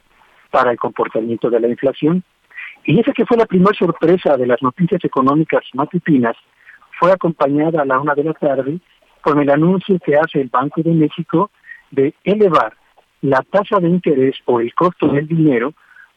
para 0.51 0.71
el 0.71 0.79
comportamiento 0.79 1.51
de 1.51 1.61
la 1.61 1.69
inflación. 1.69 2.23
Y 2.85 3.01
esa 3.01 3.13
que 3.13 3.27
fue 3.27 3.37
la 3.37 3.47
primera 3.47 3.77
sorpresa 3.77 4.37
de 4.37 4.47
las 4.47 4.63
noticias 4.63 5.05
económicas 5.05 5.65
matutinas 5.75 6.37
fue 6.99 7.13
acompañada 7.13 7.83
a 7.83 7.85
la 7.85 7.99
una 7.99 8.15
de 8.15 8.25
la 8.25 8.35
tarde 8.35 8.79
con 9.21 9.41
el 9.41 9.51
anuncio 9.51 9.99
que 9.99 10.17
hace 10.17 10.41
el 10.41 10.49
Banco 10.49 10.83
de 10.83 10.93
México 10.93 11.51
de 11.91 12.15
elevar 12.25 12.77
la 13.25 13.43
tasa 13.43 13.81
de 13.81 13.89
interés 13.89 14.37
o 14.45 14.61
el 14.61 14.75
costo 14.75 15.09
del 15.09 15.27
dinero 15.27 15.73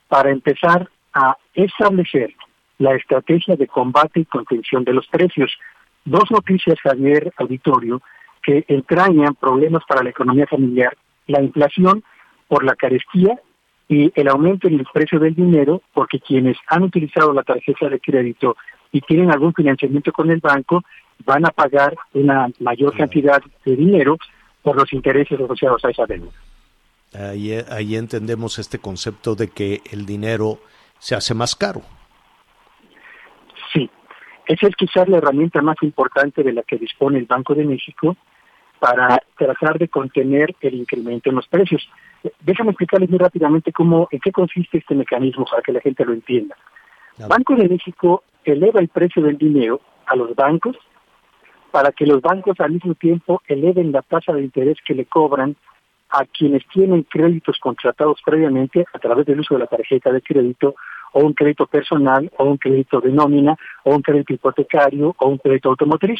para 0.09 0.29
empezar 0.29 0.89
a 1.13 1.37
establecer 1.53 2.33
la 2.79 2.95
estrategia 2.95 3.55
de 3.55 3.65
combate 3.65 4.19
y 4.19 4.25
contención 4.25 4.83
de 4.83 4.91
los 4.91 5.07
precios. 5.07 5.57
Dos 6.03 6.29
noticias, 6.29 6.77
Javier 6.81 7.31
Auditorio, 7.37 8.01
que 8.43 8.65
entrañan 8.67 9.35
problemas 9.35 9.83
para 9.87 10.03
la 10.03 10.09
economía 10.09 10.47
familiar, 10.47 10.97
la 11.27 11.41
inflación 11.41 12.03
por 12.49 12.65
la 12.65 12.75
carestía 12.75 13.39
y 13.87 14.11
el 14.13 14.27
aumento 14.27 14.67
en 14.67 14.73
el 14.73 14.85
precio 14.93 15.17
del 15.17 15.33
dinero, 15.33 15.81
porque 15.93 16.19
quienes 16.19 16.57
han 16.67 16.83
utilizado 16.83 17.31
la 17.31 17.43
tarjeta 17.43 17.87
de 17.87 18.01
crédito 18.01 18.57
y 18.91 18.99
tienen 18.99 19.31
algún 19.31 19.53
financiamiento 19.53 20.11
con 20.11 20.29
el 20.29 20.41
banco, 20.41 20.83
van 21.25 21.45
a 21.45 21.51
pagar 21.51 21.95
una 22.13 22.49
mayor 22.59 22.97
cantidad 22.97 23.41
de 23.63 23.75
dinero 23.77 24.17
por 24.61 24.75
los 24.75 24.91
intereses 24.91 25.39
asociados 25.39 25.85
a 25.85 25.89
esa 25.89 26.05
deuda. 26.05 26.31
Ahí, 27.13 27.53
ahí 27.69 27.95
entendemos 27.95 28.59
este 28.59 28.79
concepto 28.79 29.35
de 29.35 29.49
que 29.49 29.81
el 29.91 30.05
dinero 30.05 30.59
se 30.99 31.15
hace 31.15 31.33
más 31.33 31.55
caro. 31.55 31.81
Sí, 33.73 33.89
esa 34.45 34.67
es 34.67 34.75
quizás 34.75 35.07
la 35.07 35.17
herramienta 35.17 35.61
más 35.61 35.77
importante 35.81 36.43
de 36.43 36.53
la 36.53 36.63
que 36.63 36.77
dispone 36.77 37.17
el 37.17 37.25
Banco 37.25 37.55
de 37.55 37.65
México 37.65 38.15
para 38.79 39.21
tratar 39.37 39.79
de 39.79 39.87
contener 39.87 40.55
el 40.61 40.75
incremento 40.75 41.29
en 41.29 41.37
los 41.37 41.47
precios. 41.47 41.89
Déjame 42.41 42.71
explicarles 42.71 43.09
muy 43.09 43.19
rápidamente 43.19 43.71
cómo, 43.71 44.07
en 44.11 44.19
qué 44.19 44.31
consiste 44.31 44.77
este 44.77 44.95
mecanismo 44.95 45.45
para 45.45 45.61
que 45.61 45.71
la 45.71 45.81
gente 45.81 46.05
lo 46.05 46.13
entienda. 46.13 46.55
Banco 47.27 47.55
de 47.55 47.67
México 47.67 48.23
eleva 48.43 48.79
el 48.79 48.89
precio 48.89 49.23
del 49.23 49.37
dinero 49.37 49.81
a 50.05 50.15
los 50.15 50.35
bancos 50.35 50.77
para 51.71 51.91
que 51.91 52.05
los 52.05 52.21
bancos 52.21 52.59
al 52.59 52.71
mismo 52.71 52.93
tiempo 52.95 53.41
eleven 53.47 53.91
la 53.91 54.01
tasa 54.01 54.33
de 54.33 54.41
interés 54.41 54.77
que 54.85 54.93
le 54.93 55.05
cobran 55.05 55.55
a 56.09 56.25
quienes 56.25 56.65
tienen 56.67 57.03
créditos 57.03 57.57
contratados 57.59 58.21
previamente 58.25 58.85
a 58.93 58.99
través 58.99 59.25
del 59.25 59.41
uso 59.41 59.55
de 59.55 59.61
la 59.61 59.67
tarjeta 59.67 60.11
de 60.11 60.21
crédito 60.21 60.75
o 61.13 61.19
un 61.19 61.33
crédito 61.33 61.67
personal 61.67 62.31
o 62.37 62.45
un 62.45 62.57
crédito 62.57 63.01
de 63.01 63.11
nómina 63.11 63.55
o 63.83 63.95
un 63.95 64.01
crédito 64.01 64.33
hipotecario 64.33 65.15
o 65.17 65.27
un 65.27 65.37
crédito 65.37 65.69
automotriz. 65.69 66.19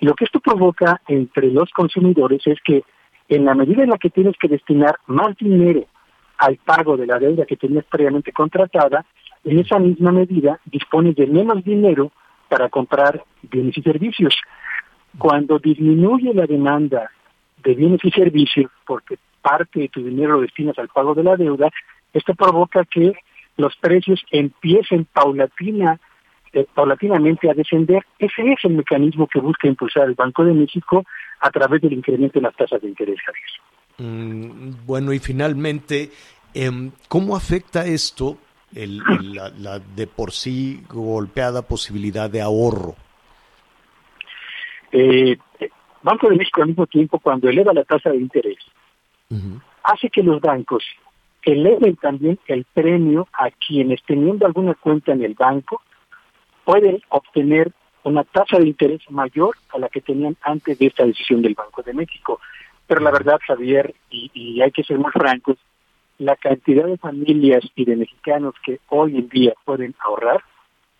Lo 0.00 0.14
que 0.14 0.24
esto 0.24 0.40
provoca 0.40 1.00
entre 1.08 1.50
los 1.50 1.70
consumidores 1.70 2.46
es 2.46 2.58
que 2.64 2.82
en 3.28 3.44
la 3.44 3.54
medida 3.54 3.84
en 3.84 3.90
la 3.90 3.98
que 3.98 4.10
tienes 4.10 4.34
que 4.38 4.48
destinar 4.48 4.96
más 5.06 5.36
dinero 5.36 5.84
al 6.38 6.56
pago 6.56 6.96
de 6.96 7.06
la 7.06 7.18
deuda 7.18 7.44
que 7.44 7.56
tenías 7.56 7.84
previamente 7.84 8.32
contratada, 8.32 9.04
en 9.44 9.58
esa 9.58 9.78
misma 9.78 10.10
medida 10.10 10.58
dispones 10.64 11.14
de 11.16 11.26
menos 11.26 11.62
dinero 11.62 12.10
para 12.48 12.68
comprar 12.68 13.22
bienes 13.42 13.76
y 13.76 13.82
servicios. 13.82 14.34
Cuando 15.18 15.58
disminuye 15.58 16.34
la 16.34 16.46
demanda 16.46 17.10
de 17.62 17.74
bienes 17.74 18.00
y 18.04 18.10
servicios, 18.10 18.70
porque 18.86 19.18
parte 19.42 19.80
de 19.80 19.88
tu 19.88 20.02
dinero 20.02 20.34
lo 20.34 20.40
destinas 20.42 20.78
al 20.78 20.88
pago 20.88 21.14
de 21.14 21.22
la 21.22 21.36
deuda, 21.36 21.70
esto 22.12 22.34
provoca 22.34 22.84
que 22.84 23.12
los 23.56 23.76
precios 23.76 24.22
empiecen 24.30 25.06
paulatina, 25.06 26.00
eh, 26.52 26.66
paulatinamente 26.74 27.50
a 27.50 27.54
descender. 27.54 28.04
Ese 28.18 28.52
es 28.52 28.58
el 28.64 28.74
mecanismo 28.74 29.28
que 29.28 29.40
busca 29.40 29.68
impulsar 29.68 30.08
el 30.08 30.14
Banco 30.14 30.44
de 30.44 30.54
México 30.54 31.04
a 31.40 31.50
través 31.50 31.80
del 31.82 31.92
incremento 31.92 32.38
en 32.38 32.44
las 32.44 32.56
tasas 32.56 32.80
de 32.82 32.88
interés, 32.88 33.18
Javier. 33.24 33.50
Mm, 33.98 34.86
bueno, 34.86 35.12
y 35.12 35.18
finalmente, 35.18 36.10
em, 36.54 36.90
¿cómo 37.08 37.36
afecta 37.36 37.86
esto 37.86 38.38
el, 38.74 38.98
la, 39.34 39.78
de 39.78 40.06
por 40.06 40.32
sí 40.32 40.82
golpeada 40.88 41.62
posibilidad 41.62 42.30
de 42.30 42.40
ahorro? 42.40 42.94
Eh, 44.92 45.36
Banco 46.02 46.28
de 46.28 46.36
México 46.36 46.62
al 46.62 46.68
mismo 46.68 46.86
tiempo, 46.86 47.18
cuando 47.18 47.48
eleva 47.48 47.72
la 47.72 47.84
tasa 47.84 48.10
de 48.10 48.16
interés, 48.16 48.58
hace 49.82 50.10
que 50.10 50.22
los 50.22 50.40
bancos 50.40 50.84
eleven 51.42 51.96
también 51.96 52.38
el 52.46 52.64
premio 52.64 53.28
a 53.32 53.50
quienes 53.50 54.02
teniendo 54.04 54.46
alguna 54.46 54.74
cuenta 54.74 55.12
en 55.12 55.22
el 55.22 55.34
banco 55.34 55.80
pueden 56.64 57.00
obtener 57.08 57.72
una 58.04 58.24
tasa 58.24 58.58
de 58.58 58.66
interés 58.66 59.00
mayor 59.10 59.56
a 59.70 59.78
la 59.78 59.88
que 59.88 60.00
tenían 60.00 60.36
antes 60.42 60.78
de 60.78 60.86
esta 60.86 61.04
decisión 61.04 61.42
del 61.42 61.54
Banco 61.54 61.82
de 61.82 61.92
México. 61.92 62.40
Pero 62.86 63.00
la 63.00 63.10
verdad, 63.10 63.38
Javier, 63.46 63.94
y, 64.10 64.30
y 64.34 64.62
hay 64.62 64.70
que 64.70 64.84
ser 64.84 64.98
muy 64.98 65.12
francos, 65.12 65.58
la 66.18 66.36
cantidad 66.36 66.86
de 66.86 66.98
familias 66.98 67.64
y 67.74 67.84
de 67.84 67.96
mexicanos 67.96 68.54
que 68.64 68.80
hoy 68.88 69.16
en 69.16 69.28
día 69.28 69.54
pueden 69.64 69.94
ahorrar 70.00 70.42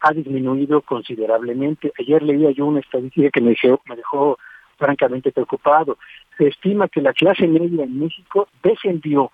ha 0.01 0.12
disminuido 0.12 0.80
considerablemente. 0.80 1.92
Ayer 1.98 2.22
leía 2.22 2.51
yo 2.51 2.66
una 2.66 2.80
estadística 2.80 3.30
que 3.30 3.40
me 3.40 3.51
dejó, 3.51 3.80
me 3.86 3.96
dejó 3.96 4.38
francamente 4.81 5.31
preocupado. 5.31 5.99
Se 6.37 6.49
estima 6.49 6.89
que 6.89 7.03
la 7.03 7.12
clase 7.12 7.47
media 7.47 7.85
en 7.85 8.01
México 8.01 8.49
descendió 8.62 9.31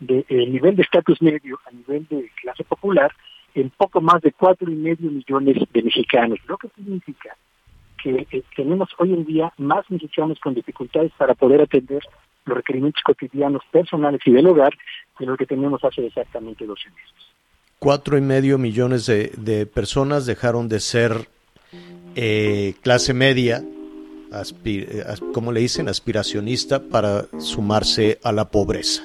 del 0.00 0.24
de, 0.28 0.46
nivel 0.46 0.74
de 0.76 0.82
estatus 0.82 1.22
medio 1.22 1.60
a 1.66 1.70
nivel 1.70 2.06
de 2.08 2.30
clase 2.40 2.64
popular 2.64 3.12
en 3.54 3.70
poco 3.70 4.00
más 4.00 4.20
de 4.22 4.32
cuatro 4.32 4.70
y 4.70 4.74
medio 4.74 5.10
millones 5.10 5.56
de 5.72 5.82
mexicanos, 5.82 6.38
lo 6.46 6.58
que 6.58 6.68
significa 6.76 7.36
que 8.02 8.26
eh, 8.30 8.42
tenemos 8.54 8.90
hoy 8.98 9.14
en 9.14 9.24
día 9.24 9.52
más 9.56 9.90
mexicanos 9.90 10.38
con 10.40 10.54
dificultades 10.54 11.12
para 11.16 11.34
poder 11.34 11.62
atender 11.62 12.02
los 12.44 12.56
requerimientos 12.56 13.02
cotidianos 13.02 13.62
personales 13.70 14.20
y 14.24 14.32
del 14.32 14.46
hogar 14.46 14.74
de 15.18 15.26
lo 15.26 15.36
que 15.36 15.46
tenemos 15.46 15.82
hace 15.84 16.06
exactamente 16.06 16.66
12 16.66 16.90
meses. 16.90 17.14
Cuatro 17.78 18.18
y 18.18 18.20
medio 18.20 18.58
millones 18.58 19.06
de, 19.06 19.66
personas 19.66 20.26
dejaron 20.26 20.68
de 20.68 20.80
ser 20.80 21.28
eh, 22.14 22.74
clase 22.82 23.14
media 23.14 23.62
como 25.32 25.52
le 25.52 25.60
dicen, 25.60 25.88
aspiracionista 25.88 26.82
para 26.82 27.26
sumarse 27.38 28.18
a 28.22 28.32
la 28.32 28.50
pobreza. 28.50 29.02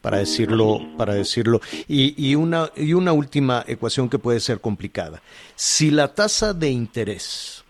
para 0.00 0.18
decirlo, 0.18 0.80
para 0.98 1.14
decirlo. 1.14 1.60
Y, 1.88 2.14
y, 2.18 2.34
una, 2.34 2.70
y 2.76 2.92
una 2.92 3.12
última 3.12 3.64
ecuación 3.66 4.10
que 4.10 4.18
puede 4.18 4.40
ser 4.40 4.60
complicada. 4.60 5.22
Si 5.54 5.90
la 5.90 6.14
tasa 6.14 6.52
de 6.52 6.68
interés 6.68 7.64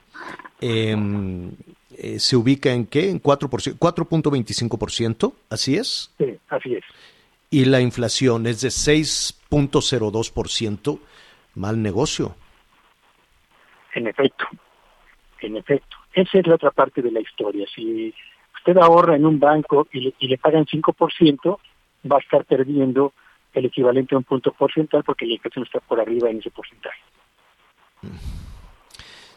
em, 0.60 1.52
eh, 1.96 2.18
se 2.18 2.34
ubica 2.36 2.72
en 2.72 2.86
qué? 2.86 3.10
En 3.10 3.22
4.25%, 3.22 5.32
¿así 5.48 5.76
es? 5.76 6.12
Sí, 6.18 6.36
así 6.48 6.74
es. 6.74 6.82
Y 7.50 7.66
la 7.66 7.80
inflación 7.80 8.48
es 8.48 8.62
de 8.62 8.68
6.02%, 8.68 10.98
mal 11.54 11.80
negocio. 11.80 12.34
En 13.94 14.08
efecto, 14.08 14.44
en 15.40 15.56
efecto. 15.56 15.93
Esa 16.14 16.38
es 16.38 16.46
la 16.46 16.54
otra 16.54 16.70
parte 16.70 17.02
de 17.02 17.10
la 17.10 17.20
historia. 17.20 17.66
Si 17.74 18.14
usted 18.56 18.76
ahorra 18.78 19.16
en 19.16 19.26
un 19.26 19.38
banco 19.38 19.88
y 19.92 20.00
le, 20.00 20.14
y 20.18 20.28
le 20.28 20.38
pagan 20.38 20.64
5%, 20.64 21.58
va 22.10 22.16
a 22.16 22.20
estar 22.20 22.44
perdiendo 22.44 23.12
el 23.52 23.66
equivalente 23.66 24.14
a 24.14 24.18
un 24.18 24.24
punto 24.24 24.52
porcentual 24.52 25.04
porque 25.04 25.26
la 25.26 25.34
inflación 25.34 25.64
está 25.64 25.80
por 25.80 26.00
arriba 26.00 26.30
en 26.30 26.38
ese 26.38 26.50
porcentaje. 26.50 26.98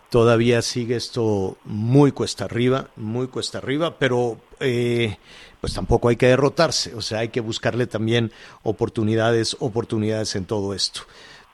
Todavía 0.09 0.61
sigue 0.61 0.95
esto 0.95 1.57
muy 1.65 2.11
cuesta 2.11 2.45
arriba, 2.45 2.87
muy 2.95 3.27
cuesta 3.27 3.57
arriba, 3.57 3.99
pero 3.99 4.37
eh, 4.59 5.17
pues 5.59 5.73
tampoco 5.73 6.07
hay 6.07 6.15
que 6.15 6.27
derrotarse, 6.27 6.95
o 6.95 7.01
sea, 7.01 7.19
hay 7.19 7.29
que 7.29 7.41
buscarle 7.41 7.87
también 7.87 8.31
oportunidades, 8.63 9.57
oportunidades 9.59 10.35
en 10.35 10.45
todo 10.45 10.73
esto. 10.73 11.01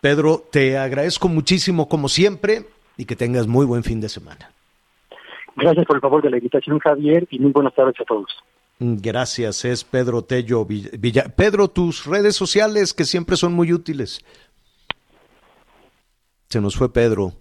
Pedro, 0.02 0.44
te 0.52 0.78
agradezco 0.78 1.30
muchísimo 1.30 1.90
como 1.90 2.10
siempre 2.10 2.68
y 2.96 3.06
que 3.06 3.16
tengas 3.16 3.48
muy 3.48 3.66
buen 3.66 3.84
fin 3.84 4.02
de 4.02 4.10
semana. 4.10 4.52
Gracias 5.56 5.86
por 5.86 5.95
el 5.97 6.01
favor 6.01 6.22
de 6.22 6.30
la 6.30 6.38
invitación, 6.38 6.80
Javier, 6.80 7.28
y 7.30 7.39
muy 7.39 7.51
buenas 7.51 7.76
tardes 7.76 7.95
a 7.99 8.06
todos. 8.06 8.30
Gracias, 8.80 9.66
es 9.66 9.84
Pedro 9.84 10.24
Tello 10.24 10.66
Villa. 10.66 11.26
Pedro, 11.36 11.70
tus 11.70 12.06
redes 12.06 12.36
sociales 12.36 12.93
que 12.93 13.06
siempre 13.06 13.38
son 13.38 13.54
muy 13.54 13.72
útiles. 13.72 14.20
Se 16.49 16.60
nos 16.60 16.76
fue 16.76 16.91
Pedro. 16.91 17.34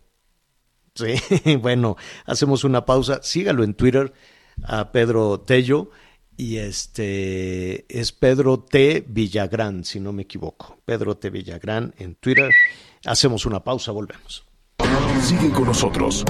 Sí, 0.94 1.56
bueno, 1.60 1.96
hacemos 2.26 2.64
una 2.64 2.84
pausa. 2.84 3.22
Sígalo 3.22 3.64
en 3.64 3.74
Twitter 3.74 4.12
a 4.62 4.92
Pedro 4.92 5.40
Tello 5.40 5.90
y 6.36 6.58
este 6.58 7.86
es 7.88 8.12
Pedro 8.12 8.60
T. 8.60 9.04
Villagrán, 9.08 9.84
si 9.84 10.00
no 10.00 10.12
me 10.12 10.22
equivoco. 10.22 10.78
Pedro 10.84 11.16
T. 11.16 11.30
Villagrán 11.30 11.94
en 11.98 12.14
Twitter. 12.16 12.50
Hacemos 13.04 13.46
una 13.46 13.64
pausa, 13.64 13.90
volvemos. 13.90 14.44
Sigue 15.20 15.50
con 15.50 15.64
nosotros. 15.64 16.24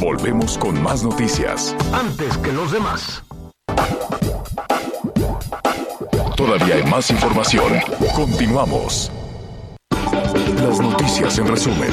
Volvemos 0.00 0.58
con 0.58 0.82
más 0.82 1.02
noticias. 1.02 1.76
Antes 1.92 2.36
que 2.38 2.52
los 2.52 2.72
demás. 2.72 3.24
Todavía 6.36 6.74
hay 6.76 6.84
más 6.84 7.10
información. 7.10 7.72
Continuamos. 8.14 9.10
Las 10.62 10.80
noticias 10.80 11.38
en 11.38 11.46
resumen. 11.46 11.90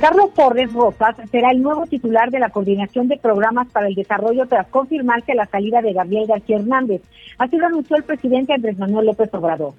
Carlos 0.00 0.32
Torres 0.32 0.72
Rosas 0.72 1.16
será 1.30 1.50
el 1.50 1.60
nuevo 1.60 1.84
titular 1.86 2.30
de 2.30 2.38
la 2.38 2.50
Coordinación 2.50 3.08
de 3.08 3.18
Programas 3.18 3.66
para 3.68 3.88
el 3.88 3.96
Desarrollo 3.96 4.46
tras 4.46 4.68
confirmarse 4.68 5.34
la 5.34 5.46
salida 5.46 5.82
de 5.82 5.92
Gabriel 5.92 6.28
García 6.28 6.56
Hernández. 6.56 7.02
Así 7.36 7.56
lo 7.56 7.66
anunció 7.66 7.96
el 7.96 8.04
presidente 8.04 8.54
Andrés 8.54 8.78
Manuel 8.78 9.06
López 9.06 9.28
Obrador. 9.34 9.74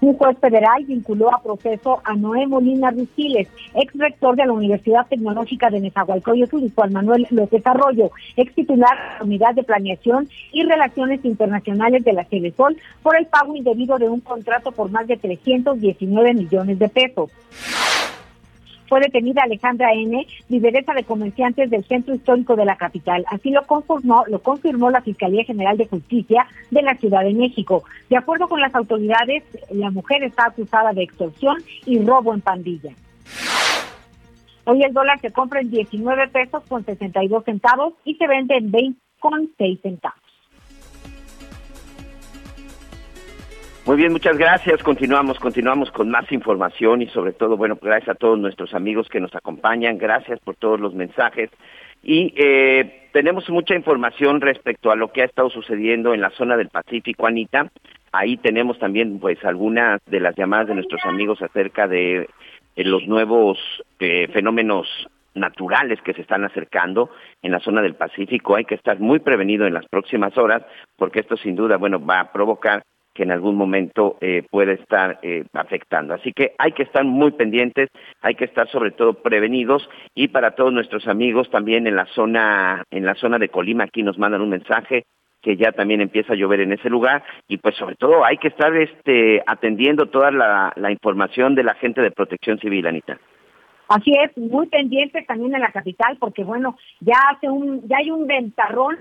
Un 0.00 0.14
juez 0.14 0.38
federal 0.38 0.84
vinculó 0.84 1.34
a 1.34 1.42
proceso 1.42 2.00
a 2.04 2.14
Noé 2.14 2.46
Molina 2.46 2.92
Rusiles, 2.92 3.48
ex 3.74 3.92
rector 3.94 4.36
de 4.36 4.46
la 4.46 4.52
Universidad 4.52 5.06
Tecnológica 5.08 5.70
de 5.70 5.80
Nezahualcóyotl, 5.80 6.58
y 6.58 6.72
Juan 6.72 6.92
Manuel 6.92 7.26
López 7.30 7.66
Arroyo, 7.66 8.12
ex 8.36 8.54
titular 8.54 8.96
de 8.96 9.18
la 9.18 9.24
Unidad 9.24 9.54
de 9.54 9.64
Planeación 9.64 10.28
y 10.52 10.62
Relaciones 10.62 11.24
Internacionales 11.24 12.04
de 12.04 12.12
la 12.12 12.26
Sol, 12.56 12.76
por 13.02 13.16
el 13.18 13.26
pago 13.26 13.56
indebido 13.56 13.98
de 13.98 14.08
un 14.08 14.20
contrato 14.20 14.70
por 14.70 14.88
más 14.90 15.08
de 15.08 15.16
319 15.16 16.34
millones 16.34 16.78
de 16.78 16.88
pesos 16.88 17.30
fue 18.88 19.00
detenida 19.00 19.42
Alejandra 19.42 19.92
N., 19.92 20.26
lideresa 20.48 20.94
de 20.94 21.04
comerciantes 21.04 21.70
del 21.70 21.84
centro 21.84 22.14
histórico 22.14 22.56
de 22.56 22.64
la 22.64 22.76
capital. 22.76 23.24
Así 23.28 23.50
lo 23.50 23.64
confirmó, 23.66 24.24
lo 24.28 24.40
confirmó 24.40 24.90
la 24.90 25.02
Fiscalía 25.02 25.44
General 25.44 25.76
de 25.76 25.86
Justicia 25.86 26.46
de 26.70 26.82
la 26.82 26.94
Ciudad 26.96 27.22
de 27.22 27.34
México. 27.34 27.84
De 28.08 28.16
acuerdo 28.16 28.48
con 28.48 28.60
las 28.60 28.74
autoridades, 28.74 29.44
la 29.70 29.90
mujer 29.90 30.22
está 30.22 30.46
acusada 30.46 30.92
de 30.92 31.02
extorsión 31.02 31.56
y 31.86 32.00
robo 32.00 32.34
en 32.34 32.40
pandilla. 32.40 32.92
Hoy 34.64 34.82
el 34.82 34.92
dólar 34.92 35.18
se 35.20 35.32
compra 35.32 35.60
en 35.60 35.70
19 35.70 36.28
pesos 36.28 36.62
con 36.68 36.84
62 36.84 37.44
centavos 37.44 37.94
y 38.04 38.14
se 38.16 38.26
vende 38.26 38.56
en 38.56 38.70
20 38.70 39.00
con 39.18 39.50
6 39.56 39.80
centavos. 39.80 40.27
Muy 43.88 43.96
bien, 43.96 44.12
muchas 44.12 44.36
gracias. 44.36 44.82
Continuamos, 44.82 45.38
continuamos 45.38 45.90
con 45.90 46.10
más 46.10 46.30
información 46.30 47.00
y 47.00 47.06
sobre 47.06 47.32
todo, 47.32 47.56
bueno, 47.56 47.78
gracias 47.80 48.10
a 48.10 48.18
todos 48.18 48.38
nuestros 48.38 48.74
amigos 48.74 49.08
que 49.08 49.18
nos 49.18 49.34
acompañan. 49.34 49.96
Gracias 49.96 50.38
por 50.40 50.56
todos 50.56 50.78
los 50.78 50.92
mensajes. 50.92 51.48
Y 52.02 52.34
eh, 52.36 53.08
tenemos 53.14 53.48
mucha 53.48 53.74
información 53.74 54.42
respecto 54.42 54.90
a 54.90 54.94
lo 54.94 55.10
que 55.10 55.22
ha 55.22 55.24
estado 55.24 55.48
sucediendo 55.48 56.12
en 56.12 56.20
la 56.20 56.28
zona 56.32 56.58
del 56.58 56.68
Pacífico, 56.68 57.26
Anita. 57.26 57.70
Ahí 58.12 58.36
tenemos 58.36 58.78
también, 58.78 59.20
pues, 59.20 59.42
algunas 59.42 60.02
de 60.04 60.20
las 60.20 60.36
llamadas 60.36 60.68
de 60.68 60.74
nuestros 60.74 61.02
amigos 61.06 61.40
acerca 61.40 61.88
de 61.88 62.28
eh, 62.76 62.84
los 62.84 63.06
nuevos 63.06 63.56
eh, 64.00 64.28
fenómenos 64.34 64.86
naturales 65.32 65.98
que 66.02 66.12
se 66.12 66.20
están 66.20 66.44
acercando 66.44 67.08
en 67.40 67.52
la 67.52 67.60
zona 67.60 67.80
del 67.80 67.94
Pacífico. 67.94 68.54
Hay 68.54 68.66
que 68.66 68.74
estar 68.74 69.00
muy 69.00 69.20
prevenido 69.20 69.66
en 69.66 69.72
las 69.72 69.86
próximas 69.86 70.36
horas 70.36 70.62
porque 70.98 71.20
esto 71.20 71.38
sin 71.38 71.56
duda, 71.56 71.78
bueno, 71.78 72.04
va 72.04 72.20
a 72.20 72.32
provocar 72.32 72.82
que 73.18 73.24
en 73.24 73.32
algún 73.32 73.56
momento 73.56 74.16
eh, 74.20 74.44
puede 74.48 74.74
estar 74.74 75.18
eh, 75.22 75.42
afectando. 75.52 76.14
Así 76.14 76.32
que 76.32 76.52
hay 76.56 76.70
que 76.70 76.84
estar 76.84 77.04
muy 77.04 77.32
pendientes, 77.32 77.90
hay 78.20 78.36
que 78.36 78.44
estar 78.44 78.68
sobre 78.68 78.92
todo 78.92 79.14
prevenidos 79.14 79.90
y 80.14 80.28
para 80.28 80.52
todos 80.52 80.72
nuestros 80.72 81.08
amigos 81.08 81.50
también 81.50 81.88
en 81.88 81.96
la 81.96 82.06
zona 82.14 82.84
en 82.92 83.04
la 83.04 83.16
zona 83.16 83.40
de 83.40 83.48
Colima 83.48 83.82
aquí 83.82 84.04
nos 84.04 84.18
mandan 84.18 84.40
un 84.40 84.50
mensaje 84.50 85.02
que 85.42 85.56
ya 85.56 85.72
también 85.72 86.00
empieza 86.00 86.34
a 86.34 86.36
llover 86.36 86.60
en 86.60 86.72
ese 86.72 86.88
lugar 86.88 87.24
y 87.48 87.56
pues 87.56 87.74
sobre 87.74 87.96
todo 87.96 88.24
hay 88.24 88.36
que 88.38 88.48
estar 88.48 88.72
este 88.76 89.42
atendiendo 89.48 90.06
toda 90.06 90.30
la, 90.30 90.72
información 90.88 91.56
de 91.56 91.64
la 91.64 91.74
gente 91.74 92.00
de 92.00 92.12
Protección 92.12 92.60
Civil, 92.60 92.86
Anita. 92.86 93.18
Así 93.88 94.12
es, 94.12 94.36
muy 94.38 94.68
pendiente 94.68 95.24
también 95.26 95.56
en 95.56 95.60
la 95.60 95.72
capital 95.72 96.18
porque 96.20 96.44
bueno, 96.44 96.76
ya 97.00 97.16
hace 97.32 97.48
un 97.48 97.82
ya 97.88 97.96
hay 97.96 98.12
un 98.12 98.28
ventarrón 98.28 98.96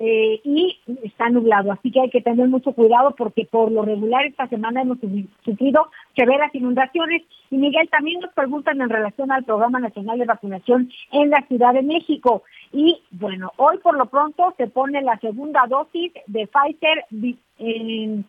eh, 0.00 0.40
y 0.44 0.78
está 1.02 1.28
nublado, 1.28 1.72
así 1.72 1.90
que 1.90 2.00
hay 2.00 2.10
que 2.10 2.20
tener 2.20 2.46
mucho 2.46 2.72
cuidado 2.72 3.16
porque 3.16 3.44
por 3.50 3.72
lo 3.72 3.82
regular 3.82 4.24
esta 4.26 4.46
semana 4.46 4.82
hemos 4.82 4.98
sufrido 5.44 5.88
severas 6.14 6.54
inundaciones. 6.54 7.22
Y 7.50 7.56
Miguel, 7.56 7.88
también 7.90 8.20
nos 8.20 8.32
preguntan 8.32 8.80
en 8.80 8.90
relación 8.90 9.32
al 9.32 9.44
Programa 9.44 9.80
Nacional 9.80 10.18
de 10.18 10.24
Vacunación 10.24 10.90
en 11.10 11.30
la 11.30 11.42
Ciudad 11.48 11.74
de 11.74 11.82
México. 11.82 12.44
Y 12.72 13.02
bueno, 13.10 13.52
hoy 13.56 13.78
por 13.78 13.96
lo 13.96 14.06
pronto 14.06 14.54
se 14.56 14.68
pone 14.68 15.02
la 15.02 15.18
segunda 15.18 15.66
dosis 15.68 16.12
de 16.28 16.46
Pfizer 16.46 17.04
en, 17.58 18.24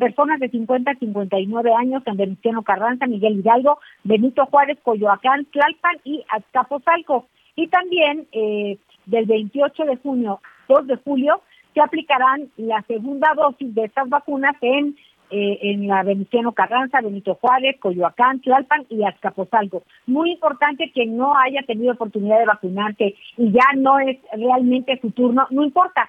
personas 0.00 0.40
de 0.40 0.48
50 0.48 0.90
a 0.90 0.94
59 0.96 1.72
años 1.74 2.02
en 2.06 2.16
Venustiano 2.16 2.62
Carranza, 2.62 3.06
Miguel 3.06 3.38
Hidalgo, 3.38 3.78
Benito 4.02 4.46
Juárez, 4.46 4.78
Coyoacán, 4.82 5.46
Tlalpan 5.46 5.96
y 6.04 6.24
Azcapotzalco. 6.28 7.26
Y 7.54 7.68
también 7.68 8.26
eh, 8.32 8.78
del 9.06 9.26
28 9.26 9.84
de 9.84 9.96
junio 9.96 10.40
2 10.68 10.86
de 10.86 10.96
julio 10.96 11.42
se 11.74 11.80
aplicarán 11.80 12.50
la 12.56 12.82
segunda 12.82 13.32
dosis 13.34 13.74
de 13.74 13.84
estas 13.84 14.08
vacunas 14.08 14.56
en 14.60 14.96
eh, 15.30 15.58
en 15.60 15.86
la 15.86 16.02
Venustiano 16.04 16.52
Carranza, 16.52 17.02
Benito 17.02 17.34
Juárez, 17.34 17.76
Coyoacán, 17.80 18.40
Tlalpan 18.40 18.86
y 18.88 19.04
Azcapotzalco. 19.04 19.82
Muy 20.06 20.32
importante 20.32 20.90
que 20.94 21.04
no 21.04 21.36
haya 21.36 21.62
tenido 21.66 21.92
oportunidad 21.92 22.38
de 22.38 22.46
vacunarse 22.46 23.14
y 23.36 23.52
ya 23.52 23.66
no 23.76 23.98
es 23.98 24.16
realmente 24.32 24.98
su 25.02 25.10
turno, 25.10 25.46
no 25.50 25.64
importa. 25.64 26.08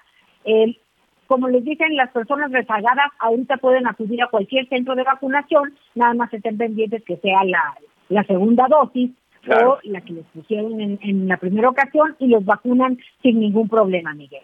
como 1.28 1.50
les 1.50 1.66
dicen, 1.66 1.98
las 1.98 2.12
personas 2.12 2.50
rezagadas 2.50 3.12
ahorita 3.20 3.58
pueden 3.58 3.88
acudir 3.88 4.24
a 4.24 4.28
cualquier 4.28 4.70
centro 4.70 4.96
de 4.96 5.04
vacunación, 5.04 5.74
nada 5.96 6.14
más 6.14 6.34
estén 6.34 6.58
pendientes 6.58 7.04
que 7.04 7.18
sea 7.18 7.44
la, 7.44 7.76
la 8.08 8.24
segunda 8.24 8.68
dosis 8.70 9.12
o 9.48 9.80
la 9.84 10.02
que 10.02 10.14
les 10.14 10.26
pusieron 10.34 10.80
en, 10.82 11.00
en 11.02 11.28
la 11.28 11.38
primera 11.38 11.70
ocasión 11.70 12.16
y 12.20 12.28
los 12.28 12.44
vacunan 12.44 12.98
sin 13.22 13.40
ningún 13.40 13.70
problema, 13.70 14.14
Miguel. 14.14 14.42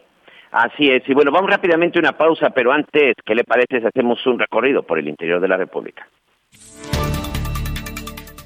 Así 0.52 0.90
es, 0.90 1.04
y 1.10 1.14
bueno, 1.14 1.32
vamos 1.32 1.50
rápidamente 1.50 2.00
a 2.00 2.02
una 2.02 2.18
pausa, 2.18 2.50
pero 2.52 2.72
antes, 2.72 3.16
¿qué 3.26 3.36
le 3.36 3.44
parece 3.44 3.82
si 3.82 3.86
hacemos 3.86 4.26
un 4.26 4.40
recorrido 4.40 4.84
por 4.84 4.98
el 4.98 5.10
interior 5.10 5.42
de 5.42 5.48
la 5.50 5.58
República? 5.58 6.08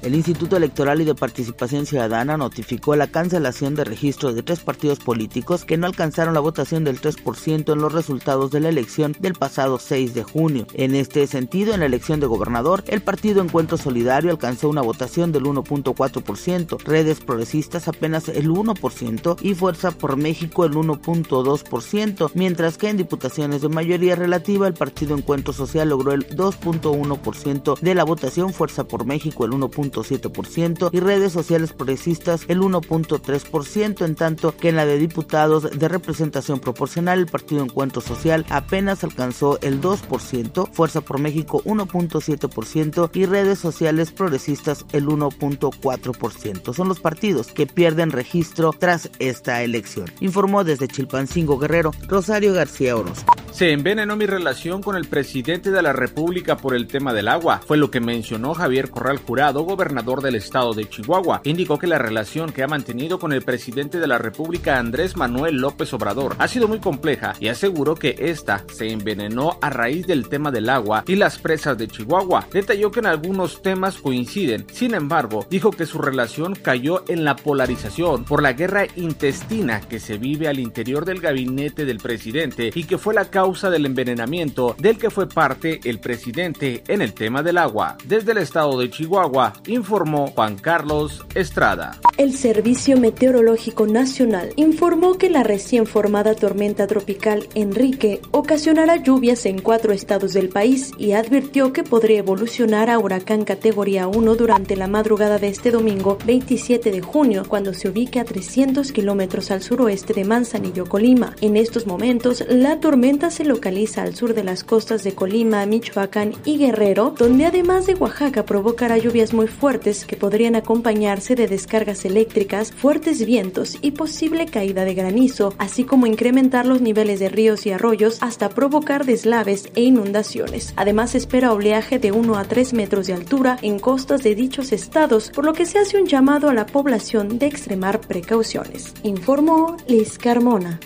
El 0.02 0.14
Instituto 0.14 0.56
Electoral 0.56 1.02
y 1.02 1.04
de 1.04 1.14
Participación 1.14 1.84
Ciudadana 1.84 2.38
notificó 2.38 2.96
la 2.96 3.08
cancelación 3.08 3.74
de 3.74 3.84
registro 3.84 4.32
de 4.32 4.42
tres 4.42 4.60
partidos 4.60 4.98
políticos 4.98 5.66
que 5.66 5.76
no 5.76 5.86
alcanzaron 5.86 6.32
la 6.32 6.40
votación 6.40 6.84
del 6.84 7.02
3% 7.02 7.70
en 7.70 7.78
los 7.78 7.92
resultados 7.92 8.50
de 8.50 8.60
la 8.60 8.70
elección 8.70 9.14
del 9.20 9.34
pasado 9.34 9.78
6 9.78 10.14
de 10.14 10.22
junio. 10.22 10.66
En 10.72 10.94
este 10.94 11.26
sentido, 11.26 11.74
en 11.74 11.80
la 11.80 11.86
elección 11.86 12.18
de 12.18 12.26
gobernador, 12.26 12.82
el 12.86 13.02
partido 13.02 13.42
Encuentro 13.42 13.76
Solidario 13.76 14.30
alcanzó 14.30 14.70
una 14.70 14.80
votación 14.80 15.32
del 15.32 15.42
1.4%, 15.42 16.82
redes 16.82 17.20
progresistas 17.20 17.86
apenas 17.86 18.30
el 18.30 18.48
1% 18.48 19.36
y 19.42 19.54
Fuerza 19.54 19.90
por 19.90 20.16
México 20.16 20.64
el 20.64 20.72
1.2%, 20.72 22.30
mientras 22.32 22.78
que 22.78 22.88
en 22.88 22.96
diputaciones 22.96 23.60
de 23.60 23.68
mayoría 23.68 24.16
relativa 24.16 24.66
el 24.66 24.72
partido 24.72 25.14
Encuentro 25.14 25.52
Social 25.52 25.90
logró 25.90 26.12
el 26.12 26.26
2.1% 26.26 27.78
de 27.78 27.94
la 27.94 28.04
votación, 28.04 28.54
Fuerza 28.54 28.84
por 28.84 29.04
México 29.04 29.44
el 29.44 29.50
1.7% 29.90 30.90
y 30.92 31.00
redes 31.00 31.32
sociales 31.32 31.72
progresistas 31.72 32.44
el 32.48 32.60
1.3%, 32.60 34.04
en 34.04 34.14
tanto 34.14 34.56
que 34.56 34.68
en 34.68 34.76
la 34.76 34.86
de 34.86 34.98
diputados 34.98 35.70
de 35.78 35.88
representación 35.88 36.60
proporcional 36.60 37.18
el 37.18 37.26
partido 37.26 37.62
Encuentro 37.62 38.00
Social 38.00 38.46
apenas 38.50 39.04
alcanzó 39.04 39.58
el 39.62 39.80
2%, 39.80 40.70
Fuerza 40.72 41.00
por 41.00 41.18
México 41.18 41.62
1.7% 41.64 43.10
y 43.14 43.26
redes 43.26 43.58
sociales 43.58 44.12
progresistas 44.12 44.84
el 44.92 45.06
1.4%. 45.06 46.74
Son 46.74 46.88
los 46.88 47.00
partidos 47.00 47.48
que 47.48 47.66
pierden 47.66 48.10
registro 48.10 48.72
tras 48.78 49.10
esta 49.18 49.62
elección. 49.62 50.06
Informó 50.20 50.64
desde 50.64 50.88
Chilpancingo 50.88 51.58
Guerrero 51.58 51.92
Rosario 52.08 52.52
García 52.52 52.96
Orozco. 52.96 53.34
Se 53.52 53.72
envenenó 53.72 54.16
mi 54.16 54.26
relación 54.26 54.80
con 54.80 54.96
el 54.96 55.08
presidente 55.08 55.70
de 55.70 55.82
la 55.82 55.92
República 55.92 56.56
por 56.56 56.74
el 56.74 56.86
tema 56.86 57.12
del 57.12 57.28
agua, 57.28 57.60
fue 57.66 57.76
lo 57.76 57.90
que 57.90 58.00
mencionó 58.00 58.54
Javier 58.54 58.90
Corral 58.90 59.18
Jurado, 59.18 59.62
gobernador 59.62 59.79
del 59.80 60.34
estado 60.34 60.74
de 60.74 60.86
Chihuahua. 60.86 61.40
Indicó 61.44 61.78
que 61.78 61.86
la 61.86 61.96
relación 61.96 62.52
que 62.52 62.62
ha 62.62 62.68
mantenido 62.68 63.18
con 63.18 63.32
el 63.32 63.40
presidente 63.40 63.98
de 63.98 64.06
la 64.06 64.18
República 64.18 64.78
Andrés 64.78 65.16
Manuel 65.16 65.56
López 65.56 65.94
Obrador 65.94 66.36
ha 66.38 66.48
sido 66.48 66.68
muy 66.68 66.80
compleja 66.80 67.34
y 67.40 67.48
aseguró 67.48 67.94
que 67.94 68.14
esta 68.18 68.62
se 68.70 68.90
envenenó 68.90 69.56
a 69.62 69.70
raíz 69.70 70.06
del 70.06 70.28
tema 70.28 70.50
del 70.50 70.68
agua 70.68 71.02
y 71.06 71.16
las 71.16 71.38
presas 71.38 71.78
de 71.78 71.88
Chihuahua. 71.88 72.46
Detalló 72.52 72.90
que 72.90 73.00
en 73.00 73.06
algunos 73.06 73.62
temas 73.62 73.96
coinciden, 73.96 74.66
sin 74.70 74.92
embargo, 74.92 75.46
dijo 75.48 75.70
que 75.70 75.86
su 75.86 75.98
relación 75.98 76.54
cayó 76.54 77.02
en 77.08 77.24
la 77.24 77.36
polarización 77.36 78.24
por 78.24 78.42
la 78.42 78.52
guerra 78.52 78.86
intestina 78.96 79.80
que 79.80 79.98
se 79.98 80.18
vive 80.18 80.46
al 80.46 80.58
interior 80.58 81.06
del 81.06 81.20
gabinete 81.20 81.86
del 81.86 81.98
presidente 81.98 82.70
y 82.74 82.84
que 82.84 82.98
fue 82.98 83.14
la 83.14 83.30
causa 83.30 83.70
del 83.70 83.86
envenenamiento 83.86 84.76
del 84.78 84.98
que 84.98 85.08
fue 85.08 85.26
parte 85.26 85.80
el 85.84 86.00
presidente 86.00 86.84
en 86.86 87.00
el 87.00 87.14
tema 87.14 87.42
del 87.42 87.56
agua. 87.56 87.96
Desde 88.04 88.32
el 88.32 88.38
estado 88.38 88.78
de 88.78 88.90
Chihuahua, 88.90 89.54
informó 89.70 90.28
Juan 90.28 90.56
Carlos 90.56 91.24
Estrada. 91.34 91.98
El 92.16 92.36
Servicio 92.36 92.98
Meteorológico 92.98 93.86
Nacional 93.86 94.52
informó 94.56 95.14
que 95.16 95.30
la 95.30 95.42
recién 95.42 95.86
formada 95.86 96.34
tormenta 96.34 96.86
tropical 96.86 97.48
Enrique 97.54 98.20
ocasionará 98.32 98.96
lluvias 98.96 99.46
en 99.46 99.60
cuatro 99.60 99.92
estados 99.92 100.32
del 100.32 100.48
país 100.48 100.90
y 100.98 101.12
advirtió 101.12 101.72
que 101.72 101.84
podría 101.84 102.18
evolucionar 102.18 102.90
a 102.90 102.98
huracán 102.98 103.44
categoría 103.44 104.08
1 104.08 104.34
durante 104.34 104.76
la 104.76 104.88
madrugada 104.88 105.38
de 105.38 105.48
este 105.48 105.70
domingo 105.70 106.18
27 106.26 106.90
de 106.90 107.00
junio, 107.00 107.44
cuando 107.48 107.72
se 107.72 107.88
ubique 107.88 108.20
a 108.20 108.24
300 108.24 108.92
kilómetros 108.92 109.50
al 109.50 109.62
suroeste 109.62 110.12
de 110.14 110.24
Manzanillo, 110.24 110.86
Colima. 110.86 111.36
En 111.40 111.56
estos 111.56 111.86
momentos, 111.86 112.44
la 112.48 112.80
tormenta 112.80 113.30
se 113.30 113.44
localiza 113.44 114.02
al 114.02 114.14
sur 114.14 114.34
de 114.34 114.44
las 114.44 114.64
costas 114.64 115.04
de 115.04 115.14
Colima, 115.14 115.64
Michoacán 115.64 116.32
y 116.44 116.58
Guerrero, 116.58 117.14
donde 117.16 117.46
además 117.46 117.86
de 117.86 117.94
Oaxaca 117.94 118.44
provocará 118.44 118.98
lluvias 118.98 119.32
muy 119.32 119.46
fuertes 119.46 119.59
que 119.60 120.16
podrían 120.16 120.56
acompañarse 120.56 121.34
de 121.34 121.46
descargas 121.46 122.06
eléctricas, 122.06 122.72
fuertes 122.72 123.26
vientos 123.26 123.76
y 123.82 123.90
posible 123.90 124.46
caída 124.46 124.86
de 124.86 124.94
granizo, 124.94 125.52
así 125.58 125.84
como 125.84 126.06
incrementar 126.06 126.64
los 126.64 126.80
niveles 126.80 127.20
de 127.20 127.28
ríos 127.28 127.66
y 127.66 127.72
arroyos 127.72 128.16
hasta 128.22 128.48
provocar 128.48 129.04
deslaves 129.04 129.70
e 129.74 129.82
inundaciones. 129.82 130.72
Además, 130.76 131.10
se 131.10 131.18
espera 131.18 131.52
oleaje 131.52 131.98
de 131.98 132.10
1 132.10 132.36
a 132.36 132.44
3 132.44 132.72
metros 132.72 133.06
de 133.06 133.12
altura 133.12 133.58
en 133.60 133.78
costas 133.78 134.22
de 134.22 134.34
dichos 134.34 134.72
estados, 134.72 135.30
por 135.30 135.44
lo 135.44 135.52
que 135.52 135.66
se 135.66 135.78
hace 135.78 136.00
un 136.00 136.06
llamado 136.06 136.48
a 136.48 136.54
la 136.54 136.64
población 136.64 137.38
de 137.38 137.46
extremar 137.46 138.00
precauciones. 138.00 138.94
Informó 139.02 139.76
Liz 139.86 140.16
Carmona. 140.16 140.80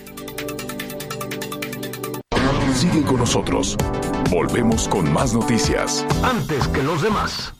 Sigue 2.73 3.03
con 3.03 3.17
nosotros. 3.19 3.77
Volvemos 4.29 4.89
con 4.89 5.11
más 5.13 5.33
noticias. 5.33 6.05
Antes 6.21 6.67
que 6.67 6.83
los 6.83 7.01
demás. 7.01 7.54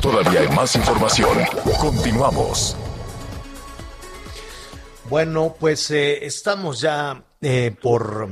Todavía 0.00 0.40
hay 0.40 0.48
más 0.48 0.74
información. 0.76 1.38
Continuamos. 1.80 2.76
Bueno, 5.08 5.54
pues 5.58 5.90
eh, 5.90 6.24
estamos 6.24 6.80
ya 6.80 7.22
eh, 7.40 7.74
por 7.80 8.28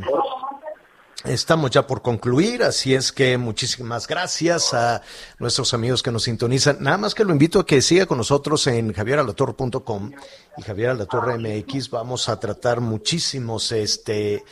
Estamos 1.24 1.70
ya 1.70 1.86
por 1.86 2.00
concluir, 2.00 2.62
así 2.62 2.94
es 2.94 3.12
que 3.12 3.36
muchísimas 3.36 4.06
gracias 4.06 4.72
a 4.72 5.02
nuestros 5.38 5.74
amigos 5.74 6.02
que 6.02 6.10
nos 6.10 6.22
sintonizan. 6.22 6.78
Nada 6.80 6.96
más 6.96 7.14
que 7.14 7.26
lo 7.26 7.32
invito 7.32 7.60
a 7.60 7.66
que 7.66 7.82
siga 7.82 8.06
con 8.06 8.16
nosotros 8.16 8.66
en 8.68 8.94
javieralatorre.com 8.94 10.12
y 10.56 10.62
Javier 10.62 10.90
Alatorre 10.90 11.36
MX. 11.36 11.90
Vamos 11.90 12.30
a 12.30 12.40
tratar 12.40 12.80
muchísimos, 12.80 13.70
este, 13.70 14.42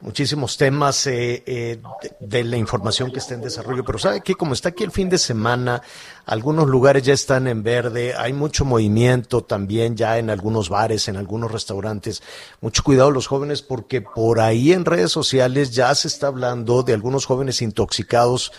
muchísimos 0.00 0.56
temas 0.56 1.06
eh, 1.06 1.42
eh, 1.46 1.78
de, 2.02 2.16
de, 2.20 2.44
la 2.44 2.56
información 2.56 3.10
que 3.10 3.18
está 3.18 3.34
en 3.34 3.40
desarrollo. 3.40 3.84
Pero 3.84 3.98
sabe 3.98 4.20
que 4.20 4.34
como 4.34 4.52
está 4.52 4.70
aquí 4.70 4.84
el 4.84 4.90
fin 4.90 5.08
de 5.08 5.18
semana, 5.18 5.82
algunos 6.26 6.68
lugares 6.68 7.02
ya 7.02 7.14
están 7.14 7.46
en 7.46 7.62
verde, 7.62 8.14
hay 8.14 8.32
mucho 8.32 8.64
movimiento 8.64 9.42
también 9.42 9.96
ya 9.96 10.18
en 10.18 10.30
algunos 10.30 10.68
bares, 10.68 11.08
en 11.08 11.16
algunos 11.16 11.50
restaurantes. 11.50 12.22
Mucho 12.60 12.82
cuidado 12.82 13.10
los 13.10 13.26
jóvenes 13.26 13.62
porque 13.62 14.02
por 14.02 14.40
ahí 14.40 14.72
en 14.72 14.84
redes 14.84 15.10
sociales 15.10 15.70
ya 15.70 15.94
se 15.94 16.08
está 16.08 16.26
hablando 16.26 16.82
de 16.82 16.94
algunos 16.94 17.26
jóvenes 17.26 17.62
intoxicados 17.62 18.52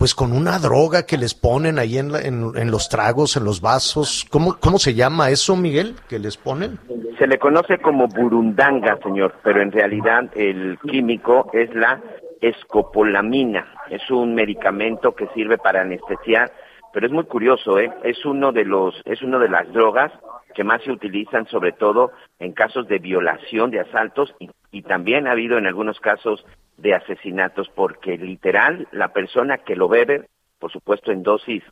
pues 0.00 0.14
con 0.14 0.32
una 0.32 0.58
droga 0.58 1.04
que 1.04 1.18
les 1.18 1.34
ponen 1.34 1.78
ahí 1.78 1.98
en, 1.98 2.10
la, 2.10 2.20
en, 2.22 2.70
los 2.70 2.88
tragos, 2.88 3.36
en 3.36 3.44
los 3.44 3.60
vasos. 3.60 4.26
¿Cómo, 4.30 4.56
¿Cómo 4.58 4.78
se 4.78 4.94
llama 4.94 5.28
eso, 5.28 5.56
Miguel, 5.56 5.94
que 6.08 6.18
les 6.18 6.38
ponen? 6.38 6.78
Se 7.18 7.26
le 7.26 7.38
conoce 7.38 7.76
como 7.76 8.08
burundanga, 8.08 8.98
señor, 9.02 9.34
pero 9.44 9.60
en 9.60 9.70
realidad 9.70 10.30
el 10.34 10.78
químico 10.90 11.50
es 11.52 11.68
la 11.74 12.00
escopolamina. 12.40 13.74
Es 13.90 14.10
un 14.10 14.34
medicamento 14.34 15.14
que 15.14 15.28
sirve 15.34 15.58
para 15.58 15.82
anestesiar, 15.82 16.50
pero 16.94 17.04
es 17.04 17.12
muy 17.12 17.24
curioso, 17.24 17.78
¿eh? 17.78 17.92
Es 18.02 18.24
uno 18.24 18.52
de 18.52 18.64
los, 18.64 18.94
es 19.04 19.20
uno 19.20 19.38
de 19.38 19.50
las 19.50 19.70
drogas 19.70 20.10
que 20.54 20.64
más 20.64 20.82
se 20.82 20.92
utilizan, 20.92 21.46
sobre 21.46 21.72
todo 21.72 22.10
en 22.38 22.52
casos 22.52 22.88
de 22.88 23.00
violación, 23.00 23.70
de 23.70 23.80
asaltos, 23.80 24.34
y 24.72 24.80
también 24.80 25.26
ha 25.26 25.32
habido 25.32 25.58
en 25.58 25.66
algunos 25.66 26.00
casos 26.00 26.42
de 26.80 26.94
asesinatos 26.94 27.68
porque 27.74 28.16
literal 28.16 28.88
la 28.92 29.12
persona 29.12 29.58
que 29.58 29.76
lo 29.76 29.88
bebe, 29.88 30.28
por 30.58 30.72
supuesto 30.72 31.12
en 31.12 31.22
dosis 31.22 31.62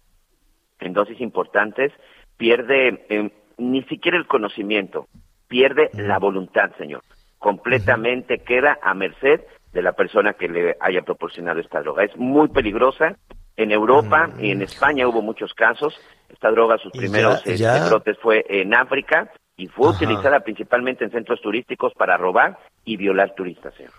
en 0.81 0.93
dosis 0.93 1.21
importantes, 1.21 1.93
pierde 2.37 3.05
eh, 3.09 3.31
ni 3.57 3.83
siquiera 3.85 4.17
el 4.17 4.27
conocimiento, 4.27 5.09
pierde 5.49 5.91
la 5.95 6.19
voluntad, 6.19 6.71
señor. 6.79 7.03
Completamente 7.39 8.39
queda 8.39 8.79
a 8.83 8.95
merced 8.95 9.41
de 9.73 9.83
la 9.83 9.93
persona 9.93 10.35
que 10.35 10.49
le 10.49 10.77
haya 10.81 11.03
proporcionado 11.03 11.61
esta 11.61 11.81
droga. 11.81 12.05
Es 12.05 12.17
muy 12.17 12.49
peligrosa. 12.49 13.17
En 13.57 13.73
Europa 13.73 14.31
y 14.39 14.53
en 14.53 14.63
España 14.63 15.09
hubo 15.09 15.21
muchos 15.21 15.53
casos. 15.53 15.99
Esta 16.29 16.49
droga, 16.53 16.79
sus 16.79 16.93
primeros 16.93 17.43
ya, 17.45 17.55
ya. 17.55 17.77
Este, 17.77 17.89
brotes 17.89 18.19
fue 18.19 18.45
en 18.49 18.73
África 18.73 19.33
y 19.57 19.67
fue 19.67 19.89
Ajá. 19.89 19.97
utilizada 19.97 20.41
principalmente 20.41 21.05
en 21.05 21.11
centros 21.11 21.41
turísticos 21.41 21.93
para 21.95 22.17
robar 22.17 22.57
y 22.85 22.97
violar 22.97 23.35
turistas, 23.35 23.75
señor 23.75 23.93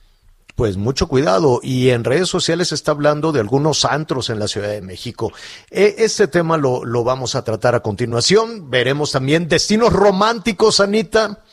pues 0.59 0.75
mucho 0.75 1.07
cuidado. 1.07 1.61
Y 1.63 1.91
en 1.91 2.03
redes 2.03 2.27
sociales 2.27 2.67
se 2.67 2.75
está 2.75 2.91
hablando 2.91 3.31
de 3.31 3.39
algunos 3.39 3.85
antros 3.85 4.29
en 4.29 4.39
la 4.39 4.49
Ciudad 4.49 4.67
de 4.67 4.81
México. 4.81 5.31
E 5.71 5.95
este 5.99 6.27
tema 6.27 6.57
lo, 6.57 6.83
lo 6.83 7.05
vamos 7.05 7.35
a 7.35 7.45
tratar 7.45 7.75
a 7.75 7.79
continuación. 7.79 8.69
Veremos 8.69 9.13
también 9.13 9.47
destinos 9.47 9.93
románticos, 9.93 10.81
Anita. 10.81 11.45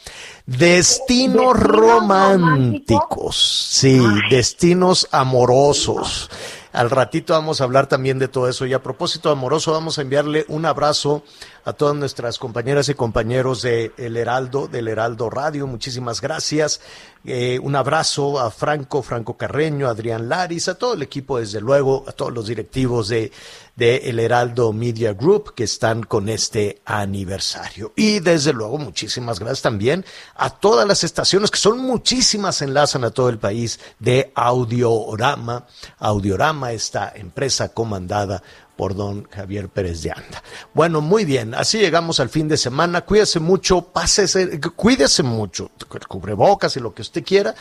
Destinos 0.45 1.57
románticos. 1.57 3.37
Sí, 3.71 4.03
destinos 4.29 5.07
amorosos. 5.13 6.29
Al 6.73 6.91
ratito 6.91 7.33
vamos 7.33 7.61
a 7.61 7.65
hablar 7.65 7.87
también 7.87 8.19
de 8.19 8.27
todo 8.27 8.49
eso. 8.49 8.67
Y 8.67 8.75
a 8.75 8.83
propósito 8.83 9.31
amoroso, 9.31 9.71
vamos 9.71 9.99
a 9.99 10.03
enviarle 10.03 10.47
un 10.49 10.67
abrazo 10.67 11.23
a 11.67 11.73
todas 11.73 11.97
nuestras 11.97 12.39
compañeras 12.39 12.89
y 12.89 12.95
compañeros 12.95 13.61
de 13.61 13.93
El 13.99 14.17
Heraldo, 14.17 14.69
del 14.69 14.87
Heraldo 14.87 15.29
Radio. 15.29 15.67
Muchísimas 15.67 16.21
gracias. 16.21 16.81
Eh, 17.25 17.59
un 17.61 17.75
abrazo 17.75 18.39
a 18.39 18.53
Franco, 18.53 19.03
Franco 19.03 19.37
Carreño, 19.37 19.89
Adrián 19.89 20.29
Laris, 20.29 20.69
a 20.69 20.77
todo 20.77 20.95
el 20.95 21.03
equipo, 21.03 21.41
desde 21.41 21.61
luego, 21.61 22.05
a 22.07 22.13
todos 22.13 22.33
los 22.33 22.47
directivos 22.47 23.09
de, 23.09 23.33
de 23.75 23.97
El 23.97 24.21
Heraldo 24.21 24.73
Media 24.73 25.13
Group 25.13 25.55
que 25.55 25.65
están 25.65 26.05
con 26.05 26.29
este 26.29 26.83
aniversario. 26.85 27.93
Y 27.97 28.21
desde 28.21 28.53
luego, 28.53 28.79
muchísimas 28.79 29.41
gracias 29.41 29.63
también 29.63 30.05
a 30.37 30.51
todas 30.51 30.87
las 30.87 31.03
estaciones, 31.03 31.51
que 31.51 31.59
son 31.59 31.79
muchísimas, 31.79 32.63
enlazan 32.63 33.03
a 33.03 33.11
todo 33.11 33.29
el 33.29 33.39
país, 33.39 33.81
de 33.99 34.31
Audiorama. 34.37 35.67
Audiorama, 35.99 36.71
esta 36.71 37.13
empresa 37.17 37.71
comandada 37.71 38.41
por 38.77 38.95
don 38.95 39.25
Javier 39.25 39.69
Pérez 39.69 40.03
de 40.03 40.13
Anda. 40.13 40.43
Bueno, 40.75 41.01
muy 41.01 41.25
bien, 41.25 41.55
así 41.55 41.79
llegamos 41.79 42.21
al 42.21 42.29
fin 42.29 42.49
de 42.49 42.57
semana. 42.57 43.03
Cuídese 43.03 43.41
mucho, 43.41 43.83
pásese, 43.83 44.61
cuídese 44.61 45.23
mucho, 45.23 45.71
cubrebocas 46.09 46.77
y 46.77 46.81
lo 46.81 46.95
que 46.95 47.03
usted 47.03 47.25
quiera, 47.25 47.55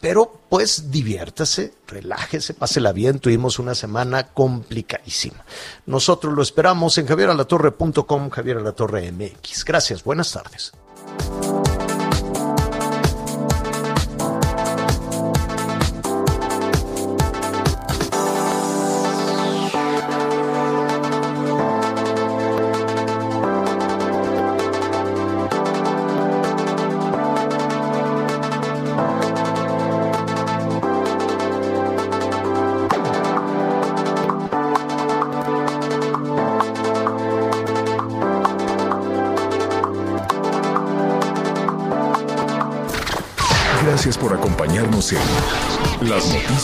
pero 0.00 0.40
pues 0.48 0.90
diviértase, 0.90 1.74
relájese, 1.86 2.54
pásela 2.54 2.92
bien. 2.92 3.18
Tuvimos 3.18 3.58
una 3.58 3.74
semana 3.74 4.28
complicadísima. 4.28 5.44
Nosotros 5.86 6.34
lo 6.34 6.42
esperamos 6.42 6.98
en 6.98 7.06
javieralatorre.com, 7.06 8.30
Javier 8.30 8.58
Alatorre 8.58 9.10
MX. 9.10 9.64
Gracias, 9.64 10.04
buenas 10.04 10.32
tardes. 10.32 10.72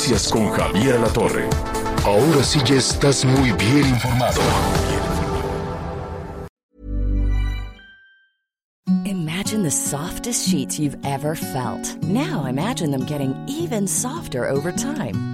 Noticias 0.04 0.30
con 0.30 0.50
Javier 0.50 1.00
La 1.00 1.08
Torre. 1.08 1.48
Ahora 2.04 2.44
sí 2.44 2.60
ya 2.66 2.74
estás 2.74 3.24
muy 3.24 3.52
bien 3.52 3.86
informado. 3.88 4.38
Imagine 9.06 9.62
the 9.62 9.70
softest 9.70 10.46
sheets 10.46 10.78
you've 10.78 10.98
ever 11.06 11.34
felt. 11.34 11.96
Now 12.02 12.44
imagine 12.44 12.90
them 12.90 13.06
getting 13.06 13.34
even 13.48 13.86
softer 13.86 14.46
over 14.46 14.72
time. 14.72 15.33